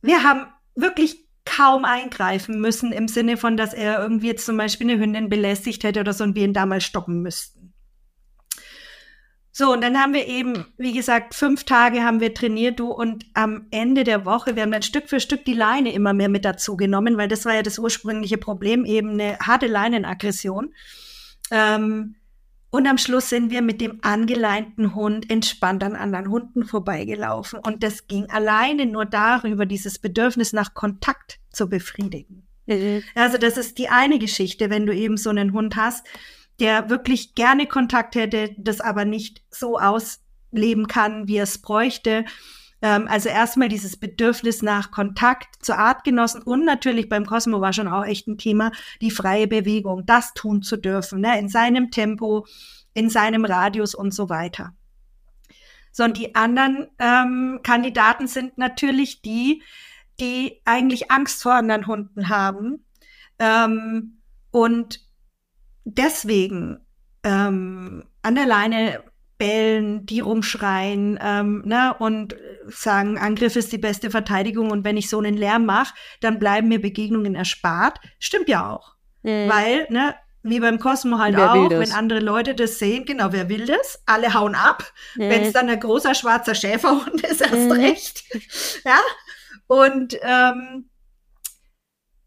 wir 0.00 0.22
haben 0.22 0.46
wirklich 0.76 1.24
kaum 1.44 1.84
eingreifen 1.84 2.60
müssen 2.60 2.92
im 2.92 3.08
Sinne 3.08 3.36
von, 3.36 3.56
dass 3.56 3.74
er 3.74 4.00
irgendwie 4.00 4.28
jetzt 4.28 4.46
zum 4.46 4.56
Beispiel 4.56 4.90
eine 4.90 5.00
Hündin 5.00 5.28
belästigt 5.28 5.84
hätte 5.84 6.00
oder 6.00 6.12
so 6.12 6.24
und 6.24 6.34
wir 6.34 6.44
ihn 6.44 6.54
damals 6.54 6.84
stoppen 6.84 7.20
müssten. 7.20 7.53
So, 9.56 9.72
und 9.72 9.82
dann 9.82 9.96
haben 9.96 10.14
wir 10.14 10.26
eben, 10.26 10.66
wie 10.78 10.92
gesagt, 10.92 11.32
fünf 11.32 11.62
Tage 11.62 12.02
haben 12.02 12.18
wir 12.18 12.34
trainiert, 12.34 12.80
du, 12.80 12.90
und 12.90 13.24
am 13.34 13.68
Ende 13.70 14.02
der 14.02 14.24
Woche, 14.24 14.56
wir 14.56 14.64
haben 14.64 14.72
dann 14.72 14.82
Stück 14.82 15.08
für 15.08 15.20
Stück 15.20 15.44
die 15.44 15.54
Leine 15.54 15.92
immer 15.92 16.12
mehr 16.12 16.28
mit 16.28 16.44
dazu 16.44 16.76
genommen, 16.76 17.16
weil 17.16 17.28
das 17.28 17.44
war 17.44 17.54
ja 17.54 17.62
das 17.62 17.78
ursprüngliche 17.78 18.36
Problem, 18.36 18.84
eben 18.84 19.10
eine 19.10 19.38
harte 19.38 19.68
Leinenaggression. 19.68 20.74
Ähm, 21.52 22.16
und 22.70 22.88
am 22.88 22.98
Schluss 22.98 23.28
sind 23.28 23.52
wir 23.52 23.62
mit 23.62 23.80
dem 23.80 24.00
angeleinten 24.02 24.96
Hund 24.96 25.30
entspannt 25.30 25.84
an 25.84 25.94
anderen 25.94 26.30
Hunden 26.30 26.64
vorbeigelaufen. 26.64 27.60
Und 27.60 27.84
das 27.84 28.08
ging 28.08 28.28
alleine 28.30 28.86
nur 28.86 29.04
darüber, 29.04 29.66
dieses 29.66 30.00
Bedürfnis 30.00 30.52
nach 30.52 30.74
Kontakt 30.74 31.38
zu 31.52 31.68
befriedigen. 31.68 32.48
Mhm. 32.66 33.04
Also 33.14 33.38
das 33.38 33.56
ist 33.56 33.78
die 33.78 33.88
eine 33.88 34.18
Geschichte, 34.18 34.68
wenn 34.68 34.84
du 34.84 34.92
eben 34.92 35.16
so 35.16 35.30
einen 35.30 35.52
Hund 35.52 35.76
hast, 35.76 36.04
der 36.60 36.90
wirklich 36.90 37.34
gerne 37.34 37.66
Kontakt 37.66 38.14
hätte, 38.14 38.54
das 38.58 38.80
aber 38.80 39.04
nicht 39.04 39.42
so 39.50 39.78
ausleben 39.78 40.86
kann, 40.86 41.26
wie 41.28 41.36
er 41.36 41.44
es 41.44 41.60
bräuchte. 41.60 42.24
Ähm, 42.82 43.08
also 43.08 43.28
erstmal 43.28 43.68
dieses 43.68 43.96
Bedürfnis 43.96 44.62
nach 44.62 44.90
Kontakt 44.90 45.64
zu 45.64 45.76
Artgenossen 45.76 46.42
und 46.42 46.64
natürlich 46.64 47.08
beim 47.08 47.26
Cosmo 47.26 47.60
war 47.60 47.72
schon 47.72 47.88
auch 47.88 48.04
echt 48.04 48.28
ein 48.28 48.38
Thema, 48.38 48.72
die 49.00 49.10
freie 49.10 49.48
Bewegung, 49.48 50.04
das 50.06 50.34
tun 50.34 50.62
zu 50.62 50.76
dürfen, 50.76 51.20
ne, 51.20 51.38
in 51.38 51.48
seinem 51.48 51.90
Tempo, 51.90 52.46
in 52.92 53.10
seinem 53.10 53.44
Radius 53.44 53.94
und 53.94 54.12
so 54.12 54.28
weiter. 54.28 54.74
So, 55.92 56.04
und 56.04 56.18
die 56.18 56.34
anderen 56.34 56.88
ähm, 56.98 57.60
Kandidaten 57.62 58.26
sind 58.26 58.58
natürlich 58.58 59.22
die, 59.22 59.62
die 60.20 60.60
eigentlich 60.64 61.10
Angst 61.10 61.42
vor 61.42 61.54
anderen 61.54 61.86
Hunden 61.86 62.28
haben 62.28 62.84
ähm, 63.38 64.18
und 64.50 65.03
deswegen 65.84 66.78
ähm, 67.22 68.04
an 68.22 68.34
der 68.34 68.46
Leine 68.46 69.02
bellen, 69.38 70.06
die 70.06 70.20
rumschreien 70.20 71.18
ähm, 71.20 71.62
ne, 71.64 71.94
und 71.98 72.36
sagen, 72.68 73.18
Angriff 73.18 73.56
ist 73.56 73.72
die 73.72 73.78
beste 73.78 74.10
Verteidigung 74.10 74.70
und 74.70 74.84
wenn 74.84 74.96
ich 74.96 75.08
so 75.08 75.18
einen 75.18 75.36
Lärm 75.36 75.66
mache, 75.66 75.94
dann 76.20 76.38
bleiben 76.38 76.68
mir 76.68 76.80
Begegnungen 76.80 77.34
erspart. 77.34 77.98
Stimmt 78.18 78.48
ja 78.48 78.70
auch. 78.70 78.94
Mhm. 79.22 79.48
Weil, 79.48 79.86
ne, 79.90 80.14
wie 80.42 80.60
beim 80.60 80.78
Cosmo 80.78 81.18
halt 81.18 81.36
wer 81.36 81.52
auch, 81.52 81.70
wenn 81.70 81.92
andere 81.92 82.20
Leute 82.20 82.54
das 82.54 82.78
sehen, 82.78 83.06
genau, 83.06 83.32
wer 83.32 83.48
will 83.48 83.66
das? 83.66 84.02
Alle 84.06 84.34
hauen 84.34 84.54
ab. 84.54 84.92
Mhm. 85.16 85.30
Wenn 85.30 85.42
es 85.42 85.52
dann 85.52 85.68
ein 85.68 85.80
großer 85.80 86.14
schwarzer 86.14 86.54
Schäferhund 86.54 87.22
ist, 87.22 87.40
erst 87.40 87.54
mhm. 87.54 87.72
recht. 87.72 88.24
Ja. 88.84 89.00
Und 89.66 90.18
ähm, 90.22 90.90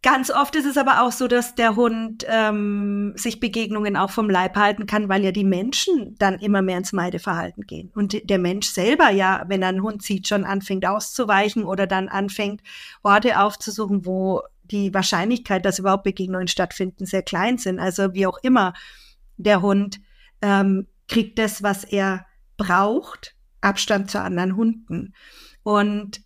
Ganz 0.04 0.30
oft 0.30 0.56
ist 0.56 0.66
es 0.66 0.78
aber 0.78 1.02
auch 1.02 1.12
so, 1.12 1.28
dass 1.28 1.56
der 1.56 1.76
Hund 1.76 2.24
ähm, 2.30 3.14
sich 3.16 3.40
Begegnungen 3.40 3.98
auch 3.98 4.12
vom 4.12 4.30
Leib 4.30 4.56
halten 4.56 4.86
kann, 4.86 5.10
weil 5.10 5.24
ja 5.24 5.32
die 5.32 5.44
Menschen 5.44 6.16
dann 6.20 6.38
immer 6.40 6.62
mehr 6.62 6.78
ins 6.78 6.94
Meideverhalten 6.94 7.66
gehen. 7.66 7.92
Und 7.96 8.30
der 8.30 8.38
Mensch 8.38 8.68
selber 8.68 9.10
ja, 9.10 9.44
wenn 9.48 9.64
er 9.64 9.70
einen 9.70 9.82
Hund 9.82 10.04
sieht, 10.04 10.28
schon 10.28 10.44
anfängt 10.44 10.86
auszuweichen 10.86 11.64
oder 11.64 11.88
dann 11.88 12.10
anfängt, 12.10 12.62
Orte 13.02 13.40
aufzusuchen, 13.40 14.06
wo 14.06 14.44
die 14.66 14.94
Wahrscheinlichkeit, 14.94 15.66
dass 15.66 15.80
überhaupt 15.80 16.04
Begegnungen 16.04 16.48
stattfinden, 16.48 17.06
sehr 17.06 17.24
klein 17.24 17.58
sind. 17.58 17.80
Also 17.80 18.14
wie 18.14 18.28
auch 18.28 18.38
immer, 18.44 18.74
der 19.38 19.62
Hund 19.64 20.00
ähm, 20.44 20.88
kriegt 21.08 21.40
das, 21.40 21.64
was 21.64 21.84
er 21.84 22.26
braucht, 22.58 23.36
Abstand 23.62 24.12
zu 24.12 24.22
anderen 24.22 24.56
Hunden. 24.56 25.14
Und 25.64 26.22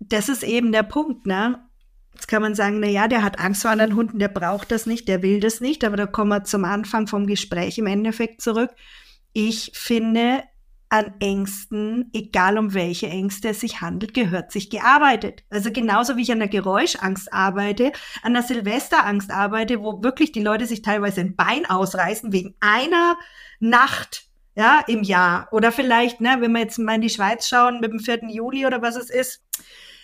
das 0.00 0.28
ist 0.28 0.42
eben 0.42 0.70
der 0.72 0.82
Punkt, 0.82 1.26
ne? 1.26 1.64
Jetzt 2.18 2.26
kann 2.26 2.42
man 2.42 2.56
sagen, 2.56 2.80
na 2.80 2.88
ja, 2.88 3.06
der 3.06 3.22
hat 3.22 3.38
Angst 3.38 3.62
vor 3.62 3.70
anderen 3.70 3.94
Hunden, 3.94 4.18
der 4.18 4.26
braucht 4.26 4.72
das 4.72 4.86
nicht, 4.86 5.06
der 5.06 5.22
will 5.22 5.38
das 5.38 5.60
nicht. 5.60 5.84
Aber 5.84 5.96
da 5.96 6.04
kommen 6.04 6.30
wir 6.30 6.42
zum 6.42 6.64
Anfang 6.64 7.06
vom 7.06 7.28
Gespräch 7.28 7.78
im 7.78 7.86
Endeffekt 7.86 8.42
zurück. 8.42 8.70
Ich 9.32 9.70
finde, 9.72 10.42
an 10.88 11.14
Ängsten, 11.20 12.10
egal 12.12 12.58
um 12.58 12.74
welche 12.74 13.06
Ängste 13.06 13.50
es 13.50 13.60
sich 13.60 13.82
handelt, 13.82 14.14
gehört 14.14 14.50
sich 14.50 14.68
gearbeitet. 14.68 15.44
Also 15.48 15.70
genauso 15.70 16.16
wie 16.16 16.22
ich 16.22 16.32
an 16.32 16.40
der 16.40 16.48
Geräuschangst 16.48 17.32
arbeite, 17.32 17.92
an 18.24 18.32
der 18.32 18.42
Silvesterangst 18.42 19.30
arbeite, 19.30 19.80
wo 19.80 20.02
wirklich 20.02 20.32
die 20.32 20.42
Leute 20.42 20.66
sich 20.66 20.82
teilweise 20.82 21.20
ein 21.20 21.36
Bein 21.36 21.66
ausreißen 21.66 22.32
wegen 22.32 22.56
einer 22.58 23.16
Nacht 23.60 24.24
ja, 24.56 24.82
im 24.88 25.04
Jahr. 25.04 25.46
Oder 25.52 25.70
vielleicht, 25.70 26.20
ne, 26.20 26.38
wenn 26.40 26.50
wir 26.50 26.62
jetzt 26.62 26.78
mal 26.78 26.96
in 26.96 27.02
die 27.02 27.10
Schweiz 27.10 27.46
schauen, 27.46 27.78
mit 27.78 27.92
dem 27.92 28.00
4. 28.00 28.28
Juli 28.30 28.66
oder 28.66 28.82
was 28.82 28.96
es 28.96 29.08
ist, 29.08 29.44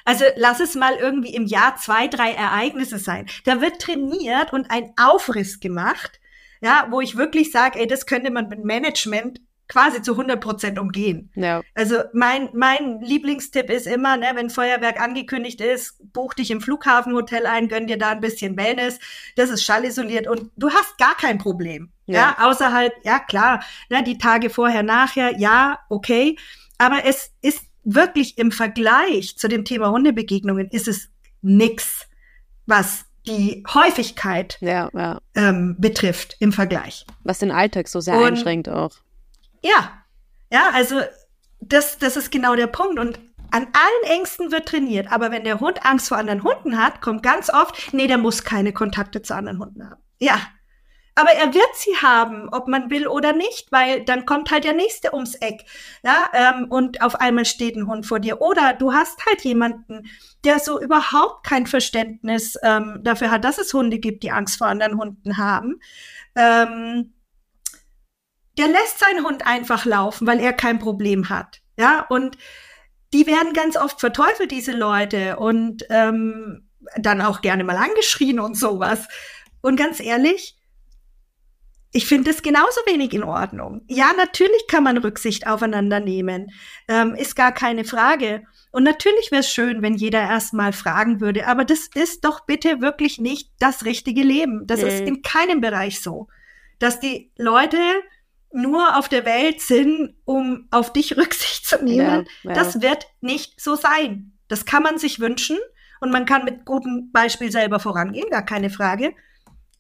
also 0.05 0.25
lass 0.37 0.61
es 0.61 0.75
mal 0.75 0.95
irgendwie 0.97 1.35
im 1.35 1.47
Jahr 1.47 1.77
zwei, 1.77 2.09
drei 2.09 2.33
Ereignisse 2.33 2.99
sein. 2.99 3.27
Da 3.45 3.61
wird 3.61 3.81
trainiert 3.81 4.53
und 4.53 4.71
ein 4.71 4.93
Aufriss 4.97 5.61
gemacht, 5.61 6.21
ja, 6.61 6.87
wo 6.91 7.01
ich 7.01 7.17
wirklich 7.17 7.51
sage, 7.51 7.79
ey, 7.79 7.87
das 7.87 8.07
könnte 8.07 8.31
man 8.31 8.49
mit 8.49 8.65
Management 8.65 9.41
quasi 9.69 10.03
zu 10.03 10.13
100 10.13 10.41
Prozent 10.41 10.79
umgehen. 10.79 11.31
Ja. 11.35 11.63
Also 11.75 11.97
mein, 12.13 12.51
mein 12.53 13.01
Lieblingstipp 13.01 13.71
ist 13.71 13.87
immer, 13.87 14.17
ne, 14.17 14.31
wenn 14.35 14.51
Feuerwerk 14.51 15.01
angekündigt 15.01 15.61
ist, 15.61 15.97
buch 16.13 16.35
dich 16.35 16.51
im 16.51 16.61
Flughafenhotel 16.61 17.47
ein, 17.47 17.69
gönn 17.69 17.87
dir 17.87 17.99
da 17.99 18.11
ein 18.11 18.21
bisschen 18.21 18.57
Wellness, 18.57 18.99
das 19.37 19.51
ist 19.51 19.65
schallisoliert 19.65 20.29
und 20.29 20.51
du 20.57 20.71
hast 20.71 20.99
gar 20.99 21.17
kein 21.17 21.39
Problem. 21.39 21.91
Ja, 22.07 22.15
ja 22.15 22.47
außer 22.47 22.73
halt, 22.73 22.93
ja 23.05 23.19
klar, 23.19 23.65
ne, 23.89 24.03
die 24.03 24.19
Tage 24.19 24.51
vorher, 24.51 24.83
nachher, 24.83 25.39
ja, 25.39 25.79
okay, 25.89 26.37
aber 26.77 27.05
es 27.05 27.33
ist 27.41 27.63
wirklich 27.85 28.39
im 28.39 28.51
Vergleich 28.51 29.37
zu 29.37 29.49
dem 29.49 29.65
Thema 29.65 29.91
Hundebegegnungen 29.91 30.69
ist 30.69 30.89
es 30.89 31.11
nix, 31.43 32.07
was 32.67 33.05
die 33.27 33.65
Häufigkeit 33.73 34.59
ja, 34.61 34.91
ja. 34.93 35.21
Ähm, 35.35 35.77
betrifft 35.79 36.37
im 36.41 36.53
Vergleich. 36.53 37.07
Was 37.23 37.39
den 37.39 37.51
Alltag 37.51 37.89
so 37.89 38.01
sehr 38.01 38.17
Und, 38.17 38.25
einschränkt 38.25 38.69
auch. 38.69 38.93
Ja, 39.63 39.93
ja, 40.53 40.71
also 40.73 41.01
das, 41.61 41.99
das 41.99 42.17
ist 42.17 42.31
genau 42.31 42.55
der 42.55 42.67
Punkt. 42.67 42.99
Und 42.99 43.19
an 43.51 43.67
allen 43.73 44.19
Ängsten 44.19 44.53
wird 44.53 44.69
trainiert. 44.69 45.11
Aber 45.11 45.31
wenn 45.31 45.45
der 45.45 45.61
Hund 45.61 45.87
Angst 45.87 46.09
vor 46.09 46.19
anderen 46.19 46.43
Hunden 46.43 46.79
hat, 46.79 47.01
kommt 47.01 47.23
ganz 47.23 47.51
oft, 47.51 47.93
nee, 47.93 48.07
der 48.07 48.19
muss 48.19 48.45
keine 48.45 48.73
Kontakte 48.73 49.23
zu 49.23 49.35
anderen 49.35 49.59
Hunden 49.59 49.89
haben. 49.89 50.03
Ja, 50.19 50.41
aber 51.15 51.31
er 51.31 51.55
wird 51.55 51.75
sie 51.75 51.97
haben, 52.03 52.49
ob 52.51 52.67
man 52.67 52.91
will 52.91 53.07
oder 53.07 53.33
nicht, 53.33 53.71
weil 53.71 54.05
dann 54.05 54.27
kommt 54.27 54.51
halt 54.51 54.65
der 54.65 54.73
nächste 54.73 55.15
ums 55.15 55.37
Eck, 55.37 55.65
ja, 56.03 56.29
ähm, 56.33 56.67
und 56.69 57.03
auf 57.03 57.21
einmal 57.21 57.45
steht 57.45 57.77
ein 57.77 57.87
Hund 57.87 58.07
vor 58.07 58.19
dir. 58.19 58.41
Oder 58.41 58.73
du 58.73 58.93
hast 58.93 59.25
halt 59.27 59.43
jemanden, 59.43 60.09
der 60.45 60.59
so 60.59 60.81
überhaupt 60.81 61.47
kein 61.47 61.67
Verständnis 61.67 62.59
ähm, 62.63 63.01
dafür 63.03 63.31
hat, 63.31 63.45
dass 63.45 63.59
es 63.59 63.73
Hunde 63.73 63.99
gibt, 63.99 64.23
die 64.25 64.33
Angst 64.33 64.59
vor 64.59 64.67
anderen 64.67 64.99
Hunden 64.99 65.37
haben. 65.37 65.81
Ähm, 66.35 67.15
der 68.59 68.69
lässt 68.69 68.99
seinen 68.99 69.25
Hund 69.25 69.47
einfach 69.47 69.85
laufen, 69.85 70.27
weil 70.27 70.41
er 70.41 70.53
kein 70.53 70.79
Problem 70.79 71.29
hat, 71.29 71.61
ja, 71.77 72.07
und 72.09 72.39
die 73.13 73.27
werden 73.29 73.53
ganz 73.53 73.77
oft 73.77 74.01
verteufelt, 74.01 74.51
diese 74.51 74.73
Leute, 74.73 75.37
und 75.37 75.85
ähm, 75.91 76.69
dann 76.97 77.23
auch 77.23 77.41
gerne 77.41 77.63
mal 77.63 77.77
angeschrien 77.77 78.41
und 78.41 78.57
sowas. 78.57 79.07
Und 79.61 79.77
ganz 79.77 80.01
ehrlich, 80.01 80.57
ich 81.97 82.07
finde 82.07 82.33
es 82.33 82.43
genauso 82.43 82.81
wenig 82.87 83.15
in 83.15 83.23
Ordnung. 83.23 83.83
Ja, 83.87 84.13
natürlich 84.17 84.67
kann 84.67 84.83
man 84.83 84.99
Rücksicht 84.99 85.47
aufeinander 85.47 86.01
nehmen, 86.01 86.51
ähm, 86.89 87.15
ist 87.15 87.37
gar 87.37 87.53
keine 87.53 87.85
Frage. 87.85 88.43
Und 88.73 88.83
natürlich 88.83 89.31
wäre 89.31 89.41
es 89.41 89.51
schön, 89.51 89.81
wenn 89.81 89.95
jeder 89.95 90.19
erstmal 90.19 90.73
fragen 90.73 91.21
würde, 91.21 91.47
aber 91.47 91.65
das 91.65 91.89
ist 91.95 92.25
doch 92.25 92.47
bitte 92.47 92.81
wirklich 92.81 93.21
nicht 93.21 93.53
das 93.61 93.85
richtige 93.85 94.25
Leben. 94.25 94.67
Das 94.67 94.83
nee. 94.83 94.89
ist 94.89 95.07
in 95.07 95.23
keinem 95.23 95.61
Bereich 95.61 96.03
so. 96.03 96.27
Dass 96.81 96.99
die 96.99 97.31
Leute 97.39 97.79
nur 98.53 98.99
auf 98.99 99.09
der 99.09 99.25
Welt 99.25 99.61
sind, 99.61 100.17
um 100.25 100.67
auf 100.73 100.93
dich 100.93 101.17
Rücksicht 101.17 101.65
zu 101.65 101.77
nehmen, 101.83 102.27
ja, 102.43 102.51
ja. 102.51 102.55
das 102.55 102.83
wird 102.83 103.07
nicht 103.21 103.61
so 103.61 103.77
sein. 103.77 104.33
Das 104.49 104.65
kann 104.65 104.83
man 104.83 104.99
sich 104.99 105.21
wünschen 105.21 105.59
und 106.01 106.11
man 106.11 106.27
kann 106.27 106.45
mit 106.45 106.65
gutem 106.65 107.13
Beispiel 107.13 107.53
selber 107.53 107.79
vorangehen, 107.79 108.31
gar 108.31 108.45
keine 108.45 108.71
Frage. 108.71 109.15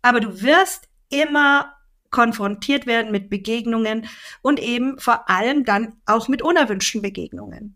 Aber 0.00 0.20
du 0.20 0.42
wirst 0.42 0.88
immer 1.10 1.73
konfrontiert 2.14 2.86
werden 2.86 3.10
mit 3.10 3.28
Begegnungen 3.28 4.06
und 4.40 4.60
eben 4.60 5.00
vor 5.00 5.28
allem 5.28 5.64
dann 5.64 5.94
auch 6.06 6.28
mit 6.28 6.42
unerwünschten 6.42 7.02
Begegnungen. 7.02 7.74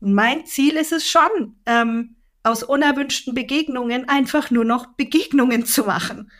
Und 0.00 0.12
mein 0.12 0.44
Ziel 0.44 0.76
ist 0.76 0.92
es 0.92 1.08
schon, 1.08 1.56
ähm, 1.64 2.16
aus 2.42 2.62
unerwünschten 2.62 3.34
Begegnungen 3.34 4.06
einfach 4.06 4.50
nur 4.50 4.66
noch 4.66 4.86
Begegnungen 4.98 5.64
zu 5.64 5.84
machen. 5.84 6.30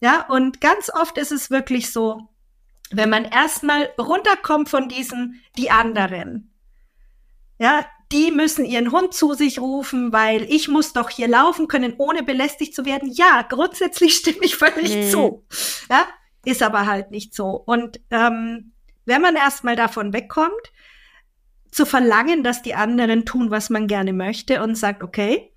Ja, 0.00 0.26
und 0.28 0.60
ganz 0.60 0.90
oft 0.92 1.16
ist 1.16 1.32
es 1.32 1.50
wirklich 1.50 1.90
so, 1.90 2.28
wenn 2.90 3.08
man 3.08 3.24
erstmal 3.24 3.88
runterkommt 3.98 4.68
von 4.68 4.90
diesen, 4.90 5.40
die 5.56 5.70
anderen. 5.70 6.52
Ja, 7.58 7.86
die 8.12 8.32
müssen 8.32 8.66
ihren 8.66 8.92
Hund 8.92 9.14
zu 9.14 9.32
sich 9.32 9.60
rufen, 9.60 10.12
weil 10.12 10.42
ich 10.42 10.68
muss 10.68 10.92
doch 10.92 11.08
hier 11.08 11.28
laufen 11.28 11.68
können, 11.68 11.94
ohne 11.96 12.22
belästigt 12.22 12.74
zu 12.74 12.84
werden. 12.84 13.10
Ja, 13.10 13.46
grundsätzlich 13.48 14.14
stimme 14.16 14.42
ich 14.42 14.56
völlig 14.56 14.94
mhm. 14.94 15.10
zu. 15.10 15.46
Ja, 15.88 16.06
ist 16.44 16.62
aber 16.62 16.86
halt 16.86 17.10
nicht 17.10 17.34
so. 17.34 17.50
Und 17.50 18.00
ähm, 18.10 18.72
wenn 19.04 19.22
man 19.22 19.36
erstmal 19.36 19.76
davon 19.76 20.12
wegkommt, 20.12 20.72
zu 21.70 21.86
verlangen, 21.86 22.44
dass 22.44 22.62
die 22.62 22.74
anderen 22.74 23.24
tun, 23.24 23.50
was 23.50 23.70
man 23.70 23.86
gerne 23.86 24.12
möchte 24.12 24.62
und 24.62 24.76
sagt, 24.76 25.02
okay, 25.02 25.52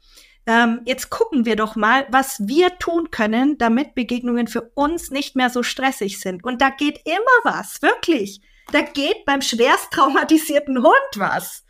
ähm, 0.47 0.81
jetzt 0.85 1.09
gucken 1.09 1.45
wir 1.45 1.55
doch 1.55 1.75
mal, 1.75 2.05
was 2.09 2.47
wir 2.47 2.77
tun 2.77 3.09
können, 3.11 3.57
damit 3.57 3.95
Begegnungen 3.95 4.47
für 4.47 4.61
uns 4.75 5.09
nicht 5.09 5.35
mehr 5.35 5.49
so 5.49 5.63
stressig 5.63 6.19
sind. 6.19 6.43
Und 6.43 6.61
da 6.61 6.69
geht 6.69 7.01
immer 7.05 7.15
was, 7.43 7.81
wirklich. 7.81 8.41
Da 8.71 8.81
geht 8.81 9.25
beim 9.25 9.41
schwerst 9.41 9.91
traumatisierten 9.91 10.83
Hund 10.83 11.11
was. 11.15 11.65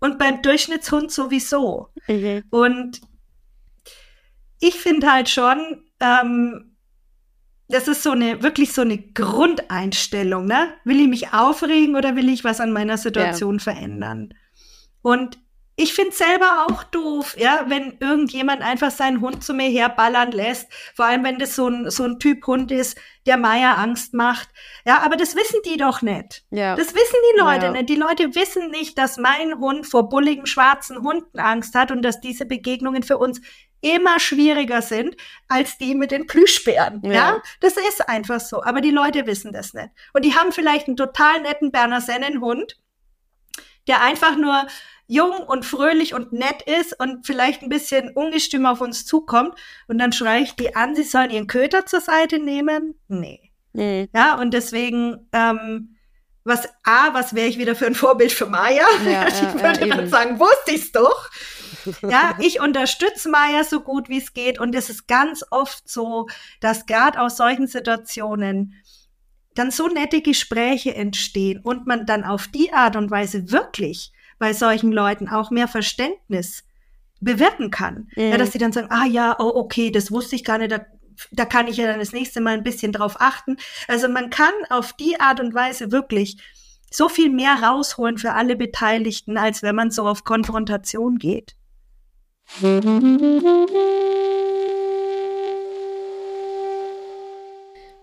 Und 0.00 0.18
beim 0.18 0.42
Durchschnittshund 0.42 1.10
sowieso. 1.10 1.88
Mhm. 2.08 2.44
Und 2.50 3.00
ich 4.60 4.74
finde 4.74 5.12
halt 5.12 5.28
schon, 5.28 5.84
ähm, 6.00 6.75
das 7.68 7.88
ist 7.88 8.02
so 8.02 8.12
eine, 8.12 8.42
wirklich 8.42 8.72
so 8.72 8.82
eine 8.82 8.98
Grundeinstellung, 8.98 10.46
ne? 10.46 10.74
Will 10.84 11.00
ich 11.00 11.08
mich 11.08 11.32
aufregen 11.32 11.96
oder 11.96 12.14
will 12.16 12.28
ich 12.28 12.44
was 12.44 12.60
an 12.60 12.72
meiner 12.72 12.96
Situation 12.96 13.56
ja. 13.56 13.62
verändern? 13.62 14.34
Und 15.02 15.38
ich 15.78 15.92
finde 15.92 16.12
selber 16.12 16.66
auch 16.66 16.84
doof, 16.84 17.36
ja, 17.38 17.66
wenn 17.68 17.98
irgendjemand 18.00 18.62
einfach 18.62 18.90
seinen 18.90 19.20
Hund 19.20 19.44
zu 19.44 19.52
mir 19.52 19.68
herballern 19.68 20.32
lässt, 20.32 20.72
vor 20.94 21.04
allem 21.04 21.22
wenn 21.22 21.38
das 21.38 21.54
so 21.54 21.68
ein, 21.68 21.90
so 21.90 22.04
ein 22.04 22.18
Typ 22.18 22.46
Hund 22.46 22.70
ist, 22.70 22.96
der 23.26 23.36
Meier 23.36 23.76
Angst 23.76 24.14
macht. 24.14 24.48
Ja, 24.86 25.02
aber 25.02 25.16
das 25.16 25.36
wissen 25.36 25.60
die 25.66 25.76
doch 25.76 26.00
nicht. 26.00 26.44
Ja. 26.50 26.76
Das 26.76 26.94
wissen 26.94 27.16
die 27.34 27.40
Leute 27.40 27.66
ja. 27.66 27.72
nicht. 27.72 27.90
Die 27.90 27.96
Leute 27.96 28.34
wissen 28.34 28.70
nicht, 28.70 28.96
dass 28.96 29.18
mein 29.18 29.58
Hund 29.58 29.86
vor 29.86 30.08
bulligen 30.08 30.46
schwarzen 30.46 31.02
Hunden 31.02 31.38
Angst 31.38 31.74
hat 31.74 31.90
und 31.90 32.00
dass 32.00 32.20
diese 32.22 32.46
Begegnungen 32.46 33.02
für 33.02 33.18
uns 33.18 33.42
immer 33.80 34.18
schwieriger 34.20 34.82
sind 34.82 35.16
als 35.48 35.78
die 35.78 35.94
mit 35.94 36.10
den 36.10 36.26
Plüschbären. 36.26 37.02
Ja. 37.04 37.12
ja. 37.12 37.42
das 37.60 37.76
ist 37.76 38.08
einfach 38.08 38.40
so. 38.40 38.62
Aber 38.62 38.80
die 38.80 38.90
Leute 38.90 39.26
wissen 39.26 39.52
das 39.52 39.74
nicht. 39.74 39.90
Und 40.12 40.24
die 40.24 40.34
haben 40.34 40.52
vielleicht 40.52 40.88
einen 40.88 40.96
total 40.96 41.40
netten 41.42 41.70
Berner 41.70 42.00
Sennenhund, 42.00 42.78
der 43.86 44.02
einfach 44.02 44.36
nur 44.36 44.66
jung 45.06 45.36
und 45.46 45.64
fröhlich 45.64 46.14
und 46.14 46.32
nett 46.32 46.62
ist 46.62 46.98
und 46.98 47.26
vielleicht 47.26 47.62
ein 47.62 47.68
bisschen 47.68 48.10
ungestüm 48.10 48.66
auf 48.66 48.80
uns 48.80 49.06
zukommt 49.06 49.54
und 49.86 49.98
dann 49.98 50.12
schreie 50.12 50.42
ich 50.42 50.56
die 50.56 50.74
an, 50.74 50.96
sie 50.96 51.04
sollen 51.04 51.30
ihren 51.30 51.46
Köter 51.46 51.86
zur 51.86 52.00
Seite 52.00 52.38
nehmen? 52.38 52.94
Nee. 53.08 53.52
nee. 53.72 54.08
Ja, 54.14 54.34
und 54.34 54.52
deswegen, 54.52 55.28
ähm, 55.32 55.96
was, 56.42 56.68
A, 56.84 57.12
was 57.12 57.34
wäre 57.34 57.48
ich 57.48 57.58
wieder 57.58 57.76
für 57.76 57.86
ein 57.86 57.94
Vorbild 57.94 58.32
für 58.32 58.46
Maya? 58.46 58.86
Ja, 59.04 59.28
ich 59.28 59.40
ja, 59.40 59.54
würde 59.54 59.86
ja, 59.86 59.96
dann 59.96 60.08
sagen, 60.08 60.40
wusste 60.40 60.72
ich's 60.72 60.92
doch. 60.92 61.30
Ja, 62.02 62.36
ich 62.40 62.60
unterstütze 62.60 63.28
Maya 63.28 63.64
so 63.64 63.80
gut 63.80 64.08
wie 64.08 64.18
es 64.18 64.34
geht 64.34 64.58
und 64.58 64.74
es 64.74 64.90
ist 64.90 65.06
ganz 65.06 65.44
oft 65.50 65.88
so, 65.88 66.26
dass 66.60 66.86
gerade 66.86 67.20
aus 67.20 67.36
solchen 67.36 67.66
Situationen 67.66 68.74
dann 69.54 69.70
so 69.70 69.88
nette 69.88 70.20
Gespräche 70.20 70.94
entstehen 70.94 71.60
und 71.62 71.86
man 71.86 72.06
dann 72.06 72.24
auf 72.24 72.46
die 72.48 72.72
Art 72.72 72.96
und 72.96 73.10
Weise 73.10 73.50
wirklich 73.50 74.12
bei 74.38 74.52
solchen 74.52 74.92
Leuten 74.92 75.28
auch 75.28 75.50
mehr 75.50 75.68
Verständnis 75.68 76.64
bewirken 77.20 77.70
kann. 77.70 78.08
Mhm. 78.16 78.30
Ja, 78.30 78.36
dass 78.36 78.52
sie 78.52 78.58
dann 78.58 78.72
sagen, 78.72 78.88
ah 78.90 79.06
ja, 79.06 79.36
oh, 79.38 79.52
okay, 79.54 79.90
das 79.90 80.10
wusste 80.10 80.36
ich 80.36 80.44
gar 80.44 80.58
nicht, 80.58 80.72
da, 80.72 80.84
da 81.32 81.46
kann 81.46 81.68
ich 81.68 81.78
ja 81.78 81.86
dann 81.86 81.98
das 81.98 82.12
nächste 82.12 82.40
Mal 82.40 82.54
ein 82.54 82.64
bisschen 82.64 82.92
drauf 82.92 83.16
achten. 83.18 83.56
Also 83.88 84.08
man 84.08 84.30
kann 84.30 84.52
auf 84.68 84.92
die 84.92 85.18
Art 85.18 85.40
und 85.40 85.54
Weise 85.54 85.90
wirklich 85.90 86.36
so 86.90 87.08
viel 87.08 87.30
mehr 87.30 87.62
rausholen 87.62 88.18
für 88.18 88.32
alle 88.32 88.56
Beteiligten, 88.56 89.38
als 89.38 89.62
wenn 89.62 89.74
man 89.74 89.90
so 89.90 90.06
auf 90.06 90.24
Konfrontation 90.24 91.18
geht. 91.18 91.56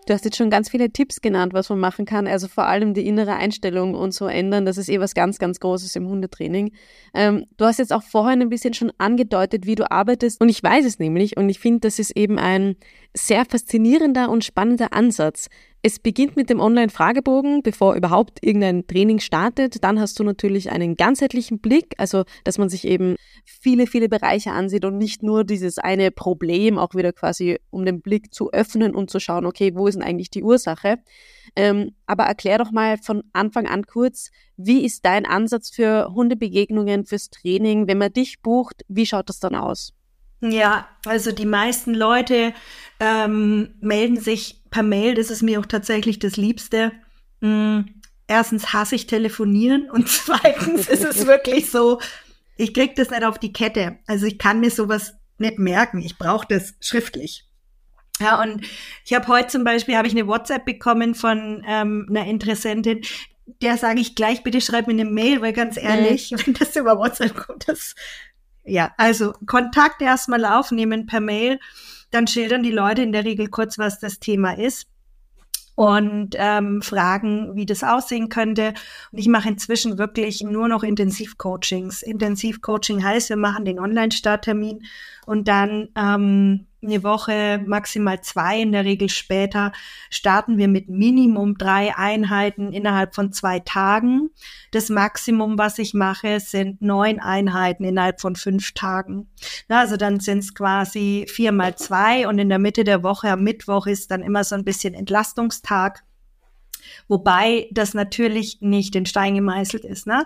Du 0.06 0.14
hast 0.14 0.26
jetzt 0.26 0.36
schon 0.36 0.50
ganz 0.50 0.70
viele 0.70 0.92
Tipps 0.92 1.22
genannt, 1.22 1.54
was 1.54 1.70
man 1.70 1.80
machen 1.80 2.06
kann. 2.06 2.28
Also 2.28 2.50
vor 2.50 2.66
allem 2.66 2.94
die 2.94 3.08
innere 3.08 3.36
Einstellung 3.36 3.96
und 3.96 4.14
so 4.14 4.28
ändern. 4.28 4.66
Das 4.66 4.78
ist 4.78 4.90
eh 4.90 5.00
was 5.00 5.14
ganz, 5.14 5.40
ganz 5.40 5.62
Großes 5.62 5.96
im 5.96 6.10
Hundetraining. 6.10 6.74
Ähm, 7.14 7.46
du 7.58 7.66
hast 7.66 7.80
jetzt 7.80 7.94
auch 7.94 8.04
vorhin 8.04 8.42
ein 8.42 8.50
bisschen 8.50 8.74
schon 8.74 8.92
angedeutet, 8.98 9.66
wie 9.66 9.76
du 9.76 9.90
arbeitest. 9.90 10.42
Und 10.42 10.50
ich 10.50 10.62
weiß 10.62 10.86
es 10.86 11.00
nämlich. 11.00 11.38
Und 11.38 11.48
ich 11.48 11.60
finde, 11.60 11.80
das 11.82 12.00
ist 12.00 12.12
eben 12.18 12.38
ein 12.38 12.76
sehr 13.14 13.46
faszinierender 13.46 14.30
und 14.30 14.44
spannender 14.44 14.92
Ansatz. 14.92 15.48
Es 15.86 16.00
beginnt 16.00 16.38
mit 16.38 16.50
dem 16.50 16.62
Online-Fragebogen, 16.62 17.62
bevor 17.62 17.96
überhaupt 17.96 18.40
irgendein 18.42 18.88
Training 18.88 19.20
startet. 19.20 19.84
Dann 19.84 20.00
hast 20.00 20.18
du 20.18 20.24
natürlich 20.24 20.72
einen 20.72 20.96
ganzheitlichen 20.96 21.60
Blick, 21.60 21.94
also 21.98 22.24
dass 22.46 22.58
man 22.58 22.70
sich 22.70 22.88
eben 22.88 23.18
viele, 23.44 23.86
viele 23.86 24.08
Bereiche 24.08 24.54
ansieht 24.54 24.86
und 24.86 24.98
nicht 24.98 25.24
nur 25.24 25.44
dieses 25.44 25.80
eine 25.80 26.10
Problem, 26.10 26.78
auch 26.78 26.96
wieder 26.96 27.12
quasi 27.12 27.60
um 27.70 27.84
den 27.84 28.00
Blick 28.00 28.34
zu 28.34 28.50
öffnen 28.54 28.96
und 28.96 29.10
zu 29.10 29.20
schauen, 29.20 29.46
okay, 29.46 29.74
wo 29.76 29.86
ist 29.86 29.96
denn 29.96 30.04
eigentlich 30.04 30.30
die 30.30 30.44
Ursache? 30.44 31.00
Ähm, 31.58 31.92
aber 32.06 32.24
erklär 32.24 32.60
doch 32.60 32.72
mal 32.72 32.98
von 32.98 33.22
Anfang 33.34 33.68
an 33.68 33.86
kurz, 33.86 34.32
wie 34.56 34.86
ist 34.86 35.04
dein 35.04 35.26
Ansatz 35.26 35.70
für 35.70 36.14
Hundebegegnungen, 36.14 37.04
fürs 37.04 37.30
Training? 37.30 37.90
Wenn 37.90 37.98
man 37.98 38.14
dich 38.14 38.42
bucht, 38.42 38.86
wie 38.88 39.06
schaut 39.06 39.28
das 39.28 39.42
dann 39.42 39.54
aus? 39.54 39.94
Ja, 40.52 40.90
also 41.06 41.32
die 41.32 41.46
meisten 41.46 41.94
Leute 41.94 42.54
ähm, 43.00 43.76
melden 43.80 44.20
sich 44.20 44.62
per 44.72 44.84
Mail. 44.84 45.16
Das 45.16 45.30
ist 45.30 45.42
mir 45.42 45.60
auch 45.60 45.66
tatsächlich 45.66 46.20
das 46.20 46.36
Liebste. 46.36 46.92
Mhm. 47.40 48.02
Erstens 48.28 48.74
hasse 48.74 48.96
ich 48.96 49.08
telefonieren 49.08 49.90
und 49.90 50.10
zweitens 50.10 50.88
ist 50.88 51.04
es 51.06 51.28
wirklich 51.28 51.72
so, 51.72 52.00
ich 52.58 52.74
krieg 52.74 52.96
das 52.96 53.10
nicht 53.10 53.24
auf 53.24 53.40
die 53.40 53.54
Kette. 53.54 54.00
Also 54.06 54.26
ich 54.26 54.38
kann 54.38 54.60
mir 54.60 54.70
sowas 54.70 55.14
nicht 55.38 55.60
merken. 55.60 56.02
Ich 56.02 56.18
brauche 56.18 56.48
das 56.48 56.76
schriftlich. 56.82 57.46
Ja, 58.20 58.42
und 58.42 58.66
ich 59.06 59.14
habe 59.14 59.28
heute 59.28 59.48
zum 59.48 59.64
Beispiel 59.64 59.96
habe 59.96 60.08
ich 60.08 60.14
eine 60.14 60.28
WhatsApp 60.28 60.66
bekommen 60.66 61.16
von 61.16 61.64
ähm, 61.66 62.06
einer 62.10 62.26
Interessentin, 62.26 63.02
der 63.62 63.78
sage 63.78 64.00
ich 64.00 64.16
gleich, 64.16 64.44
bitte 64.44 64.62
schreib 64.62 64.88
mir 64.88 64.94
eine 64.94 65.06
Mail, 65.06 65.42
weil 65.42 65.54
ganz 65.54 65.78
ehrlich, 65.78 66.32
mhm. 66.32 66.38
wenn 66.46 66.54
das 66.54 66.76
über 66.76 66.98
WhatsApp 66.98 67.34
kommt, 67.36 67.68
das 67.68 67.96
ja, 68.66 68.94
also 68.98 69.34
Kontakt 69.46 70.02
erstmal 70.02 70.46
aufnehmen 70.46 71.06
per 71.06 71.20
Mail, 71.20 71.60
dann 72.12 72.28
schildern 72.28 72.64
die 72.64 72.72
Leute 72.72 73.02
in 73.02 73.12
der 73.12 73.26
Regel 73.26 73.50
kurz, 73.50 73.78
was 73.78 74.00
das 74.00 74.20
Thema 74.20 74.58
ist 74.58 74.88
und 75.76 76.36
ähm, 76.38 76.82
fragen, 76.82 77.56
wie 77.56 77.66
das 77.66 77.84
aussehen 77.84 78.30
könnte. 78.30 78.74
Und 79.12 79.18
ich 79.18 79.28
mache 79.28 79.50
inzwischen 79.50 79.98
wirklich 79.98 80.42
nur 80.42 80.68
noch 80.68 80.84
Intensivcoachings. 80.84 82.04
Intensivcoaching 82.04 83.04
heißt, 83.04 83.30
wir 83.30 83.38
machen 83.38 83.66
den 83.66 83.80
Online-Starttermin 83.80 84.84
und 85.26 85.48
dann 85.48 85.90
ähm, 85.96 86.68
eine 86.84 87.04
Woche, 87.04 87.62
maximal 87.66 88.22
zwei, 88.22 88.62
in 88.62 88.72
der 88.72 88.86
Regel 88.86 89.10
später, 89.10 89.72
starten 90.10 90.58
wir 90.58 90.68
mit 90.68 90.90
Minimum 90.90 91.58
drei 91.58 91.96
Einheiten 91.96 92.74
innerhalb 92.74 93.16
von 93.16 93.32
zwei 93.32 93.60
Tagen. 93.60 94.30
Das 94.72 94.90
Maximum, 94.90 95.58
was 95.58 95.80
ich 95.80 95.94
mache, 95.94 96.40
sind 96.40 96.82
neun 96.82 97.20
Einheiten 97.20 97.84
innerhalb 97.84 98.22
von 98.22 98.36
fünf 98.36 98.74
Tagen. 98.74 99.30
also 99.70 99.98
dann 99.98 100.20
sind 100.20 100.40
es 100.40 100.54
quasi 100.54 101.26
vier 101.30 101.52
mal 101.52 101.76
zwei 101.76 102.28
und 102.28 102.40
in 102.40 102.50
der 102.50 102.60
Mitte 102.60 102.84
der 102.84 103.04
Woche, 103.04 103.30
am 103.30 103.44
Mittwoch, 103.44 103.88
ist 103.88 104.12
dann 104.12 104.22
immer 104.22 104.44
so 104.44 104.56
ein 104.56 104.66
bisschen 104.66 104.94
Entlastungstag. 104.94 106.04
Wobei 107.08 107.68
das 107.72 107.94
natürlich 107.94 108.58
nicht 108.62 108.96
in 108.96 109.06
Stein 109.06 109.36
gemeißelt 109.36 109.86
ist. 109.86 110.06
Ne? 110.06 110.26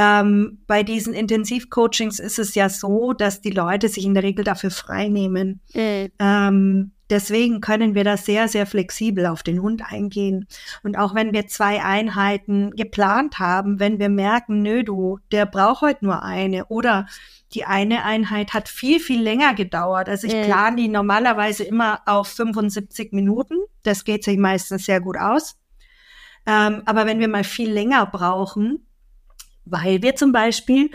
Ähm, 0.00 0.60
bei 0.68 0.84
diesen 0.84 1.12
Intensivcoachings 1.12 2.20
ist 2.20 2.38
es 2.38 2.54
ja 2.54 2.68
so, 2.68 3.14
dass 3.14 3.40
die 3.40 3.50
Leute 3.50 3.88
sich 3.88 4.04
in 4.04 4.14
der 4.14 4.22
Regel 4.22 4.44
dafür 4.44 4.70
freinehmen. 4.70 5.60
Mhm. 5.74 6.12
Ähm, 6.20 6.92
deswegen 7.10 7.60
können 7.60 7.96
wir 7.96 8.04
da 8.04 8.16
sehr, 8.16 8.46
sehr 8.46 8.64
flexibel 8.64 9.26
auf 9.26 9.42
den 9.42 9.60
Hund 9.60 9.82
eingehen. 9.84 10.46
Und 10.84 10.96
auch 10.96 11.16
wenn 11.16 11.32
wir 11.32 11.48
zwei 11.48 11.82
Einheiten 11.82 12.70
geplant 12.76 13.40
haben, 13.40 13.80
wenn 13.80 13.98
wir 13.98 14.08
merken, 14.08 14.62
nö, 14.62 14.84
du, 14.84 15.18
der 15.32 15.46
braucht 15.46 15.80
heute 15.80 16.04
nur 16.04 16.22
eine 16.22 16.66
oder 16.66 17.08
die 17.52 17.64
eine 17.64 18.04
Einheit 18.04 18.54
hat 18.54 18.68
viel, 18.68 19.00
viel 19.00 19.20
länger 19.20 19.54
gedauert. 19.54 20.08
Also 20.08 20.28
ich 20.28 20.34
mhm. 20.36 20.44
plane 20.44 20.76
die 20.76 20.86
normalerweise 20.86 21.64
immer 21.64 22.02
auf 22.06 22.28
75 22.28 23.12
Minuten. 23.12 23.56
Das 23.82 24.04
geht 24.04 24.22
sich 24.22 24.38
meistens 24.38 24.84
sehr 24.84 25.00
gut 25.00 25.16
aus. 25.18 25.56
Ähm, 26.46 26.82
aber 26.86 27.04
wenn 27.04 27.18
wir 27.18 27.26
mal 27.26 27.42
viel 27.42 27.72
länger 27.72 28.06
brauchen, 28.06 28.84
weil 29.70 30.02
wir 30.02 30.16
zum 30.16 30.32
Beispiel 30.32 30.90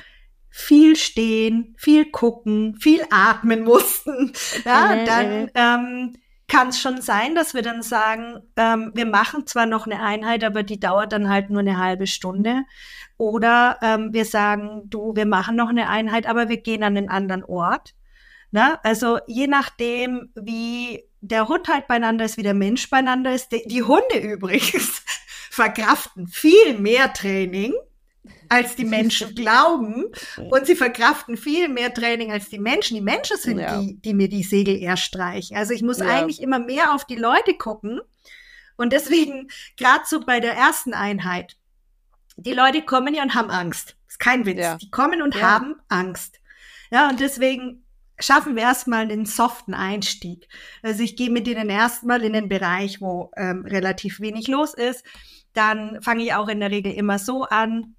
viel 0.50 0.96
stehen, 0.96 1.76
viel 1.78 2.06
gucken, 2.12 2.76
viel 2.80 3.02
atmen 3.10 3.64
mussten. 3.66 4.34
Ja, 4.66 4.96
mhm. 4.96 5.06
dann 5.06 5.42
mhm. 5.42 5.50
ähm, 5.56 6.14
kann 6.48 6.70
es 6.70 6.80
schon 6.80 7.02
sein, 7.02 7.34
dass 7.34 7.54
wir 7.54 7.64
dann 7.64 7.82
sagen, 7.82 8.42
ähm, 8.56 8.92
wir 8.94 9.06
machen 9.06 9.48
zwar 9.48 9.66
noch 9.66 9.88
eine 9.88 10.02
Einheit, 10.02 10.44
aber 10.44 10.62
die 10.62 10.80
dauert 10.80 11.12
dann 11.12 11.30
halt 11.30 11.50
nur 11.50 11.62
eine 11.62 11.78
halbe 11.78 12.06
Stunde. 12.06 12.64
Oder 13.18 13.80
ähm, 13.82 14.14
wir 14.14 14.26
sagen, 14.26 14.84
du, 14.86 15.16
wir 15.16 15.26
machen 15.26 15.56
noch 15.56 15.70
eine 15.70 15.90
Einheit, 15.90 16.28
aber 16.28 16.50
wir 16.50 16.58
gehen 16.58 16.84
an 16.84 16.98
einen 16.98 17.10
anderen 17.10 17.44
Ort. 17.44 17.96
Na, 18.52 18.80
also 18.84 19.18
je 19.26 19.48
nachdem, 19.48 20.30
wie 20.36 21.04
der 21.22 21.48
Hund 21.48 21.68
halt 21.70 21.88
beieinander 21.88 22.26
ist, 22.26 22.38
wie 22.38 22.44
der 22.44 22.54
Mensch 22.54 22.90
beieinander 22.90 23.34
ist. 23.34 23.52
Die, 23.52 23.64
die 23.66 23.82
Hunde 23.82 24.18
übrigens 24.22 25.02
verkraften 25.50 26.28
viel 26.28 26.78
mehr 26.78 27.14
Training 27.14 27.74
als 28.50 28.76
die 28.76 28.86
Menschen 28.86 29.36
glauben. 29.36 30.06
Und 30.50 30.66
sie 30.66 30.76
verkraften 30.76 31.38
viel 31.38 31.70
mehr 31.70 31.94
Training 31.94 32.32
als 32.32 32.50
die 32.50 32.60
Menschen. 32.60 32.96
Die 32.96 33.02
Menschen 33.02 33.38
sind 33.38 33.60
ja. 33.60 33.80
die, 33.80 34.00
die 34.02 34.14
mir 34.14 34.30
die 34.30 34.44
Segel 34.44 34.76
eher 34.76 34.98
streichen. 34.98 35.58
Also 35.58 35.74
ich 35.74 35.82
muss 35.82 36.00
ja. 36.00 36.06
eigentlich 36.06 36.42
immer 36.42 36.60
mehr 36.60 36.94
auf 36.94 37.06
die 37.06 37.16
Leute 37.16 37.56
gucken. 37.56 38.02
Und 38.76 38.94
deswegen, 38.94 39.50
gerade 39.78 40.04
so 40.06 40.22
bei 40.22 40.40
der 40.40 40.54
ersten 40.54 40.94
Einheit, 40.94 41.58
die 42.38 42.54
Leute 42.54 42.82
kommen 42.82 43.14
ja 43.14 43.24
und 43.24 43.36
haben 43.36 43.52
Angst. 43.52 43.96
ist 44.08 44.20
kein 44.20 44.46
Witz. 44.46 44.60
Ja. 44.60 44.78
Die 44.78 44.90
kommen 44.90 45.22
und 45.22 45.42
haben 45.42 45.76
Angst. 45.88 46.40
Ja, 46.92 47.10
und 47.10 47.20
deswegen 47.20 47.84
schaffen 48.20 48.56
wir 48.56 48.64
erstmal 48.64 49.08
den 49.08 49.26
soften 49.26 49.74
Einstieg. 49.74 50.48
Also 50.82 51.04
ich 51.04 51.16
gehe 51.16 51.30
mit 51.30 51.48
denen 51.48 51.70
erstmal 51.70 52.24
in 52.24 52.34
den 52.34 52.50
Bereich, 52.50 53.02
wo 53.02 53.32
ähm, 53.36 53.66
relativ 53.66 54.20
wenig 54.20 54.48
los 54.48 54.74
ist. 54.74 55.04
Dann 55.54 56.02
fange 56.02 56.24
ich 56.24 56.34
auch 56.34 56.48
in 56.48 56.60
der 56.60 56.72
Regel 56.72 56.94
immer 56.94 57.20
so 57.20 57.44
an, 57.44 57.96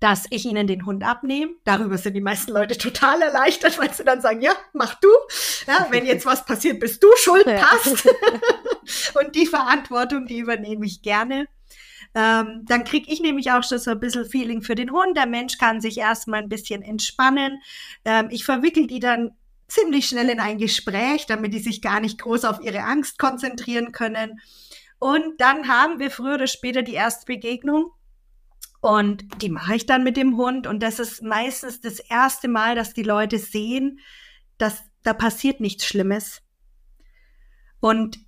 dass 0.00 0.26
ich 0.30 0.44
ihnen 0.44 0.66
den 0.66 0.86
Hund 0.86 1.04
abnehme. 1.04 1.52
Darüber 1.64 1.98
sind 1.98 2.14
die 2.14 2.20
meisten 2.20 2.52
Leute 2.52 2.76
total 2.76 3.22
erleichtert, 3.22 3.78
weil 3.78 3.92
sie 3.92 4.04
dann 4.04 4.20
sagen, 4.20 4.40
ja, 4.40 4.52
mach 4.72 4.94
du. 5.00 5.08
Ja, 5.66 5.86
wenn 5.90 6.06
jetzt 6.06 6.26
was 6.26 6.44
passiert, 6.44 6.80
bist 6.80 7.02
du 7.02 7.08
schuld, 7.16 7.44
passt. 7.44 8.06
und 9.20 9.34
die 9.34 9.46
Verantwortung, 9.46 10.26
die 10.26 10.38
übernehme 10.38 10.86
ich 10.86 11.02
gerne. 11.02 11.46
Ähm, 12.14 12.62
dann 12.64 12.84
kriege 12.84 13.12
ich 13.12 13.20
nämlich 13.20 13.50
auch 13.50 13.62
schon 13.62 13.78
so 13.78 13.90
ein 13.90 14.00
bisschen 14.00 14.24
Feeling 14.24 14.62
für 14.62 14.74
den 14.74 14.90
Hund. 14.90 15.16
Der 15.16 15.26
Mensch 15.26 15.58
kann 15.58 15.80
sich 15.80 15.98
erstmal 15.98 16.42
ein 16.42 16.48
bisschen 16.48 16.82
entspannen. 16.82 17.60
Ähm, 18.04 18.28
ich 18.30 18.44
verwickel 18.44 18.86
die 18.86 19.00
dann 19.00 19.32
ziemlich 19.68 20.06
schnell 20.06 20.30
in 20.30 20.40
ein 20.40 20.58
Gespräch, 20.58 21.26
damit 21.26 21.52
die 21.52 21.58
sich 21.58 21.82
gar 21.82 22.00
nicht 22.00 22.18
groß 22.18 22.44
auf 22.44 22.60
ihre 22.62 22.84
Angst 22.84 23.18
konzentrieren 23.18 23.92
können. 23.92 24.40
Und 24.98 25.40
dann 25.40 25.68
haben 25.68 25.98
wir 25.98 26.10
früher 26.10 26.34
oder 26.34 26.46
später 26.46 26.82
die 26.82 26.94
erste 26.94 27.26
Begegnung. 27.26 27.90
Und 28.86 29.42
die 29.42 29.48
mache 29.48 29.74
ich 29.74 29.86
dann 29.86 30.04
mit 30.04 30.16
dem 30.16 30.36
Hund. 30.36 30.68
Und 30.68 30.80
das 30.80 31.00
ist 31.00 31.20
meistens 31.20 31.80
das 31.80 31.98
erste 31.98 32.46
Mal, 32.46 32.76
dass 32.76 32.94
die 32.94 33.02
Leute 33.02 33.40
sehen, 33.40 33.98
dass 34.58 34.84
da 35.02 35.12
passiert 35.12 35.58
nichts 35.58 35.84
Schlimmes. 35.84 36.40
Und 37.80 38.20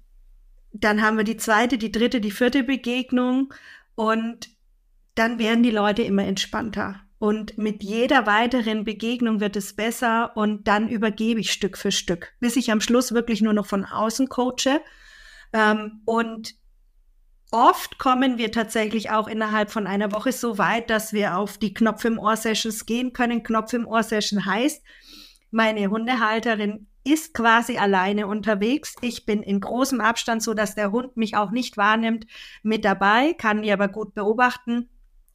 dann 0.72 1.00
haben 1.00 1.16
wir 1.16 1.22
die 1.22 1.36
zweite, 1.36 1.78
die 1.78 1.92
dritte, 1.92 2.20
die 2.20 2.32
vierte 2.32 2.64
Begegnung. 2.64 3.54
Und 3.94 4.48
dann 5.14 5.38
werden 5.38 5.62
die 5.62 5.70
Leute 5.70 6.02
immer 6.02 6.24
entspannter. 6.24 7.02
Und 7.20 7.56
mit 7.56 7.84
jeder 7.84 8.26
weiteren 8.26 8.82
Begegnung 8.82 9.38
wird 9.38 9.54
es 9.54 9.76
besser 9.76 10.36
und 10.36 10.66
dann 10.66 10.88
übergebe 10.88 11.38
ich 11.38 11.52
Stück 11.52 11.78
für 11.78 11.92
Stück, 11.92 12.32
bis 12.40 12.56
ich 12.56 12.72
am 12.72 12.80
Schluss 12.80 13.14
wirklich 13.14 13.42
nur 13.42 13.52
noch 13.52 13.66
von 13.66 13.84
außen 13.84 14.28
coache. 14.28 14.80
Ähm, 15.52 16.02
und 16.04 16.57
oft 17.50 17.98
kommen 17.98 18.38
wir 18.38 18.52
tatsächlich 18.52 19.10
auch 19.10 19.28
innerhalb 19.28 19.70
von 19.70 19.86
einer 19.86 20.12
Woche 20.12 20.32
so 20.32 20.58
weit, 20.58 20.90
dass 20.90 21.12
wir 21.12 21.36
auf 21.36 21.58
die 21.58 21.74
Knopf 21.74 22.04
im 22.04 22.18
Ohr 22.18 22.36
Sessions 22.36 22.86
gehen 22.86 23.12
können. 23.12 23.42
Knopf 23.42 23.72
im 23.72 23.86
Ohr 23.86 24.02
Session 24.02 24.44
heißt, 24.44 24.82
meine 25.50 25.88
Hundehalterin 25.88 26.86
ist 27.04 27.32
quasi 27.32 27.78
alleine 27.78 28.26
unterwegs. 28.26 28.94
Ich 29.00 29.24
bin 29.24 29.42
in 29.42 29.60
großem 29.60 30.00
Abstand, 30.00 30.42
so 30.42 30.52
dass 30.52 30.74
der 30.74 30.92
Hund 30.92 31.16
mich 31.16 31.36
auch 31.36 31.50
nicht 31.50 31.76
wahrnimmt, 31.76 32.26
mit 32.62 32.84
dabei, 32.84 33.32
kann 33.32 33.62
die 33.62 33.72
aber 33.72 33.88
gut 33.88 34.14
beobachten 34.14 34.90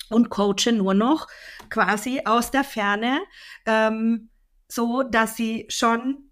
und 0.10 0.30
coache 0.30 0.72
nur 0.72 0.94
noch 0.94 1.28
quasi 1.70 2.22
aus 2.26 2.52
der 2.52 2.64
Ferne, 2.64 3.20
ähm, 3.66 4.30
so 4.68 5.04
dass 5.04 5.36
sie 5.36 5.66
schon 5.70 6.30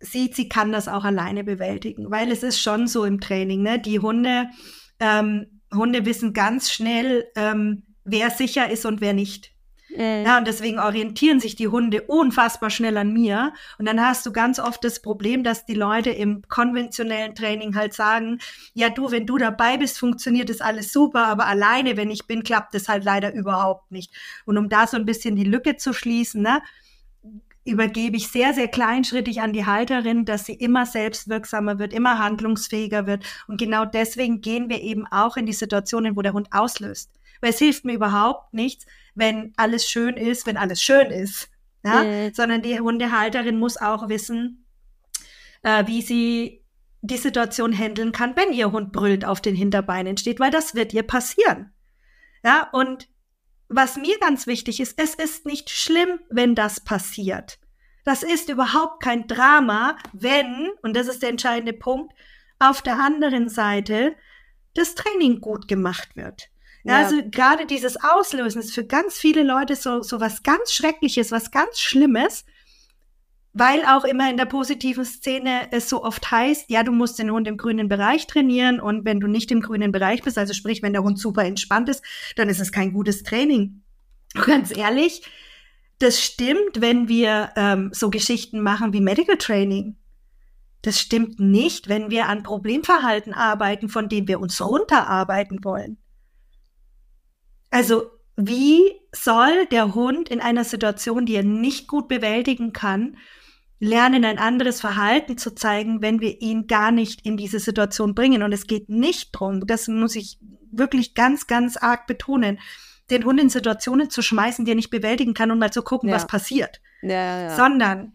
sieht, 0.00 0.36
sie 0.36 0.48
kann 0.48 0.72
das 0.72 0.88
auch 0.88 1.04
alleine 1.04 1.44
bewältigen, 1.44 2.10
weil 2.10 2.30
es 2.30 2.42
ist 2.42 2.60
schon 2.60 2.86
so 2.86 3.04
im 3.04 3.20
Training, 3.20 3.62
ne? 3.62 3.78
Die 3.78 4.00
Hunde, 4.00 4.50
ähm, 5.00 5.60
Hunde 5.72 6.04
wissen 6.04 6.32
ganz 6.32 6.70
schnell, 6.70 7.26
ähm, 7.36 7.82
wer 8.04 8.30
sicher 8.30 8.70
ist 8.70 8.86
und 8.86 9.00
wer 9.00 9.12
nicht. 9.12 9.54
Mhm. 9.96 10.24
Ja, 10.24 10.38
und 10.38 10.46
deswegen 10.46 10.78
orientieren 10.78 11.40
sich 11.40 11.56
die 11.56 11.68
Hunde 11.68 12.02
unfassbar 12.02 12.70
schnell 12.70 12.96
an 12.96 13.12
mir. 13.12 13.52
Und 13.78 13.86
dann 13.86 14.00
hast 14.00 14.26
du 14.26 14.32
ganz 14.32 14.58
oft 14.58 14.82
das 14.84 15.00
Problem, 15.00 15.44
dass 15.44 15.66
die 15.66 15.74
Leute 15.74 16.10
im 16.10 16.42
konventionellen 16.48 17.34
Training 17.34 17.74
halt 17.76 17.94
sagen, 17.94 18.38
ja 18.74 18.90
du, 18.90 19.10
wenn 19.10 19.26
du 19.26 19.38
dabei 19.38 19.76
bist, 19.76 19.98
funktioniert 19.98 20.48
das 20.48 20.60
alles 20.60 20.92
super, 20.92 21.26
aber 21.26 21.46
alleine, 21.46 21.96
wenn 21.96 22.10
ich 22.10 22.26
bin, 22.26 22.42
klappt 22.42 22.74
das 22.74 22.88
halt 22.88 23.04
leider 23.04 23.32
überhaupt 23.32 23.92
nicht. 23.92 24.12
Und 24.44 24.58
um 24.58 24.68
da 24.68 24.86
so 24.86 24.96
ein 24.96 25.06
bisschen 25.06 25.36
die 25.36 25.44
Lücke 25.44 25.76
zu 25.76 25.92
schließen, 25.92 26.42
ne, 26.42 26.60
übergebe 27.64 28.16
ich 28.16 28.28
sehr, 28.28 28.52
sehr 28.52 28.68
kleinschrittig 28.68 29.40
an 29.40 29.52
die 29.52 29.66
Halterin, 29.66 30.24
dass 30.24 30.44
sie 30.44 30.54
immer 30.54 30.86
selbstwirksamer 30.86 31.78
wird, 31.78 31.92
immer 31.92 32.18
handlungsfähiger 32.18 33.06
wird. 33.06 33.24
Und 33.46 33.58
genau 33.58 33.84
deswegen 33.84 34.40
gehen 34.40 34.68
wir 34.68 34.82
eben 34.82 35.06
auch 35.06 35.36
in 35.36 35.46
die 35.46 35.52
Situationen, 35.52 36.16
wo 36.16 36.22
der 36.22 36.34
Hund 36.34 36.48
auslöst. 36.52 37.10
Weil 37.40 37.50
es 37.50 37.58
hilft 37.58 37.84
mir 37.84 37.94
überhaupt 37.94 38.52
nichts, 38.52 38.86
wenn 39.14 39.52
alles 39.56 39.88
schön 39.88 40.16
ist, 40.16 40.46
wenn 40.46 40.56
alles 40.56 40.82
schön 40.82 41.06
ist. 41.06 41.48
Ja? 41.84 42.04
Mhm. 42.04 42.34
Sondern 42.34 42.62
die 42.62 42.78
Hundehalterin 42.78 43.58
muss 43.58 43.78
auch 43.78 44.08
wissen, 44.08 44.66
äh, 45.62 45.86
wie 45.86 46.02
sie 46.02 46.64
die 47.00 47.16
Situation 47.18 47.76
handeln 47.76 48.12
kann, 48.12 48.34
wenn 48.36 48.52
ihr 48.52 48.72
Hund 48.72 48.92
brüllt 48.92 49.24
auf 49.24 49.40
den 49.40 49.54
Hinterbeinen 49.54 50.16
steht, 50.16 50.40
weil 50.40 50.50
das 50.50 50.74
wird 50.74 50.94
ihr 50.94 51.02
passieren. 51.02 51.70
Ja, 52.42 52.68
und 52.72 53.08
was 53.68 53.96
mir 53.96 54.18
ganz 54.18 54.46
wichtig 54.46 54.80
ist, 54.80 54.98
es 54.98 55.14
ist 55.14 55.46
nicht 55.46 55.70
schlimm, 55.70 56.20
wenn 56.30 56.54
das 56.54 56.80
passiert. 56.80 57.58
Das 58.04 58.22
ist 58.22 58.48
überhaupt 58.50 59.02
kein 59.02 59.26
Drama, 59.26 59.96
wenn, 60.12 60.70
und 60.82 60.94
das 60.94 61.08
ist 61.08 61.22
der 61.22 61.30
entscheidende 61.30 61.72
Punkt, 61.72 62.12
auf 62.58 62.82
der 62.82 62.98
anderen 62.98 63.48
Seite 63.48 64.14
das 64.74 64.94
Training 64.94 65.40
gut 65.40 65.68
gemacht 65.68 66.14
wird. 66.16 66.48
Ja. 66.84 66.98
Also 66.98 67.22
gerade 67.30 67.66
dieses 67.66 67.96
Auslösen 67.96 68.60
ist 68.60 68.74
für 68.74 68.84
ganz 68.84 69.14
viele 69.14 69.42
Leute 69.42 69.74
so, 69.74 70.02
so 70.02 70.20
was 70.20 70.42
ganz 70.42 70.72
Schreckliches, 70.72 71.32
was 71.32 71.50
ganz 71.50 71.80
Schlimmes, 71.80 72.44
weil 73.54 73.84
auch 73.84 74.04
immer 74.04 74.28
in 74.28 74.36
der 74.36 74.46
positiven 74.46 75.04
Szene 75.04 75.68
es 75.70 75.88
so 75.88 76.02
oft 76.02 76.28
heißt, 76.30 76.68
ja, 76.70 76.82
du 76.82 76.90
musst 76.90 77.20
den 77.20 77.30
Hund 77.30 77.46
im 77.46 77.56
grünen 77.56 77.88
Bereich 77.88 78.26
trainieren 78.26 78.80
und 78.80 79.04
wenn 79.04 79.20
du 79.20 79.28
nicht 79.28 79.52
im 79.52 79.60
grünen 79.60 79.92
Bereich 79.92 80.22
bist, 80.22 80.36
also 80.36 80.52
sprich, 80.52 80.82
wenn 80.82 80.92
der 80.92 81.04
Hund 81.04 81.20
super 81.20 81.44
entspannt 81.44 81.88
ist, 81.88 82.02
dann 82.34 82.48
ist 82.48 82.60
es 82.60 82.72
kein 82.72 82.92
gutes 82.92 83.22
Training. 83.22 83.82
Ganz 84.34 84.76
ehrlich, 84.76 85.22
das 86.00 86.20
stimmt, 86.20 86.80
wenn 86.80 87.06
wir 87.06 87.50
ähm, 87.54 87.90
so 87.92 88.10
Geschichten 88.10 88.60
machen 88.60 88.92
wie 88.92 89.00
Medical 89.00 89.36
Training. 89.36 89.96
Das 90.82 91.00
stimmt 91.00 91.38
nicht, 91.38 91.88
wenn 91.88 92.10
wir 92.10 92.28
an 92.28 92.42
Problemverhalten 92.42 93.32
arbeiten, 93.32 93.88
von 93.88 94.08
dem 94.08 94.26
wir 94.26 94.40
uns 94.40 94.60
runterarbeiten 94.60 95.62
wollen. 95.62 95.96
Also 97.70 98.10
wie 98.36 98.80
soll 99.12 99.66
der 99.66 99.94
Hund 99.94 100.28
in 100.28 100.40
einer 100.40 100.64
Situation, 100.64 101.24
die 101.24 101.36
er 101.36 101.44
nicht 101.44 101.86
gut 101.86 102.08
bewältigen 102.08 102.72
kann, 102.72 103.16
lernen, 103.78 104.24
ein 104.24 104.38
anderes 104.38 104.80
Verhalten 104.80 105.36
zu 105.38 105.54
zeigen, 105.54 106.02
wenn 106.02 106.20
wir 106.20 106.40
ihn 106.40 106.66
gar 106.66 106.90
nicht 106.90 107.24
in 107.26 107.36
diese 107.36 107.58
Situation 107.58 108.14
bringen? 108.14 108.42
Und 108.42 108.52
es 108.52 108.66
geht 108.66 108.88
nicht 108.88 109.32
drum, 109.32 109.66
das 109.66 109.88
muss 109.88 110.16
ich 110.16 110.38
wirklich 110.70 111.14
ganz, 111.14 111.46
ganz 111.46 111.76
arg 111.76 112.06
betonen, 112.06 112.58
den 113.10 113.24
Hund 113.24 113.40
in 113.40 113.50
Situationen 113.50 114.10
zu 114.10 114.22
schmeißen, 114.22 114.64
die 114.64 114.72
er 114.72 114.76
nicht 114.76 114.90
bewältigen 114.90 115.34
kann 115.34 115.50
und 115.50 115.58
mal 115.58 115.72
zu 115.72 115.82
gucken, 115.82 116.08
ja. 116.08 116.14
was 116.14 116.26
passiert. 116.26 116.80
Ja, 117.02 117.42
ja, 117.42 117.56
Sondern 117.56 118.14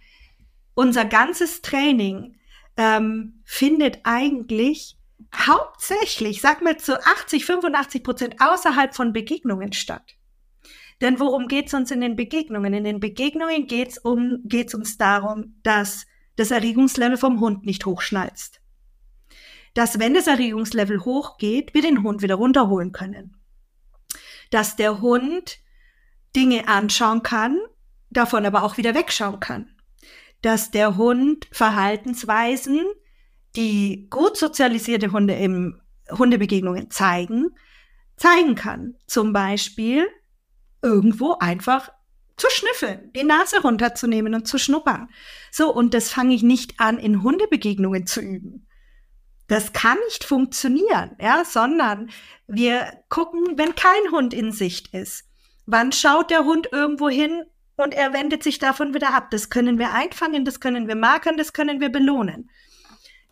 unser 0.74 1.06
ganzes 1.06 1.62
Training 1.62 2.38
ähm, 2.78 3.42
findet 3.46 4.00
eigentlich 4.04 4.98
hauptsächlich, 5.36 6.42
sag 6.42 6.62
mal 6.62 6.78
zu 6.78 7.00
80, 7.00 7.46
85 7.46 8.04
Prozent 8.04 8.36
außerhalb 8.40 8.96
von 8.96 9.14
Begegnungen 9.14 9.74
statt. 9.74 10.16
Denn 11.02 11.20
worum 11.20 11.48
geht's 11.48 11.74
uns 11.74 11.92
in 11.92 12.02
den 12.02 12.16
Begegnungen? 12.16 12.74
In 12.74 12.84
den 12.84 13.00
Begegnungen 13.00 13.68
geht's 13.68 13.98
um, 13.98 14.42
geht's 14.44 14.74
uns 14.76 14.98
darum, 14.98 15.56
dass 15.64 16.06
das 16.36 16.52
Erregungslevel 16.52 17.18
vom 17.18 17.40
Hund 17.40 17.66
nicht 17.66 17.86
hochschnalzt. 17.86 18.62
Dass 19.74 20.00
wenn 20.00 20.14
das 20.14 20.28
Erregungslevel 20.28 21.06
hochgeht, 21.06 21.74
wir 21.74 21.82
den 21.82 22.04
Hund 22.04 22.22
wieder 22.22 22.36
runterholen 22.36 22.92
können. 22.92 23.38
Dass 24.50 24.76
der 24.76 25.02
Hund 25.02 25.60
Dinge 26.36 26.68
anschauen 26.68 27.24
kann, 27.24 27.60
davon 28.10 28.46
aber 28.46 28.64
auch 28.64 28.78
wieder 28.78 28.96
wegschauen 28.96 29.40
kann. 29.40 29.70
Dass 30.42 30.72
der 30.72 30.98
Hund 30.98 31.48
Verhaltensweisen 31.52 32.86
die 33.56 34.08
gut 34.10 34.38
sozialisierte 34.38 35.12
Hunde 35.12 35.34
im 35.36 35.82
Hundebegegnungen 36.10 36.90
zeigen, 36.92 37.56
zeigen 38.16 38.56
kann. 38.56 38.96
Zum 39.08 39.34
Beispiel 39.34 40.08
irgendwo 40.82 41.36
einfach 41.40 41.92
zu 42.38 42.48
schnüffeln, 42.50 43.12
die 43.14 43.24
Nase 43.24 43.62
runterzunehmen 43.62 44.34
und 44.34 44.48
zu 44.48 44.58
schnuppern. 44.58 45.10
So, 45.52 45.74
und 45.74 45.94
das 45.94 46.10
fange 46.12 46.34
ich 46.34 46.44
nicht 46.44 46.80
an, 46.80 46.98
in 46.98 47.22
Hundebegegnungen 47.22 48.08
zu 48.08 48.22
üben. 48.22 48.66
Das 49.48 49.74
kann 49.74 49.98
nicht 50.06 50.24
funktionieren, 50.24 51.16
ja, 51.20 51.44
sondern 51.44 52.12
wir 52.48 53.04
gucken, 53.10 53.58
wenn 53.58 53.76
kein 53.76 54.12
Hund 54.12 54.34
in 54.34 54.52
Sicht 54.52 54.94
ist. 54.94 55.26
Wann 55.66 55.92
schaut 55.92 56.30
der 56.30 56.46
Hund 56.46 56.70
irgendwo 56.72 57.10
hin 57.10 57.44
und 57.76 57.94
er 57.94 58.14
wendet 58.14 58.44
sich 58.44 58.60
davon 58.60 58.94
wieder 58.94 59.14
ab? 59.14 59.32
Das 59.32 59.50
können 59.50 59.80
wir 59.80 59.94
einfangen, 59.94 60.46
das 60.46 60.60
können 60.60 60.88
wir 60.88 60.96
markern, 60.96 61.36
das 61.36 61.54
können 61.54 61.80
wir 61.80 61.90
belohnen. 61.90 62.50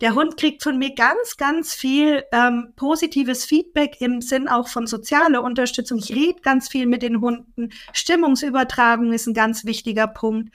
Der 0.00 0.14
Hund 0.14 0.36
kriegt 0.36 0.62
von 0.62 0.78
mir 0.78 0.94
ganz, 0.94 1.36
ganz 1.36 1.74
viel 1.74 2.24
ähm, 2.30 2.72
positives 2.76 3.44
Feedback 3.44 4.00
im 4.00 4.20
Sinn 4.20 4.48
auch 4.48 4.68
von 4.68 4.86
sozialer 4.86 5.42
Unterstützung. 5.42 5.98
Ich 5.98 6.14
rede 6.14 6.40
ganz 6.40 6.68
viel 6.68 6.86
mit 6.86 7.02
den 7.02 7.20
Hunden. 7.20 7.70
Stimmungsübertragung 7.92 9.12
ist 9.12 9.26
ein 9.26 9.34
ganz 9.34 9.64
wichtiger 9.64 10.06
Punkt. 10.06 10.54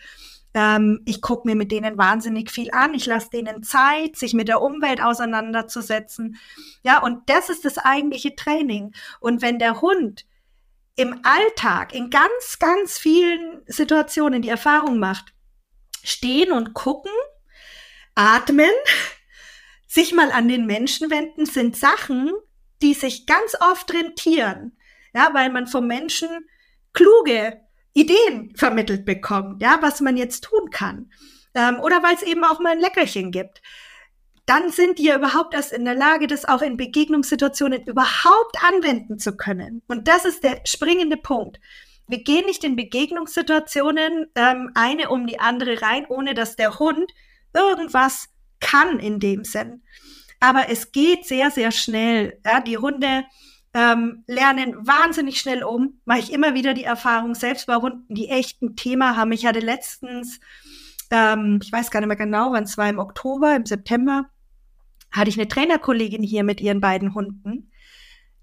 Ähm, 0.53 1.01
ich 1.05 1.21
gucke 1.21 1.47
mir 1.47 1.55
mit 1.55 1.71
denen 1.71 1.97
wahnsinnig 1.97 2.51
viel 2.51 2.71
an. 2.71 2.93
Ich 2.93 3.05
lasse 3.05 3.31
denen 3.31 3.63
Zeit, 3.63 4.15
sich 4.15 4.33
mit 4.33 4.47
der 4.47 4.61
Umwelt 4.61 5.01
auseinanderzusetzen. 5.01 6.37
Ja, 6.83 7.01
und 7.01 7.29
das 7.29 7.49
ist 7.49 7.65
das 7.65 7.77
eigentliche 7.77 8.35
Training. 8.35 8.93
Und 9.19 9.41
wenn 9.41 9.59
der 9.59 9.81
Hund 9.81 10.25
im 10.95 11.19
Alltag, 11.23 11.93
in 11.93 12.09
ganz, 12.09 12.59
ganz 12.59 12.97
vielen 12.97 13.61
Situationen 13.65 14.41
die 14.41 14.49
Erfahrung 14.49 14.99
macht, 14.99 15.33
stehen 16.03 16.51
und 16.51 16.73
gucken, 16.73 17.11
atmen, 18.15 18.71
sich 19.93 20.11
mal 20.11 20.31
an 20.31 20.47
den 20.47 20.65
Menschen 20.65 21.11
wenden, 21.11 21.45
sind 21.45 21.77
Sachen, 21.77 22.31
die 22.81 22.95
sich 22.95 23.27
ganz 23.27 23.55
oft 23.59 23.93
rentieren. 23.93 24.75
Ja, 25.13 25.29
weil 25.33 25.51
man 25.51 25.67
vom 25.67 25.85
Menschen 25.85 26.29
kluge 26.93 27.61
Ideen 27.93 28.55
vermittelt 28.55 29.05
bekommt, 29.05 29.61
ja, 29.61 29.77
was 29.81 30.01
man 30.01 30.17
jetzt 30.17 30.45
tun 30.45 30.71
kann. 30.71 31.11
Ähm, 31.53 31.79
oder 31.79 32.01
weil 32.01 32.15
es 32.15 32.23
eben 32.23 32.43
auch 32.43 32.59
mal 32.59 32.71
ein 32.71 32.79
Leckerchen 32.79 33.31
gibt. 33.31 33.61
Dann 34.47 34.71
sind 34.71 34.97
die 34.97 35.05
ja 35.05 35.15
überhaupt 35.15 35.53
erst 35.53 35.71
in 35.71 35.85
der 35.85 35.93
Lage, 35.93 36.25
das 36.25 36.45
auch 36.45 36.63
in 36.63 36.75
Begegnungssituationen 36.75 37.83
überhaupt 37.83 38.63
anwenden 38.63 39.19
zu 39.19 39.37
können. 39.37 39.83
Und 39.87 40.07
das 40.07 40.25
ist 40.25 40.43
der 40.43 40.61
springende 40.65 41.17
Punkt. 41.17 41.59
Wir 42.07 42.23
gehen 42.23 42.47
nicht 42.47 42.63
in 42.63 42.75
Begegnungssituationen 42.75 44.25
ähm, 44.33 44.71
eine 44.73 45.09
um 45.09 45.27
die 45.27 45.39
andere 45.39 45.83
rein, 45.83 46.07
ohne 46.09 46.33
dass 46.33 46.55
der 46.55 46.79
Hund 46.79 47.11
irgendwas 47.53 48.32
kann 48.63 48.99
in 48.99 49.19
dem 49.19 49.43
Sinn. 49.43 49.83
Aber 50.39 50.69
es 50.69 50.91
geht 50.91 51.25
sehr, 51.25 51.51
sehr 51.51 51.71
schnell. 51.71 52.39
Ja, 52.45 52.61
die 52.61 52.77
Hunde 52.77 53.25
ähm, 53.73 54.23
lernen 54.27 54.75
wahnsinnig 54.85 55.39
schnell 55.39 55.63
um. 55.63 55.99
Mache 56.05 56.19
ich 56.19 56.33
immer 56.33 56.53
wieder 56.53 56.73
die 56.73 56.83
Erfahrung, 56.83 57.35
selbst 57.35 57.67
bei 57.67 57.75
Hunden, 57.75 58.13
die 58.13 58.29
echt 58.29 58.61
ein 58.61 58.75
Thema 58.75 59.15
haben. 59.15 59.31
Ich 59.31 59.45
hatte 59.45 59.59
letztens, 59.59 60.39
ähm, 61.11 61.59
ich 61.61 61.71
weiß 61.71 61.91
gar 61.91 61.99
nicht 61.99 62.07
mehr 62.07 62.17
genau, 62.17 62.51
wann 62.51 62.63
es 62.63 62.77
war, 62.77 62.89
im 62.89 62.99
Oktober, 62.99 63.55
im 63.55 63.65
September, 63.65 64.29
hatte 65.11 65.29
ich 65.29 65.37
eine 65.37 65.47
Trainerkollegin 65.47 66.23
hier 66.23 66.43
mit 66.43 66.61
ihren 66.61 66.81
beiden 66.81 67.13
Hunden. 67.13 67.71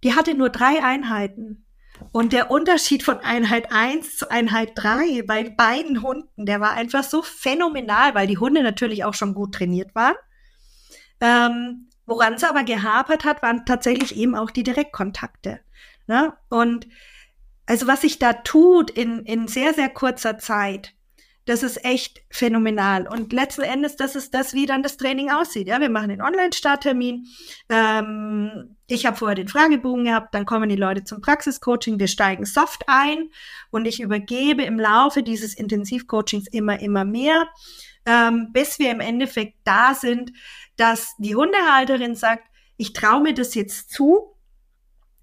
Die 0.03 0.15
hatte 0.15 0.35
nur 0.35 0.51
drei 0.51 0.83
Einheiten. 0.83 1.67
Und 2.13 2.33
der 2.33 2.51
Unterschied 2.51 3.03
von 3.03 3.19
Einheit 3.19 3.73
1 3.73 4.17
zu 4.17 4.31
Einheit 4.31 4.73
3 4.75 5.23
bei 5.27 5.49
beiden 5.49 6.03
Hunden, 6.03 6.47
der 6.47 6.61
war 6.61 6.73
einfach 6.73 7.05
so 7.05 7.23
phänomenal, 7.23 8.15
weil 8.15 8.27
die 8.27 8.39
Hunde 8.39 8.63
natürlich 8.63 9.05
auch 9.05 9.15
schon 9.15 9.35
gut 9.35 9.55
trainiert 9.55 9.95
waren. 9.95 10.17
Ähm, 11.21 11.89
woran 12.07 12.35
es 12.35 12.45
aber 12.45 12.65
gehapert 12.65 13.25
hat, 13.25 13.43
waren 13.43 13.65
tatsächlich 13.65 14.17
eben 14.17 14.35
auch 14.35 14.51
die 14.51 14.65
Direktkontakte. 14.65 15.61
Ne? 16.07 16.33
Und 16.49 16.89
also 17.67 17.87
was 17.87 18.01
sich 18.01 18.19
da 18.19 18.33
tut 18.33 18.91
in, 18.91 19.25
in 19.25 19.47
sehr, 19.47 19.75
sehr 19.75 19.89
kurzer 19.89 20.39
Zeit, 20.39 20.95
das 21.51 21.65
ist 21.65 21.85
echt 21.85 22.23
phänomenal. 22.31 23.09
Und 23.09 23.33
letzten 23.33 23.63
Endes, 23.63 23.97
das 23.97 24.15
ist 24.15 24.35
das, 24.35 24.55
wie 24.55 24.67
dann 24.67 24.85
das 24.85 24.97
Training 24.97 25.33
aussieht. 25.33 25.67
Ja, 25.67 25.81
wir 25.81 25.91
machen 25.91 26.11
den 26.11 26.23
Online-Starttermin. 26.23 27.27
Ähm, 27.69 28.77
ich 28.87 29.05
habe 29.05 29.17
vorher 29.17 29.35
den 29.35 29.49
Fragebogen 29.49 30.05
gehabt, 30.05 30.33
dann 30.33 30.47
kommen 30.47 30.69
die 30.69 30.77
Leute 30.77 31.03
zum 31.03 31.21
Praxiscoaching, 31.21 31.99
wir 31.99 32.07
steigen 32.07 32.45
soft 32.45 32.85
ein 32.87 33.31
und 33.73 33.87
ich 33.87 34.01
übergebe 34.01 34.63
im 34.63 34.79
Laufe 34.79 35.25
dieses 35.25 35.55
Intensivcoachings 35.55 36.47
immer, 36.47 36.79
immer 36.79 37.05
mehr, 37.05 37.49
ähm, 38.07 38.53
bis 38.53 38.79
wir 38.79 38.93
im 38.93 39.01
Endeffekt 39.01 39.59
da 39.65 39.95
sind, 39.95 40.33
dass 40.77 41.17
die 41.19 41.35
Hundehalterin 41.35 42.15
sagt, 42.15 42.45
ich 42.77 42.93
traue 42.93 43.23
mir 43.23 43.35
das 43.35 43.57
jetzt 43.57 43.91
zu, 43.91 44.37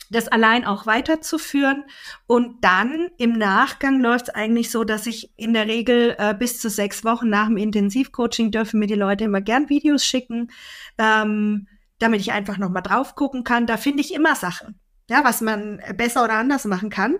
das 0.10 0.28
allein 0.28 0.66
auch 0.66 0.86
weiterzuführen. 0.86 1.84
Und 2.26 2.64
dann 2.64 3.10
im 3.18 3.34
Nachgang 3.34 4.00
läuft 4.00 4.30
es 4.30 4.36
eigentlich 4.36 4.72
so, 4.72 4.84
dass 4.84 5.08
ich 5.08 5.32
in 5.38 5.54
der 5.54 5.68
Regel 5.68 6.16
äh, 6.18 6.34
bis 6.34 6.60
zu 6.60 6.70
sechs 6.70 7.04
Wochen 7.04 7.30
nach 7.30 7.48
dem 7.48 7.58
Intensivcoaching 7.58 8.52
dürfen 8.52 8.80
mir 8.80 8.88
die 8.88 8.96
Leute 8.96 9.26
immer 9.26 9.42
gern 9.42 9.70
Videos 9.70 10.06
schicken, 10.06 10.52
ähm, 10.98 11.68
damit 12.00 12.22
ich 12.22 12.32
einfach 12.32 12.58
nochmal 12.58 12.84
drauf 12.84 13.16
gucken 13.16 13.44
kann. 13.44 13.66
Da 13.66 13.78
finde 13.78 14.02
ich 14.02 14.14
immer 14.14 14.36
Sachen, 14.36 14.80
ja, 15.10 15.24
was 15.24 15.42
man 15.42 15.82
besser 15.96 16.24
oder 16.24 16.34
anders 16.34 16.66
machen 16.66 16.90
kann. 16.90 17.18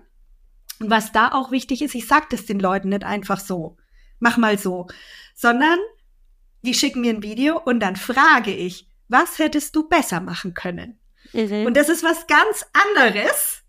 Und 0.80 0.90
was 0.90 1.12
da 1.12 1.32
auch 1.32 1.50
wichtig 1.50 1.82
ist, 1.82 1.94
ich 1.94 2.06
sage 2.06 2.26
das 2.30 2.46
den 2.46 2.60
Leuten 2.60 2.90
nicht 2.90 3.04
einfach 3.04 3.40
so, 3.40 3.76
mach 4.20 4.36
mal 4.36 4.58
so, 4.58 4.86
sondern 5.34 5.78
die 6.62 6.74
schicken 6.74 7.00
mir 7.00 7.12
ein 7.12 7.22
Video 7.22 7.60
und 7.60 7.80
dann 7.80 7.96
frage 7.96 8.52
ich, 8.52 8.88
was 9.08 9.38
hättest 9.38 9.74
du 9.74 9.88
besser 9.88 10.20
machen 10.20 10.54
können? 10.54 10.98
Mhm. 11.32 11.66
Und 11.66 11.76
das 11.76 11.88
ist 11.88 12.02
was 12.02 12.26
ganz 12.26 12.66
anderes, 12.72 13.62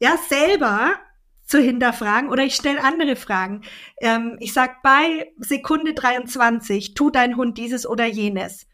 ja, 0.00 0.16
selber 0.28 0.96
zu 1.44 1.58
hinterfragen 1.58 2.30
oder 2.30 2.44
ich 2.44 2.54
stelle 2.54 2.82
andere 2.82 3.16
Fragen. 3.16 3.62
Ähm, 4.00 4.36
ich 4.40 4.52
sag 4.52 4.82
bei 4.82 5.32
Sekunde 5.38 5.94
23, 5.94 6.94
tu 6.94 7.10
dein 7.10 7.36
Hund 7.36 7.58
dieses 7.58 7.86
oder 7.86 8.06
jenes. 8.06 8.66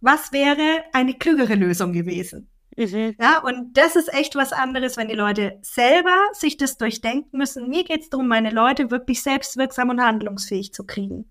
Was 0.00 0.32
wäre 0.32 0.82
eine 0.92 1.14
klügere 1.14 1.54
Lösung 1.54 1.92
gewesen? 1.92 2.48
Mhm. 2.76 3.14
Ja, 3.20 3.40
und 3.40 3.76
das 3.76 3.96
ist 3.96 4.12
echt 4.12 4.34
was 4.34 4.52
anderes, 4.52 4.96
wenn 4.96 5.08
die 5.08 5.14
Leute 5.14 5.58
selber 5.62 6.16
sich 6.32 6.56
das 6.56 6.78
durchdenken 6.78 7.36
müssen. 7.36 7.68
Mir 7.68 7.84
geht 7.84 8.00
es 8.00 8.08
darum, 8.08 8.28
meine 8.28 8.50
Leute 8.50 8.90
wirklich 8.90 9.22
selbstwirksam 9.22 9.90
und 9.90 10.00
handlungsfähig 10.00 10.72
zu 10.72 10.84
kriegen. 10.84 11.30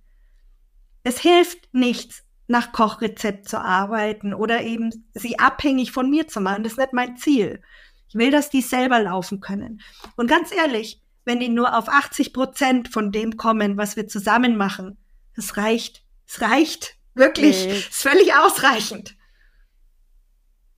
Es 1.03 1.19
hilft 1.19 1.73
nichts, 1.73 2.23
nach 2.51 2.71
Kochrezept 2.71 3.49
zu 3.49 3.59
arbeiten 3.59 4.33
oder 4.33 4.61
eben 4.61 5.07
sie 5.13 5.39
abhängig 5.39 5.91
von 5.91 6.09
mir 6.09 6.27
zu 6.27 6.41
machen. 6.41 6.63
Das 6.63 6.73
ist 6.73 6.77
nicht 6.77 6.93
mein 6.93 7.17
Ziel. 7.17 7.61
Ich 8.09 8.15
will, 8.15 8.29
dass 8.29 8.49
die 8.49 8.61
selber 8.61 8.99
laufen 8.99 9.39
können. 9.39 9.81
Und 10.17 10.27
ganz 10.27 10.53
ehrlich, 10.53 11.01
wenn 11.23 11.39
die 11.39 11.49
nur 11.49 11.77
auf 11.77 11.87
80 11.87 12.33
Prozent 12.33 12.89
von 12.89 13.11
dem 13.11 13.37
kommen, 13.37 13.77
was 13.77 13.95
wir 13.95 14.07
zusammen 14.07 14.57
machen, 14.57 14.97
das 15.35 15.57
reicht. 15.57 16.03
Es 16.27 16.41
reicht. 16.41 16.97
Wirklich. 17.13 17.65
Nee. 17.65 17.73
Ist 17.73 17.93
völlig 17.93 18.33
ausreichend. 18.33 19.15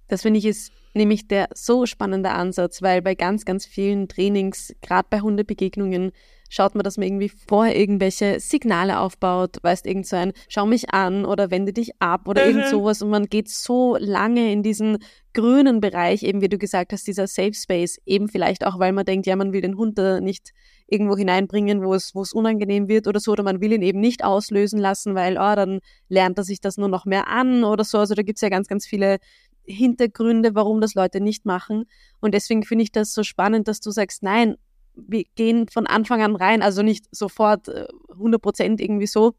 Das 0.08 0.22
finde 0.22 0.40
ich 0.40 0.46
ist 0.46 0.72
nämlich 0.94 1.28
der 1.28 1.50
so 1.56 1.86
spannende 1.86 2.30
Ansatz, 2.32 2.82
weil 2.82 3.02
bei 3.02 3.16
ganz, 3.16 3.46
ganz 3.46 3.66
vielen 3.66 4.08
Trainings, 4.08 4.74
gerade 4.82 5.08
bei 5.10 5.22
Hundebegegnungen, 5.22 6.12
schaut 6.54 6.76
man, 6.76 6.84
dass 6.84 6.98
man 6.98 7.08
irgendwie 7.08 7.30
vorher 7.30 7.76
irgendwelche 7.76 8.40
Signale 8.40 9.00
aufbaut, 9.00 9.58
weißt, 9.64 9.88
irgend 9.88 10.06
so 10.06 10.16
ein 10.16 10.34
Schau 10.50 10.68
mich 10.68 10.92
an 10.92 11.26
oder 11.26 11.50
wende 11.50 11.74
dich 11.74 12.00
ab 12.00 12.28
oder 12.28 12.44
mhm. 12.44 12.50
irgend 12.50 12.70
sowas 12.70 13.02
und 13.02 13.10
man 13.10 13.26
geht 13.26 13.50
so 13.50 13.98
lange 14.00 14.52
in 14.52 14.62
diesen 14.62 15.00
grünen 15.34 15.82
Bereich, 15.82 16.22
eben 16.22 16.42
wie 16.42 16.50
du 16.50 16.60
gesagt 16.60 16.94
hast, 16.94 17.08
dieser 17.08 17.26
Safe 17.26 17.56
Space, 17.56 17.98
eben 18.06 18.28
vielleicht 18.28 18.68
auch, 18.68 18.78
weil 18.78 18.92
man 18.92 19.04
denkt, 19.04 19.26
ja, 19.26 19.36
man 19.36 19.52
will 19.52 19.62
den 19.62 19.78
Hund 19.78 19.98
da 19.98 20.22
nicht 20.22 20.52
irgendwo 20.86 21.18
hineinbringen, 21.18 21.84
wo 21.84 21.96
es, 21.96 22.14
wo 22.14 22.22
es 22.22 22.34
unangenehm 22.34 22.88
wird 22.88 23.08
oder 23.08 23.20
so, 23.20 23.32
oder 23.32 23.42
man 23.42 23.60
will 23.60 23.74
ihn 23.74 23.82
eben 23.82 24.00
nicht 24.00 24.24
auslösen 24.24 24.80
lassen, 24.80 25.16
weil, 25.16 25.38
oh, 25.38 25.56
dann 25.56 25.80
lernt 26.08 26.38
er 26.38 26.44
sich 26.44 26.62
das 26.62 26.78
nur 26.78 26.88
noch 26.88 27.06
mehr 27.06 27.30
an 27.30 27.64
oder 27.64 27.84
so. 27.84 27.98
Also 27.98 28.14
da 28.14 28.22
gibt's 28.22 28.42
ja 28.42 28.50
ganz, 28.50 28.68
ganz 28.68 28.86
viele 28.86 29.18
Hintergründe, 29.66 30.54
warum 30.54 30.82
das 30.82 30.94
Leute 30.94 31.20
nicht 31.20 31.46
machen. 31.46 31.86
Und 32.20 32.36
deswegen 32.36 32.62
finde 32.62 32.84
ich 32.84 32.92
das 32.92 33.12
so 33.12 33.24
spannend, 33.24 33.68
dass 33.68 33.80
du 33.80 33.90
sagst, 33.90 34.22
nein, 34.22 34.56
wir 34.96 35.24
gehen 35.36 35.68
von 35.68 35.88
Anfang 35.88 36.22
an 36.22 36.36
rein, 36.36 36.62
also 36.62 36.82
nicht 36.82 37.06
sofort 37.16 37.70
100 37.70 38.40
äh, 38.40 38.42
Prozent 38.42 38.82
irgendwie 38.82 39.08
so. 39.08 39.34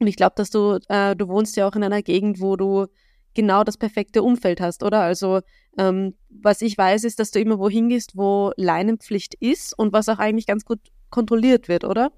Und 0.00 0.06
ich 0.06 0.16
glaube, 0.16 0.34
dass 0.36 0.50
du, 0.50 0.78
äh, 0.88 1.16
du 1.16 1.28
wohnst 1.28 1.56
ja 1.56 1.68
auch 1.68 1.74
in 1.74 1.84
einer 1.84 2.02
Gegend, 2.02 2.40
wo 2.40 2.56
du 2.56 2.86
genau 3.34 3.64
das 3.64 3.76
perfekte 3.76 4.22
Umfeld 4.22 4.60
hast, 4.60 4.82
oder? 4.82 5.00
Also 5.00 5.40
ähm, 5.78 6.14
was 6.28 6.62
ich 6.62 6.76
weiß, 6.76 7.04
ist, 7.04 7.20
dass 7.20 7.30
du 7.30 7.40
immer 7.40 7.58
wohin 7.58 7.88
gehst, 7.88 8.16
wo 8.16 8.52
Leinenpflicht 8.56 9.34
ist 9.34 9.78
und 9.78 9.92
was 9.92 10.08
auch 10.08 10.18
eigentlich 10.18 10.46
ganz 10.46 10.64
gut 10.64 10.80
kontrolliert 11.10 11.68
wird, 11.68 11.84
oder? 11.84 12.10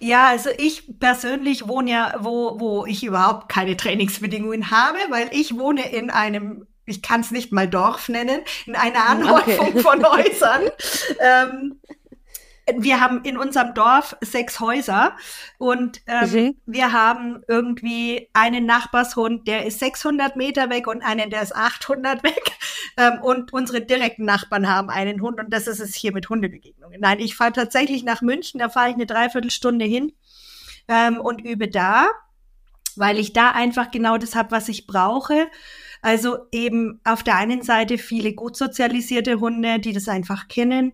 Ja, 0.00 0.28
also 0.28 0.50
ich 0.58 0.98
persönlich 0.98 1.68
wohne 1.68 1.90
ja, 1.90 2.14
wo, 2.20 2.60
wo 2.60 2.86
ich 2.86 3.04
überhaupt 3.04 3.48
keine 3.48 3.76
Trainingsbedingungen 3.76 4.70
habe, 4.70 4.98
weil 5.10 5.28
ich 5.32 5.56
wohne 5.56 5.90
in 5.92 6.10
einem 6.10 6.66
ich 6.86 7.00
kann 7.00 7.22
es 7.22 7.30
nicht 7.30 7.52
mal 7.52 7.68
Dorf 7.68 8.08
nennen, 8.08 8.40
in 8.66 8.76
einer 8.76 9.08
Anhäufung 9.08 9.68
okay. 9.68 9.80
von 9.80 10.04
Häusern. 10.12 10.62
ähm, 11.18 11.80
wir 12.76 13.00
haben 13.00 13.22
in 13.24 13.36
unserem 13.36 13.74
Dorf 13.74 14.16
sechs 14.20 14.58
Häuser 14.58 15.16
und 15.58 16.00
ähm, 16.06 16.30
mhm. 16.30 16.56
wir 16.66 16.92
haben 16.92 17.42
irgendwie 17.46 18.30
einen 18.32 18.64
Nachbarshund, 18.64 19.46
der 19.46 19.66
ist 19.66 19.80
600 19.80 20.36
Meter 20.36 20.70
weg 20.70 20.86
und 20.86 21.02
einen, 21.02 21.30
der 21.30 21.42
ist 21.42 21.54
800 21.54 22.22
weg. 22.22 22.52
Ähm, 22.96 23.20
und 23.22 23.52
unsere 23.52 23.82
direkten 23.82 24.24
Nachbarn 24.24 24.68
haben 24.68 24.88
einen 24.88 25.20
Hund 25.20 25.40
und 25.40 25.52
das 25.52 25.66
ist 25.66 25.80
es 25.80 25.94
hier 25.94 26.12
mit 26.12 26.28
Hundebegegnungen. 26.28 27.00
Nein, 27.00 27.20
ich 27.20 27.36
fahre 27.36 27.52
tatsächlich 27.52 28.02
nach 28.04 28.22
München, 28.22 28.60
da 28.60 28.68
fahre 28.68 28.88
ich 28.88 28.94
eine 28.94 29.06
Dreiviertelstunde 29.06 29.84
hin 29.84 30.12
ähm, 30.88 31.20
und 31.20 31.44
übe 31.44 31.68
da, 31.68 32.08
weil 32.96 33.18
ich 33.18 33.32
da 33.32 33.50
einfach 33.50 33.90
genau 33.90 34.16
das 34.16 34.34
habe, 34.34 34.52
was 34.52 34.68
ich 34.68 34.86
brauche. 34.86 35.48
Also 36.00 36.38
eben 36.52 37.00
auf 37.04 37.22
der 37.22 37.36
einen 37.36 37.62
Seite 37.62 37.98
viele 37.98 38.34
gut 38.34 38.56
sozialisierte 38.56 39.40
Hunde, 39.40 39.80
die 39.80 39.92
das 39.92 40.06
einfach 40.08 40.48
kennen 40.48 40.92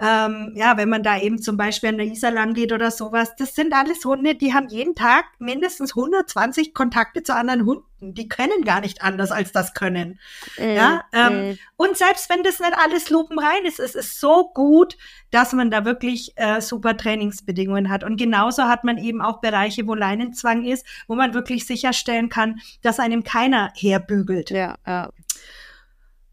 ähm, 0.00 0.52
ja, 0.54 0.76
wenn 0.76 0.88
man 0.88 1.02
da 1.02 1.18
eben 1.18 1.42
zum 1.42 1.56
Beispiel 1.56 1.88
an 1.88 1.98
der 1.98 2.06
Isar 2.06 2.30
lang 2.30 2.54
geht 2.54 2.72
oder 2.72 2.92
sowas, 2.92 3.34
das 3.36 3.56
sind 3.56 3.72
alles 3.72 4.04
Hunde, 4.04 4.36
die 4.36 4.54
haben 4.54 4.68
jeden 4.68 4.94
Tag 4.94 5.24
mindestens 5.40 5.96
120 5.96 6.72
Kontakte 6.72 7.24
zu 7.24 7.34
anderen 7.34 7.66
Hunden. 7.66 8.14
Die 8.14 8.28
können 8.28 8.62
gar 8.64 8.80
nicht 8.80 9.02
anders 9.02 9.32
als 9.32 9.50
das 9.50 9.74
können. 9.74 10.20
Mm, 10.56 10.62
ja, 10.62 11.02
ähm, 11.12 11.50
mm. 11.50 11.58
und 11.76 11.96
selbst 11.96 12.30
wenn 12.30 12.44
das 12.44 12.60
nicht 12.60 12.74
alles 12.78 13.10
lupenrein 13.10 13.64
ist, 13.64 13.80
es 13.80 13.96
ist 13.96 14.20
so 14.20 14.52
gut, 14.54 14.96
dass 15.32 15.52
man 15.52 15.68
da 15.72 15.84
wirklich 15.84 16.32
äh, 16.36 16.60
super 16.60 16.96
Trainingsbedingungen 16.96 17.88
hat. 17.88 18.04
Und 18.04 18.18
genauso 18.18 18.64
hat 18.64 18.84
man 18.84 18.98
eben 18.98 19.20
auch 19.20 19.40
Bereiche, 19.40 19.88
wo 19.88 19.94
Leinenzwang 19.94 20.64
ist, 20.64 20.86
wo 21.08 21.16
man 21.16 21.34
wirklich 21.34 21.66
sicherstellen 21.66 22.28
kann, 22.28 22.60
dass 22.82 23.00
einem 23.00 23.24
keiner 23.24 23.72
herbügelt. 23.74 24.50
Ja, 24.50 24.76
ja. 24.86 25.10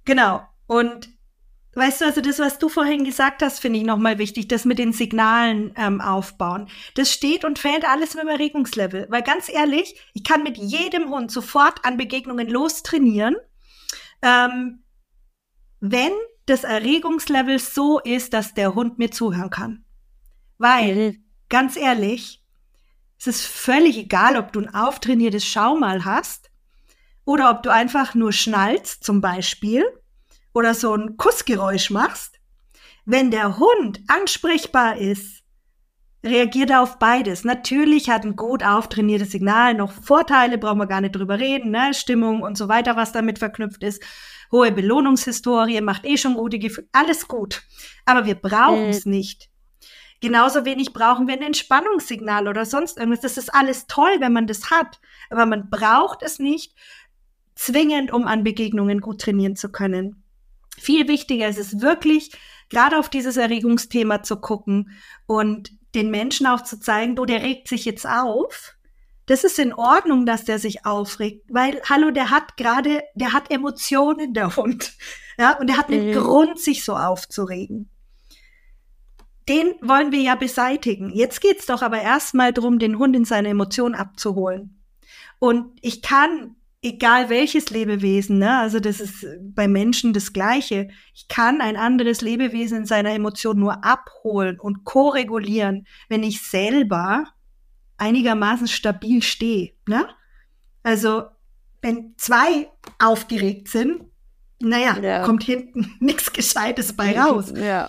Genau. 0.06 0.44
Und 0.68 1.15
Weißt 1.78 2.00
du, 2.00 2.06
also 2.06 2.22
das, 2.22 2.40
was 2.40 2.58
du 2.58 2.70
vorhin 2.70 3.04
gesagt 3.04 3.42
hast, 3.42 3.60
finde 3.60 3.80
ich 3.80 3.86
nochmal 3.86 4.18
wichtig, 4.18 4.48
das 4.48 4.64
mit 4.64 4.80
den 4.80 4.94
Signalen 4.94 5.74
ähm, 5.76 6.00
aufbauen. 6.00 6.70
Das 6.96 7.12
steht 7.12 7.44
und 7.44 7.60
fällt 7.60 7.84
alles 7.84 8.14
mit 8.14 8.24
dem 8.24 8.30
Erregungslevel. 8.30 9.08
Weil 9.10 9.22
ganz 9.24 9.50
ehrlich, 9.50 10.00
ich 10.14 10.24
kann 10.24 10.44
mit 10.44 10.58
jedem 10.58 11.10
Hund 11.10 11.32
sofort 11.32 11.84
an 11.84 11.98
Begegnungen 11.98 12.50
lostrainieren, 12.50 13.36
ähm, 14.22 14.84
wenn 15.82 16.14
das 16.46 16.64
Erregungslevel 16.64 17.60
so 17.60 18.00
ist, 18.00 18.34
dass 18.34 18.54
der 18.54 18.74
Hund 18.74 18.98
mir 18.98 19.12
zuhören 19.12 19.50
kann. 19.50 19.84
Weil, 20.58 21.12
mhm. 21.12 21.26
ganz 21.50 21.76
ehrlich, 21.76 22.42
es 23.20 23.28
ist 23.28 23.46
völlig 23.46 23.98
egal, 23.98 24.38
ob 24.38 24.54
du 24.54 24.62
ein 24.62 24.74
auftrainiertes 24.74 25.46
Schaumal 25.46 26.06
hast 26.06 26.52
oder 27.26 27.50
ob 27.50 27.64
du 27.64 27.70
einfach 27.70 28.16
nur 28.16 28.32
schnallst, 28.32 29.04
zum 29.04 29.20
Beispiel 29.20 29.84
oder 30.56 30.74
so 30.74 30.96
ein 30.96 31.18
Kussgeräusch 31.18 31.92
machst, 31.92 32.40
wenn 33.06 33.30
der 33.30 33.60
Hund 33.60 34.00
ansprechbar 34.08 34.98
ist, 34.98 35.44
reagiert 36.24 36.72
er 36.72 36.82
auf 36.82 36.98
beides. 36.98 37.44
Natürlich 37.44 38.10
hat 38.10 38.24
ein 38.24 38.36
gut 38.36 38.64
auftrainiertes 38.64 39.32
Signal 39.32 39.76
noch 39.76 39.92
Vorteile, 39.92 40.58
brauchen 40.58 40.80
wir 40.80 40.88
gar 40.88 41.02
nicht 41.02 41.16
drüber 41.16 41.40
reden, 41.40 41.72
ne? 41.72 41.94
Stimmung 41.94 42.42
und 42.42 42.58
so 42.58 42.68
weiter, 42.68 42.96
was 42.96 43.12
damit 43.12 43.38
verknüpft 43.38 43.84
ist. 43.84 44.02
Hohe 44.52 44.72
Belohnungshistorie, 44.72 45.82
macht 45.82 46.06
eh 46.06 46.18
schon 46.18 46.36
gute 46.36 46.58
Gefühle, 46.58 46.88
alles 46.94 47.28
gut. 47.28 47.62
Aber 48.06 48.26
wir 48.26 48.36
brauchen 48.36 48.86
es 48.86 49.06
mhm. 49.06 49.12
nicht. 49.12 49.50
Genauso 50.22 50.64
wenig 50.64 50.94
brauchen 50.94 51.28
wir 51.28 51.36
ein 51.36 51.44
Entspannungssignal 51.44 52.48
oder 52.48 52.66
sonst 52.66 52.98
irgendwas. 52.98 53.22
Das 53.22 53.38
ist 53.38 53.54
alles 53.54 53.86
toll, 53.88 54.16
wenn 54.20 54.34
man 54.34 54.48
das 54.48 54.72
hat. 54.72 55.02
Aber 55.30 55.46
man 55.46 55.70
braucht 55.70 56.24
es 56.24 56.40
nicht 56.40 56.74
zwingend, 57.56 58.12
um 58.12 58.26
an 58.26 58.44
Begegnungen 58.44 59.02
gut 59.02 59.22
trainieren 59.22 59.58
zu 59.58 59.70
können. 59.72 60.25
Viel 60.78 61.08
wichtiger 61.08 61.48
ist 61.48 61.60
es 61.60 61.82
wirklich, 61.82 62.32
gerade 62.70 62.98
auf 62.98 63.10
dieses 63.10 63.38
Erregungsthema 63.38 64.24
zu 64.24 64.38
gucken 64.38 64.92
und 65.26 65.72
den 65.96 66.12
Menschen 66.12 66.46
auch 66.48 66.62
zu 66.62 66.80
zeigen, 66.80 67.16
du, 67.16 67.26
der 67.26 67.42
regt 67.42 67.68
sich 67.68 67.86
jetzt 67.86 68.06
auf. 68.06 68.76
Das 69.28 69.44
ist 69.44 69.58
in 69.58 69.74
Ordnung, 69.74 70.26
dass 70.26 70.46
der 70.46 70.60
sich 70.60 70.86
aufregt, 70.86 71.46
weil, 71.50 71.82
hallo, 71.90 72.12
der 72.12 72.30
hat 72.30 72.58
gerade, 72.58 73.02
der 73.16 73.34
hat 73.34 73.50
Emotionen, 73.50 74.34
der 74.34 74.56
Hund. 74.56 74.94
Ja, 75.38 75.60
und 75.60 75.68
der 75.68 75.76
hat 75.76 75.90
einen 75.90 76.12
mhm. 76.12 76.14
Grund, 76.14 76.62
sich 76.62 76.86
so 76.86 76.96
aufzuregen. 76.96 77.90
Den 79.50 79.74
wollen 79.82 80.14
wir 80.14 80.22
ja 80.22 80.36
beseitigen. 80.36 81.10
Jetzt 81.10 81.42
geht's 81.42 81.66
doch 81.66 81.82
aber 81.82 82.02
erstmal 82.02 82.54
drum, 82.54 82.80
den 82.80 82.98
Hund 82.98 83.18
in 83.18 83.26
seine 83.26 83.50
Emotionen 83.50 83.96
abzuholen. 83.96 84.82
Und 85.40 85.78
ich 85.82 86.02
kann 86.02 86.56
egal 86.86 87.30
welches 87.30 87.72
Lebewesen, 87.72 88.38
ne? 88.38 88.60
also 88.60 88.80
das 88.80 89.00
ist 89.00 89.26
bei 89.42 89.68
Menschen 89.68 90.14
das 90.14 90.34
Gleiche. 90.34 90.90
Ich 91.16 91.28
kann 91.28 91.60
ein 91.60 91.78
anderes 91.78 92.22
Lebewesen 92.22 92.80
in 92.80 92.86
seiner 92.86 93.12
Emotion 93.12 93.60
nur 93.60 93.84
abholen 93.84 94.60
und 94.60 94.84
koregulieren, 94.84 95.88
wenn 96.10 96.24
ich 96.24 96.44
selber 96.44 97.26
einigermaßen 97.98 98.68
stabil 98.68 99.24
stehe. 99.24 99.74
Ne? 99.88 100.08
Also 100.84 101.24
wenn 101.82 102.14
zwei 102.18 102.70
aufgeregt 103.00 103.68
sind, 103.68 104.04
naja, 104.62 104.98
ja. 105.00 105.24
kommt 105.26 105.44
hinten 105.44 105.96
nichts 106.00 106.32
Gescheites 106.32 106.96
bei 106.96 107.20
raus. 107.20 107.52
Ja. 107.56 107.88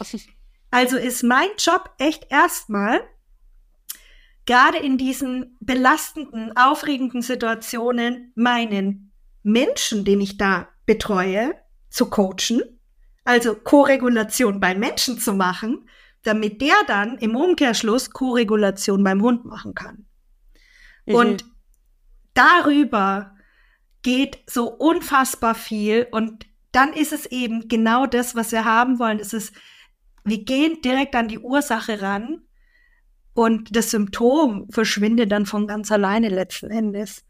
Also 0.70 0.96
ist 0.96 1.22
mein 1.22 1.48
Job 1.58 1.90
echt 1.98 2.26
erstmal, 2.30 3.02
gerade 4.46 4.78
in 4.78 4.96
diesen 4.96 5.56
belastenden, 5.60 6.56
aufregenden 6.56 7.20
Situationen 7.20 8.32
meinen 8.36 9.12
Menschen, 9.42 10.04
den 10.04 10.20
ich 10.20 10.38
da 10.38 10.68
betreue, 10.86 11.54
zu 11.90 12.08
coachen, 12.08 12.62
also 13.24 13.54
Koregulation 13.56 14.60
beim 14.60 14.78
Menschen 14.78 15.18
zu 15.18 15.32
machen, 15.32 15.88
damit 16.22 16.60
der 16.60 16.74
dann 16.86 17.18
im 17.18 17.36
Umkehrschluss 17.36 18.10
Koregulation 18.10 19.02
beim 19.04 19.22
Hund 19.22 19.44
machen 19.44 19.74
kann. 19.74 20.06
Mhm. 21.06 21.14
Und 21.14 21.44
darüber 22.34 23.36
geht 24.02 24.38
so 24.48 24.68
unfassbar 24.70 25.54
viel 25.54 26.06
und 26.10 26.46
dann 26.70 26.92
ist 26.92 27.12
es 27.12 27.26
eben 27.26 27.68
genau 27.68 28.06
das, 28.06 28.34
was 28.34 28.52
wir 28.52 28.64
haben 28.64 28.98
wollen. 28.98 29.18
Es 29.18 29.32
ist, 29.32 29.54
wir 30.24 30.44
gehen 30.44 30.82
direkt 30.82 31.14
an 31.16 31.28
die 31.28 31.38
Ursache 31.38 32.02
ran 32.02 32.45
und 33.36 33.76
das 33.76 33.90
Symptom 33.90 34.66
verschwindet 34.70 35.30
dann 35.30 35.44
von 35.44 35.66
ganz 35.66 35.92
alleine 35.92 36.30
letzten 36.30 36.70
Endes. 36.70 37.22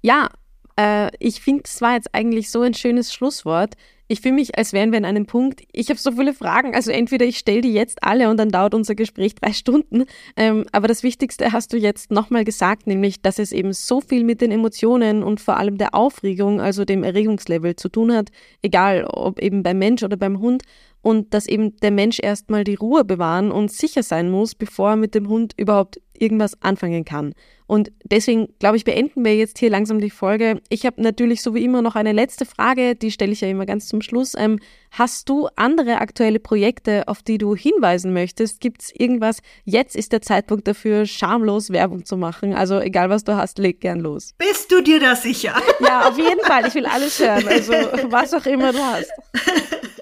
Ja, 0.00 0.30
äh, 0.78 1.10
ich 1.18 1.40
finde, 1.40 1.64
es 1.66 1.80
war 1.82 1.94
jetzt 1.94 2.14
eigentlich 2.14 2.50
so 2.50 2.60
ein 2.60 2.74
schönes 2.74 3.12
Schlusswort. 3.12 3.74
Ich 4.06 4.20
fühle 4.20 4.34
mich, 4.34 4.56
als 4.56 4.72
wären 4.72 4.92
wir 4.92 4.98
an 4.98 5.04
einem 5.04 5.26
Punkt. 5.26 5.62
Ich 5.72 5.88
habe 5.88 5.98
so 5.98 6.12
viele 6.12 6.34
Fragen. 6.34 6.72
Also 6.74 6.92
entweder 6.92 7.26
ich 7.26 7.38
stelle 7.38 7.62
die 7.62 7.72
jetzt 7.72 8.04
alle 8.04 8.30
und 8.30 8.36
dann 8.36 8.50
dauert 8.50 8.74
unser 8.74 8.94
Gespräch 8.94 9.34
drei 9.34 9.52
Stunden. 9.52 10.04
Ähm, 10.36 10.66
aber 10.70 10.86
das 10.86 11.02
Wichtigste 11.02 11.50
hast 11.50 11.72
du 11.72 11.76
jetzt 11.76 12.12
nochmal 12.12 12.44
gesagt, 12.44 12.86
nämlich, 12.86 13.22
dass 13.22 13.40
es 13.40 13.50
eben 13.50 13.72
so 13.72 14.00
viel 14.00 14.22
mit 14.22 14.40
den 14.40 14.52
Emotionen 14.52 15.24
und 15.24 15.40
vor 15.40 15.56
allem 15.56 15.78
der 15.78 15.96
Aufregung, 15.96 16.60
also 16.60 16.84
dem 16.84 17.02
Erregungslevel 17.02 17.74
zu 17.74 17.88
tun 17.88 18.12
hat. 18.12 18.30
Egal, 18.62 19.04
ob 19.04 19.40
eben 19.40 19.64
beim 19.64 19.78
Mensch 19.78 20.04
oder 20.04 20.16
beim 20.16 20.38
Hund 20.38 20.62
und 21.04 21.34
dass 21.34 21.46
eben 21.46 21.76
der 21.76 21.90
Mensch 21.90 22.18
erstmal 22.20 22.64
die 22.64 22.76
Ruhe 22.76 23.04
bewahren 23.04 23.52
und 23.52 23.70
sicher 23.70 24.02
sein 24.02 24.30
muss, 24.30 24.54
bevor 24.54 24.90
er 24.90 24.96
mit 24.96 25.14
dem 25.14 25.28
Hund 25.28 25.52
überhaupt 25.58 26.00
irgendwas 26.18 26.54
anfangen 26.62 27.04
kann. 27.04 27.34
Und 27.66 27.92
deswegen, 28.04 28.48
glaube 28.58 28.78
ich, 28.78 28.84
beenden 28.84 29.22
wir 29.22 29.36
jetzt 29.36 29.58
hier 29.58 29.68
langsam 29.68 30.00
die 30.00 30.10
Folge. 30.10 30.62
Ich 30.70 30.86
habe 30.86 31.02
natürlich 31.02 31.42
so 31.42 31.54
wie 31.54 31.62
immer 31.62 31.82
noch 31.82 31.94
eine 31.94 32.12
letzte 32.12 32.46
Frage, 32.46 32.94
die 32.94 33.10
stelle 33.10 33.32
ich 33.32 33.42
ja 33.42 33.48
immer 33.48 33.66
ganz 33.66 33.86
zum 33.86 34.00
Schluss. 34.00 34.32
Ähm, 34.34 34.60
hast 34.92 35.28
du 35.28 35.48
andere 35.56 36.00
aktuelle 36.00 36.40
Projekte, 36.40 37.06
auf 37.06 37.22
die 37.22 37.36
du 37.36 37.54
hinweisen 37.54 38.14
möchtest? 38.14 38.60
Gibt 38.60 38.82
es 38.82 38.92
irgendwas? 38.94 39.38
Jetzt 39.64 39.96
ist 39.96 40.12
der 40.12 40.22
Zeitpunkt 40.22 40.66
dafür, 40.66 41.04
schamlos 41.04 41.68
Werbung 41.68 42.06
zu 42.06 42.16
machen. 42.16 42.54
Also 42.54 42.80
egal, 42.80 43.10
was 43.10 43.24
du 43.24 43.36
hast, 43.36 43.58
leg 43.58 43.80
gern 43.80 44.00
los. 44.00 44.32
Bist 44.38 44.72
du 44.72 44.80
dir 44.80 45.00
da 45.00 45.16
sicher? 45.16 45.54
Ja, 45.80 46.08
auf 46.08 46.16
jeden 46.16 46.40
Fall. 46.40 46.66
Ich 46.66 46.74
will 46.74 46.86
alles 46.86 47.18
hören. 47.18 47.46
Also 47.46 47.72
was 48.10 48.32
auch 48.32 48.46
immer 48.46 48.72
du 48.72 48.78
hast. 48.78 49.10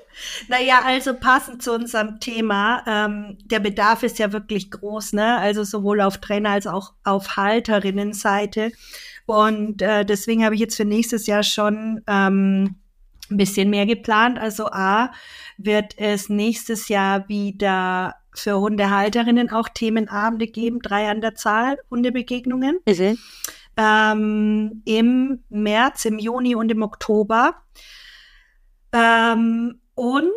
Naja, 0.49 0.81
also 0.85 1.15
passend 1.15 1.63
zu 1.63 1.73
unserem 1.73 2.21
Thema, 2.21 2.83
ähm, 2.87 3.39
der 3.45 3.61
Bedarf 3.61 4.03
ist 4.03 4.19
ja 4.19 4.33
wirklich 4.33 4.71
groß, 4.71 5.13
ne? 5.15 5.39
Also 5.39 5.65
sowohl 5.65 6.01
auf 6.01 6.19
Trainer 6.19 6.51
als 6.51 6.67
auch 6.67 6.95
auf 7.05 7.37
Halterinnenseite. 7.37 8.73
Und 9.27 9.83
äh, 9.83 10.05
deswegen 10.05 10.45
habe 10.45 10.55
ich 10.55 10.61
jetzt 10.61 10.77
für 10.77 10.85
nächstes 10.85 11.27
Jahr 11.27 11.43
schon 11.43 12.03
ähm, 12.07 12.77
ein 13.31 13.37
bisschen 13.37 13.71
mehr 13.71 13.87
geplant. 13.87 14.39
Also 14.39 14.67
A, 14.67 15.13
wird 15.59 15.99
es 15.99 16.29
nächstes 16.29 16.89
Jahr 16.89 17.29
wieder 17.29 18.17
für 18.35 18.59
Hundehalterinnen 18.59 19.51
auch 19.51 19.69
Themenabende 19.69 20.47
geben, 20.47 20.81
drei 20.81 21.09
an 21.09 21.21
der 21.21 21.35
Zahl 21.35 21.79
Hundebegegnungen. 21.91 22.79
Mhm. 22.87 23.19
Ähm, 23.77 24.83
Im 24.85 25.45
März, 25.49 26.05
im 26.05 26.19
Juni 26.19 26.55
und 26.55 26.71
im 26.71 26.83
Oktober. 26.83 27.57
Ähm, 28.93 29.81
und 29.95 30.31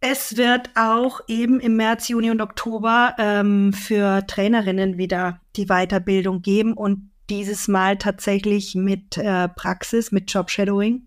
es 0.00 0.36
wird 0.36 0.70
auch 0.74 1.20
eben 1.28 1.60
im 1.60 1.76
März, 1.76 2.08
Juni 2.08 2.30
und 2.30 2.42
Oktober 2.42 3.14
ähm, 3.18 3.72
für 3.72 4.26
Trainerinnen 4.26 4.98
wieder 4.98 5.40
die 5.56 5.66
Weiterbildung 5.66 6.42
geben 6.42 6.74
und 6.74 7.10
dieses 7.30 7.68
Mal 7.68 7.96
tatsächlich 7.96 8.74
mit 8.74 9.16
äh, 9.16 9.48
Praxis, 9.48 10.12
mit 10.12 10.30
Jobshadowing. 10.30 11.06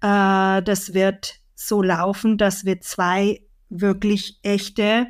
Äh, 0.00 0.62
das 0.62 0.94
wird 0.94 1.40
so 1.54 1.80
laufen, 1.80 2.36
dass 2.36 2.64
wir 2.64 2.80
zwei 2.80 3.40
wirklich 3.68 4.40
echte 4.42 5.06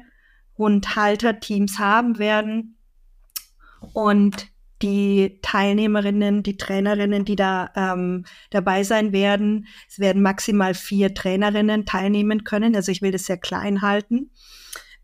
Hundhalter-Teams 0.59 1.79
haben 1.79 2.19
werden 2.19 2.77
und 3.93 4.49
die 4.85 5.39
Teilnehmerinnen, 5.41 6.43
die 6.43 6.59
Trainerinnen, 6.59 7.25
die 7.25 7.37
da 7.37 7.71
ähm, 7.75 8.27
dabei 8.51 8.85
sein 8.85 9.13
werden. 9.13 9.67
Es 9.89 9.99
werden 9.99 10.21
maximal 10.21 10.75
vier 10.75 11.15
Trainerinnen 11.15 11.87
teilnehmen 11.87 12.45
können. 12.45 12.77
Also 12.77 12.93
ich 12.93 13.01
will 13.01 13.11
das 13.11 13.25
sehr 13.25 13.39
klein 13.39 13.81
halten. 13.81 14.31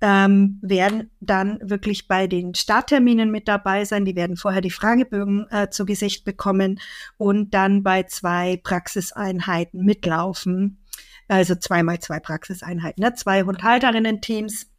Ähm, 0.03 0.59
werden 0.62 1.11
dann 1.20 1.59
wirklich 1.62 2.09
bei 2.09 2.26
den 2.26 2.55
Startterminen 2.55 3.31
mit 3.31 3.49
dabei 3.49 3.87
sein. 3.87 4.05
Die 4.05 4.16
werden 4.16 4.37
vorher 4.37 4.61
die 4.61 4.70
Fragebögen 4.70 5.47
äh, 5.51 5.70
zu 5.70 5.87
Gesicht 5.87 6.26
bekommen 6.26 6.78
und 7.16 7.55
dann 7.55 7.83
bei 7.83 8.03
zwei 8.03 8.59
Praxiseinheiten 8.62 9.83
mitlaufen. 9.83 10.85
Also 11.26 11.55
zweimal 11.55 12.01
zwei 12.01 12.20
Praxiseinheiten, 12.20 13.03
ne? 13.03 13.14
zwei 13.14 13.45
Hundhalterinnen-Teams, 13.45 14.70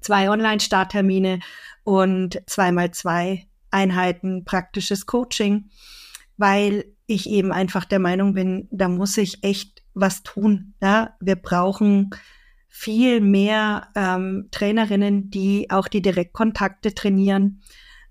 zwei 0.00 0.30
Online-Starttermine 0.30 1.40
und 1.82 2.40
zweimal 2.46 2.92
zwei 2.92 3.47
Einheiten 3.70 4.44
praktisches 4.44 5.06
Coaching, 5.06 5.70
weil 6.36 6.84
ich 7.06 7.28
eben 7.28 7.52
einfach 7.52 7.84
der 7.84 7.98
Meinung 7.98 8.34
bin, 8.34 8.68
da 8.70 8.88
muss 8.88 9.16
ich 9.16 9.42
echt 9.42 9.82
was 9.94 10.22
tun. 10.22 10.74
Ja? 10.80 11.16
Wir 11.20 11.36
brauchen 11.36 12.10
viel 12.68 13.20
mehr 13.20 13.88
ähm, 13.96 14.48
Trainerinnen, 14.50 15.30
die 15.30 15.70
auch 15.70 15.88
die 15.88 16.02
Direktkontakte 16.02 16.94
trainieren 16.94 17.62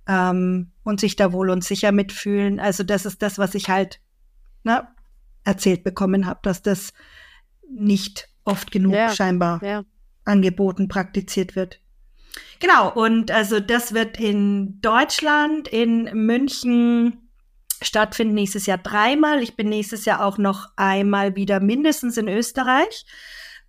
ähm, 0.08 0.72
und 0.84 0.99
sich 0.99 1.16
da 1.16 1.32
wohl 1.32 1.49
und 1.49 1.64
sicher 1.64 1.91
mitfühlen. 1.91 2.60
Also 2.60 2.84
das 2.84 3.05
ist 3.05 3.22
das, 3.22 3.38
was 3.38 3.55
ich 3.55 3.70
halt 3.70 4.01
na, 4.64 4.82
ne, 4.82 4.88
erzählt 5.43 5.84
bekommen 5.84 6.26
habe, 6.26 6.39
dass 6.43 6.62
das 6.62 6.91
nicht 7.70 8.30
oft 8.43 8.72
genug 8.72 8.93
ja, 8.93 9.14
scheinbar 9.14 9.64
ja. 9.64 9.84
angeboten, 10.26 10.88
praktiziert 10.88 11.55
wird. 11.55 11.82
Genau, 12.59 12.91
und 12.91 13.31
also 13.31 13.59
das 13.59 13.93
wird 13.93 14.19
in 14.19 14.81
Deutschland, 14.81 15.67
in 15.67 16.03
München 16.13 17.29
stattfinden 17.81 18.33
nächstes 18.33 18.65
Jahr 18.65 18.79
dreimal. 18.79 19.41
Ich 19.43 19.55
bin 19.55 19.69
nächstes 19.69 20.05
Jahr 20.05 20.25
auch 20.25 20.38
noch 20.38 20.69
einmal 20.75 21.35
wieder 21.35 21.59
mindestens 21.59 22.17
in 22.17 22.27
Österreich 22.27 23.05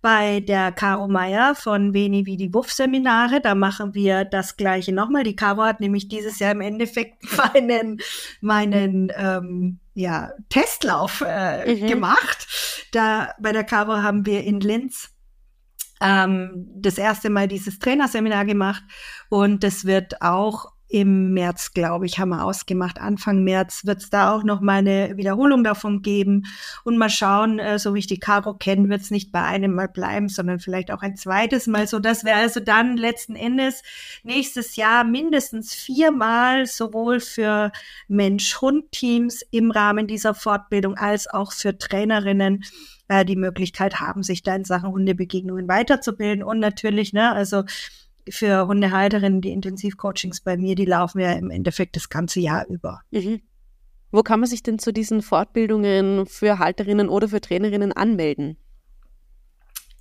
bei 0.01 0.39
der 0.39 0.71
Caro 0.71 1.07
Meier 1.07 1.55
von 1.55 1.93
Veni 1.93 2.25
Vidi 2.25 2.53
Wuff 2.53 2.71
Seminare. 2.71 3.41
Da 3.41 3.53
machen 3.53 3.93
wir 3.93 4.25
das 4.25 4.55
Gleiche 4.55 4.93
nochmal. 4.93 5.23
Die 5.23 5.35
Caro 5.35 5.63
hat 5.63 5.81
nämlich 5.81 6.07
dieses 6.07 6.39
Jahr 6.39 6.51
im 6.51 6.61
Endeffekt 6.61 7.23
meinen, 7.53 7.99
meinen 8.41 9.11
ähm, 9.15 9.79
ja, 9.93 10.31
Testlauf 10.49 11.23
äh, 11.25 11.75
mhm. 11.75 11.87
gemacht. 11.87 12.47
Da 12.91 13.33
bei 13.39 13.51
der 13.51 13.63
Caro 13.63 13.97
haben 13.97 14.25
wir 14.25 14.43
in 14.43 14.61
Linz 14.61 15.11
ähm, 16.01 16.67
das 16.75 16.97
erste 16.97 17.29
Mal 17.29 17.47
dieses 17.47 17.79
Trainerseminar 17.79 18.45
gemacht. 18.45 18.83
Und 19.29 19.63
das 19.63 19.85
wird 19.85 20.21
auch 20.21 20.71
im 20.89 21.33
März, 21.33 21.73
glaube 21.73 22.07
ich, 22.07 22.17
haben 22.17 22.29
wir 22.29 22.43
ausgemacht. 22.43 22.99
Anfang 22.99 23.43
März 23.43 23.85
wird 23.85 24.01
es 24.01 24.09
da 24.09 24.33
auch 24.33 24.43
noch 24.43 24.59
mal 24.59 24.79
eine 24.79 25.15
Wiederholung 25.17 25.63
davon 25.63 26.01
geben. 26.01 26.45
Und 26.83 26.97
mal 26.97 27.11
schauen, 27.11 27.59
äh, 27.59 27.77
so 27.77 27.93
wie 27.93 27.99
ich 27.99 28.07
die 28.07 28.19
Caro 28.19 28.55
kenne, 28.55 28.89
wird 28.89 29.01
es 29.01 29.11
nicht 29.11 29.31
bei 29.31 29.43
einem 29.43 29.75
Mal 29.75 29.87
bleiben, 29.87 30.29
sondern 30.29 30.59
vielleicht 30.59 30.91
auch 30.91 31.03
ein 31.03 31.15
zweites 31.15 31.67
Mal. 31.67 31.85
So 31.85 31.99
dass 31.99 32.25
wir 32.25 32.35
also 32.35 32.59
dann 32.59 32.97
letzten 32.97 33.35
Endes 33.35 33.83
nächstes 34.23 34.75
Jahr 34.75 35.03
mindestens 35.03 35.75
viermal 35.75 36.65
sowohl 36.65 37.19
für 37.19 37.71
Mensch-Hund-Teams 38.07 39.43
im 39.51 39.69
Rahmen 39.69 40.07
dieser 40.07 40.33
Fortbildung 40.33 40.95
als 40.97 41.27
auch 41.27 41.51
für 41.51 41.77
Trainerinnen 41.77 42.63
äh, 43.09 43.25
die 43.25 43.35
Möglichkeit 43.35 43.99
haben, 43.99 44.23
sich 44.23 44.41
da 44.41 44.55
in 44.55 44.65
Sachen 44.65 44.91
Hundebegegnungen 44.91 45.67
weiterzubilden. 45.67 46.43
Und 46.43 46.59
natürlich, 46.59 47.13
ne, 47.13 47.31
also 47.31 47.63
für 48.29 48.67
Hundehalterinnen, 48.67 49.41
die 49.41 49.51
Intensivcoachings 49.51 50.41
bei 50.41 50.57
mir, 50.57 50.75
die 50.75 50.85
laufen 50.85 51.19
ja 51.19 51.33
im 51.33 51.49
Endeffekt 51.49 51.95
das 51.95 52.09
ganze 52.09 52.39
Jahr 52.39 52.67
über. 52.67 53.01
Mhm. 53.11 53.41
Wo 54.11 54.23
kann 54.23 54.39
man 54.39 54.49
sich 54.49 54.63
denn 54.63 54.79
zu 54.79 54.91
diesen 54.91 55.21
Fortbildungen 55.21 56.25
für 56.25 56.57
Halterinnen 56.57 57.09
oder 57.09 57.29
für 57.29 57.41
Trainerinnen 57.41 57.93
anmelden? 57.93 58.57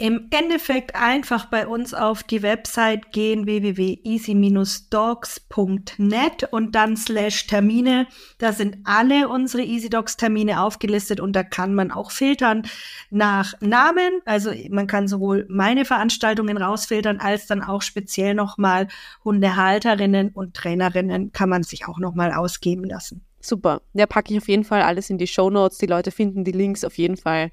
Im 0.01 0.29
Endeffekt 0.31 0.95
einfach 0.95 1.47
bei 1.47 1.67
uns 1.67 1.93
auf 1.93 2.23
die 2.23 2.43
Website 2.43 3.11
gehen 3.11 3.47
www.easy-dogs.net 3.47 6.45
und 6.53 6.77
dann 6.77 6.97
slash 6.97 7.49
Termine. 7.49 8.07
Da 8.39 8.53
sind 8.53 8.79
alle 8.85 9.29
unsere 9.29 9.65
Easy 9.65 9.91
Dogs 9.91 10.17
Termine 10.17 10.63
aufgelistet 10.63 11.19
und 11.19 11.35
da 11.35 11.43
kann 11.43 11.75
man 11.75 11.91
auch 11.91 12.13
filtern 12.13 12.63
nach 13.11 13.55
Namen. 13.61 14.21
Also 14.25 14.53
man 14.71 14.87
kann 14.87 15.09
sowohl 15.09 15.47
meine 15.49 15.85
Veranstaltungen 15.85 16.59
rausfiltern 16.59 17.19
als 17.19 17.49
dann 17.49 17.61
auch 17.61 17.83
speziell 17.83 18.35
nochmal 18.35 18.87
Hundehalterinnen 19.25 20.29
und 20.29 20.55
Trainerinnen 20.55 21.33
kann 21.33 21.49
man 21.49 21.65
sich 21.65 21.89
auch 21.89 21.99
nochmal 21.99 22.33
ausgeben 22.33 22.85
lassen. 22.85 23.25
Super. 23.41 23.83
Ja, 23.95 24.07
packe 24.07 24.33
ich 24.33 24.39
auf 24.39 24.47
jeden 24.47 24.63
Fall 24.63 24.83
alles 24.83 25.11
in 25.11 25.19
die 25.19 25.27
Show 25.27 25.51
Notes. 25.51 25.79
Die 25.79 25.87
Leute 25.87 26.13
finden 26.13 26.45
die 26.45 26.53
Links 26.53 26.85
auf 26.85 26.99
jeden 26.99 27.17
Fall 27.17 27.51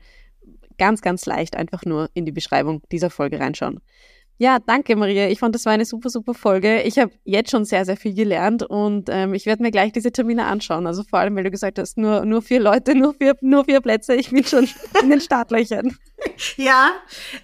ganz, 0.78 1.02
ganz 1.02 1.26
leicht 1.26 1.56
einfach 1.56 1.84
nur 1.86 2.10
in 2.14 2.26
die 2.26 2.32
Beschreibung 2.32 2.82
dieser 2.92 3.10
Folge 3.10 3.40
reinschauen. 3.40 3.82
Ja, 4.38 4.60
danke 4.60 4.98
Maria. 4.98 5.30
Ich 5.30 5.40
fand, 5.40 5.56
das 5.56 5.66
war 5.66 5.72
eine 5.72 5.86
super, 5.86 6.10
super 6.10 6.34
Folge. 6.34 6.82
Ich 6.82 7.00
habe 7.00 7.14
jetzt 7.24 7.52
schon 7.52 7.64
sehr, 7.64 7.86
sehr 7.86 7.96
viel 7.96 8.14
gelernt 8.14 8.64
und 8.64 9.08
ähm, 9.10 9.34
ich 9.34 9.46
werde 9.46 9.64
mir 9.64 9.72
gleich 9.72 9.94
diese 9.94 10.12
Termine 10.12 10.46
anschauen. 10.46 10.88
Also 10.88 11.04
vor 11.04 11.20
allem, 11.20 11.38
weil 11.38 11.46
du 11.46 11.52
gesagt 11.52 11.80
hast, 11.80 11.98
nur, 11.98 12.26
nur 12.26 12.42
vier 12.42 12.60
Leute, 12.60 12.96
nur 12.96 13.14
vier, 13.14 13.38
nur 13.40 13.64
vier 13.64 13.80
Plätze. 13.80 14.14
Ich 14.14 14.32
bin 14.32 14.44
schon 14.44 14.68
in 15.02 15.10
den 15.10 15.22
Startlöchern. 15.22 15.98
Ja, 16.58 16.92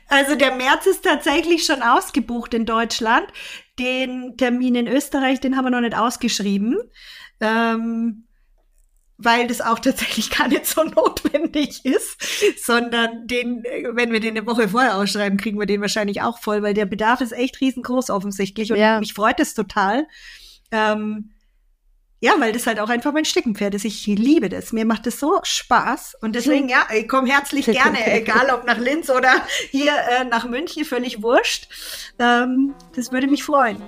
also 0.09 0.35
der 0.35 0.53
März 0.55 0.85
ist 0.85 1.05
tatsächlich 1.05 1.65
schon 1.65 1.81
ausgebucht 1.81 2.53
in 2.53 2.65
Deutschland. 2.65 3.25
Den 3.79 4.35
Termin 4.35 4.75
in 4.75 4.87
Österreich, 4.87 5.39
den 5.39 5.55
haben 5.55 5.65
wir 5.65 5.71
noch 5.71 5.79
nicht 5.79 5.97
ausgeschrieben. 5.97 6.77
Ähm, 7.39 8.27
weil 9.23 9.47
das 9.47 9.61
auch 9.61 9.79
tatsächlich 9.79 10.29
gar 10.29 10.47
nicht 10.47 10.65
so 10.65 10.83
notwendig 10.95 11.85
ist, 11.85 12.17
sondern 12.63 13.27
den, 13.27 13.63
wenn 13.93 14.11
wir 14.11 14.19
den 14.19 14.37
eine 14.37 14.47
Woche 14.47 14.69
vorher 14.69 14.97
ausschreiben, 14.97 15.37
kriegen 15.37 15.59
wir 15.59 15.65
den 15.65 15.81
wahrscheinlich 15.81 16.21
auch 16.21 16.39
voll, 16.39 16.63
weil 16.63 16.73
der 16.73 16.85
Bedarf 16.85 17.21
ist 17.21 17.31
echt 17.31 17.61
riesengroß 17.61 18.09
offensichtlich 18.09 18.71
und 18.71 18.77
ja. 18.77 18.99
mich 18.99 19.13
freut 19.13 19.39
es 19.39 19.53
total. 19.53 20.07
Ähm, 20.71 21.31
ja, 22.23 22.33
weil 22.37 22.53
das 22.53 22.67
halt 22.67 22.79
auch 22.79 22.89
einfach 22.89 23.13
mein 23.13 23.25
Steckenpferd 23.25 23.73
ist. 23.73 23.83
Ich 23.83 24.05
liebe 24.05 24.47
das. 24.47 24.71
Mir 24.73 24.85
macht 24.85 25.07
das 25.07 25.19
so 25.19 25.39
Spaß. 25.41 26.17
Und 26.21 26.35
deswegen, 26.35 26.69
ja, 26.69 26.85
ich 26.95 27.09
komme 27.09 27.27
herzlich 27.27 27.65
gerne, 27.71 28.13
egal 28.13 28.51
ob 28.51 28.65
nach 28.65 28.77
Linz 28.77 29.09
oder 29.09 29.33
hier 29.71 29.91
äh, 29.91 30.23
nach 30.25 30.47
München, 30.47 30.85
völlig 30.85 31.23
wurscht. 31.23 31.67
Ähm, 32.19 32.75
das 32.95 33.11
würde 33.11 33.25
mich 33.25 33.43
freuen. 33.43 33.81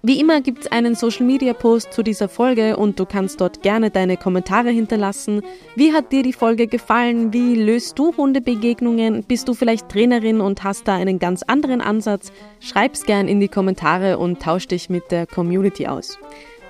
Wie 0.02 0.22
immer 0.22 0.39
gibt 0.39 0.60
es 0.60 0.72
einen 0.72 0.95
Social 0.95 1.26
Media 1.26 1.52
Post 1.52 1.91
zu 1.91 2.04
dieser 2.04 2.30
Folge 2.30 2.78
und 2.78 2.97
du 2.97 3.06
kannst 3.06 3.41
dort 3.41 3.62
gerne 3.64 3.91
deine 3.91 4.16
Kommentare 4.16 4.70
hinterlassen. 4.70 5.41
Wie 5.76 5.91
hat 5.91 6.14
dir 6.14 6.24
die 6.24 6.32
Folge 6.32 6.68
gefallen? 6.68 7.34
Wie 7.34 7.56
löst 7.56 8.00
du 8.00 8.16
Hundebegegnungen? 8.16 9.26
Bist 9.26 9.50
du 9.50 9.54
vielleicht 9.54 9.89
Trainerin 9.89 10.39
und 10.39 10.64
hast 10.64 10.88
da 10.88 10.95
einen 10.95 11.20
ganz 11.20 11.43
anderen 11.43 11.82
Ansatz? 11.82 12.32
Schreib's 12.62 13.04
gern 13.04 13.28
in 13.28 13.41
die 13.41 13.50
Kommentare 13.50 14.18
und 14.18 14.41
tausch 14.41 14.68
dich 14.70 14.89
mit 14.89 15.12
der 15.12 15.28
Community 15.28 15.88
aus. 15.88 16.18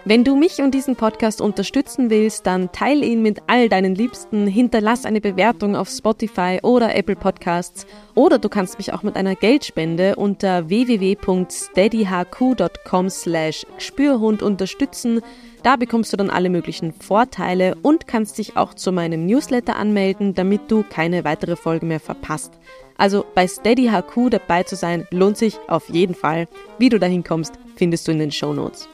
Wenn 0.09 0.23
du 0.23 0.35
mich 0.35 0.57
und 0.57 0.73
diesen 0.73 0.95
Podcast 0.95 1.39
unterstützen 1.39 2.09
willst, 2.09 2.47
dann 2.47 2.71
teile 2.71 3.05
ihn 3.05 3.21
mit 3.21 3.43
all 3.45 3.69
deinen 3.69 3.93
Liebsten, 3.93 4.47
hinterlass 4.47 5.05
eine 5.05 5.21
Bewertung 5.21 5.75
auf 5.75 5.87
Spotify 5.87 6.57
oder 6.63 6.95
Apple 6.95 7.15
Podcasts 7.15 7.85
oder 8.15 8.39
du 8.39 8.49
kannst 8.49 8.79
mich 8.79 8.91
auch 8.91 9.03
mit 9.03 9.15
einer 9.15 9.35
Geldspende 9.35 10.15
unter 10.15 10.67
www.steadyhq.com 10.67 13.09
slash 13.11 13.67
Spürhund 13.77 14.41
unterstützen. 14.41 15.21
Da 15.61 15.75
bekommst 15.75 16.11
du 16.11 16.17
dann 16.17 16.31
alle 16.31 16.49
möglichen 16.49 16.91
Vorteile 16.91 17.77
und 17.83 18.07
kannst 18.07 18.39
dich 18.39 18.57
auch 18.57 18.73
zu 18.73 18.91
meinem 18.91 19.27
Newsletter 19.27 19.75
anmelden, 19.75 20.33
damit 20.33 20.71
du 20.71 20.83
keine 20.89 21.23
weitere 21.23 21.55
Folge 21.55 21.85
mehr 21.85 21.99
verpasst. 21.99 22.53
Also 22.97 23.25
bei 23.35 23.47
SteadyHQ 23.47 24.31
dabei 24.31 24.63
zu 24.63 24.75
sein, 24.75 25.05
lohnt 25.11 25.37
sich 25.37 25.59
auf 25.67 25.87
jeden 25.89 26.15
Fall. 26.15 26.47
Wie 26.79 26.89
du 26.89 26.97
dahin 26.97 27.23
kommst, 27.23 27.59
findest 27.75 28.07
du 28.07 28.11
in 28.11 28.17
den 28.17 28.31
Show 28.31 28.55
Notes. 28.55 28.89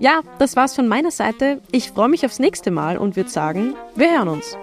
Ja, 0.00 0.20
das 0.38 0.56
war's 0.56 0.74
von 0.74 0.88
meiner 0.88 1.10
Seite. 1.10 1.60
Ich 1.70 1.90
freue 1.90 2.08
mich 2.08 2.24
aufs 2.26 2.38
nächste 2.38 2.70
Mal 2.70 2.98
und 2.98 3.16
würde 3.16 3.30
sagen, 3.30 3.74
wir 3.94 4.10
hören 4.10 4.28
uns. 4.28 4.56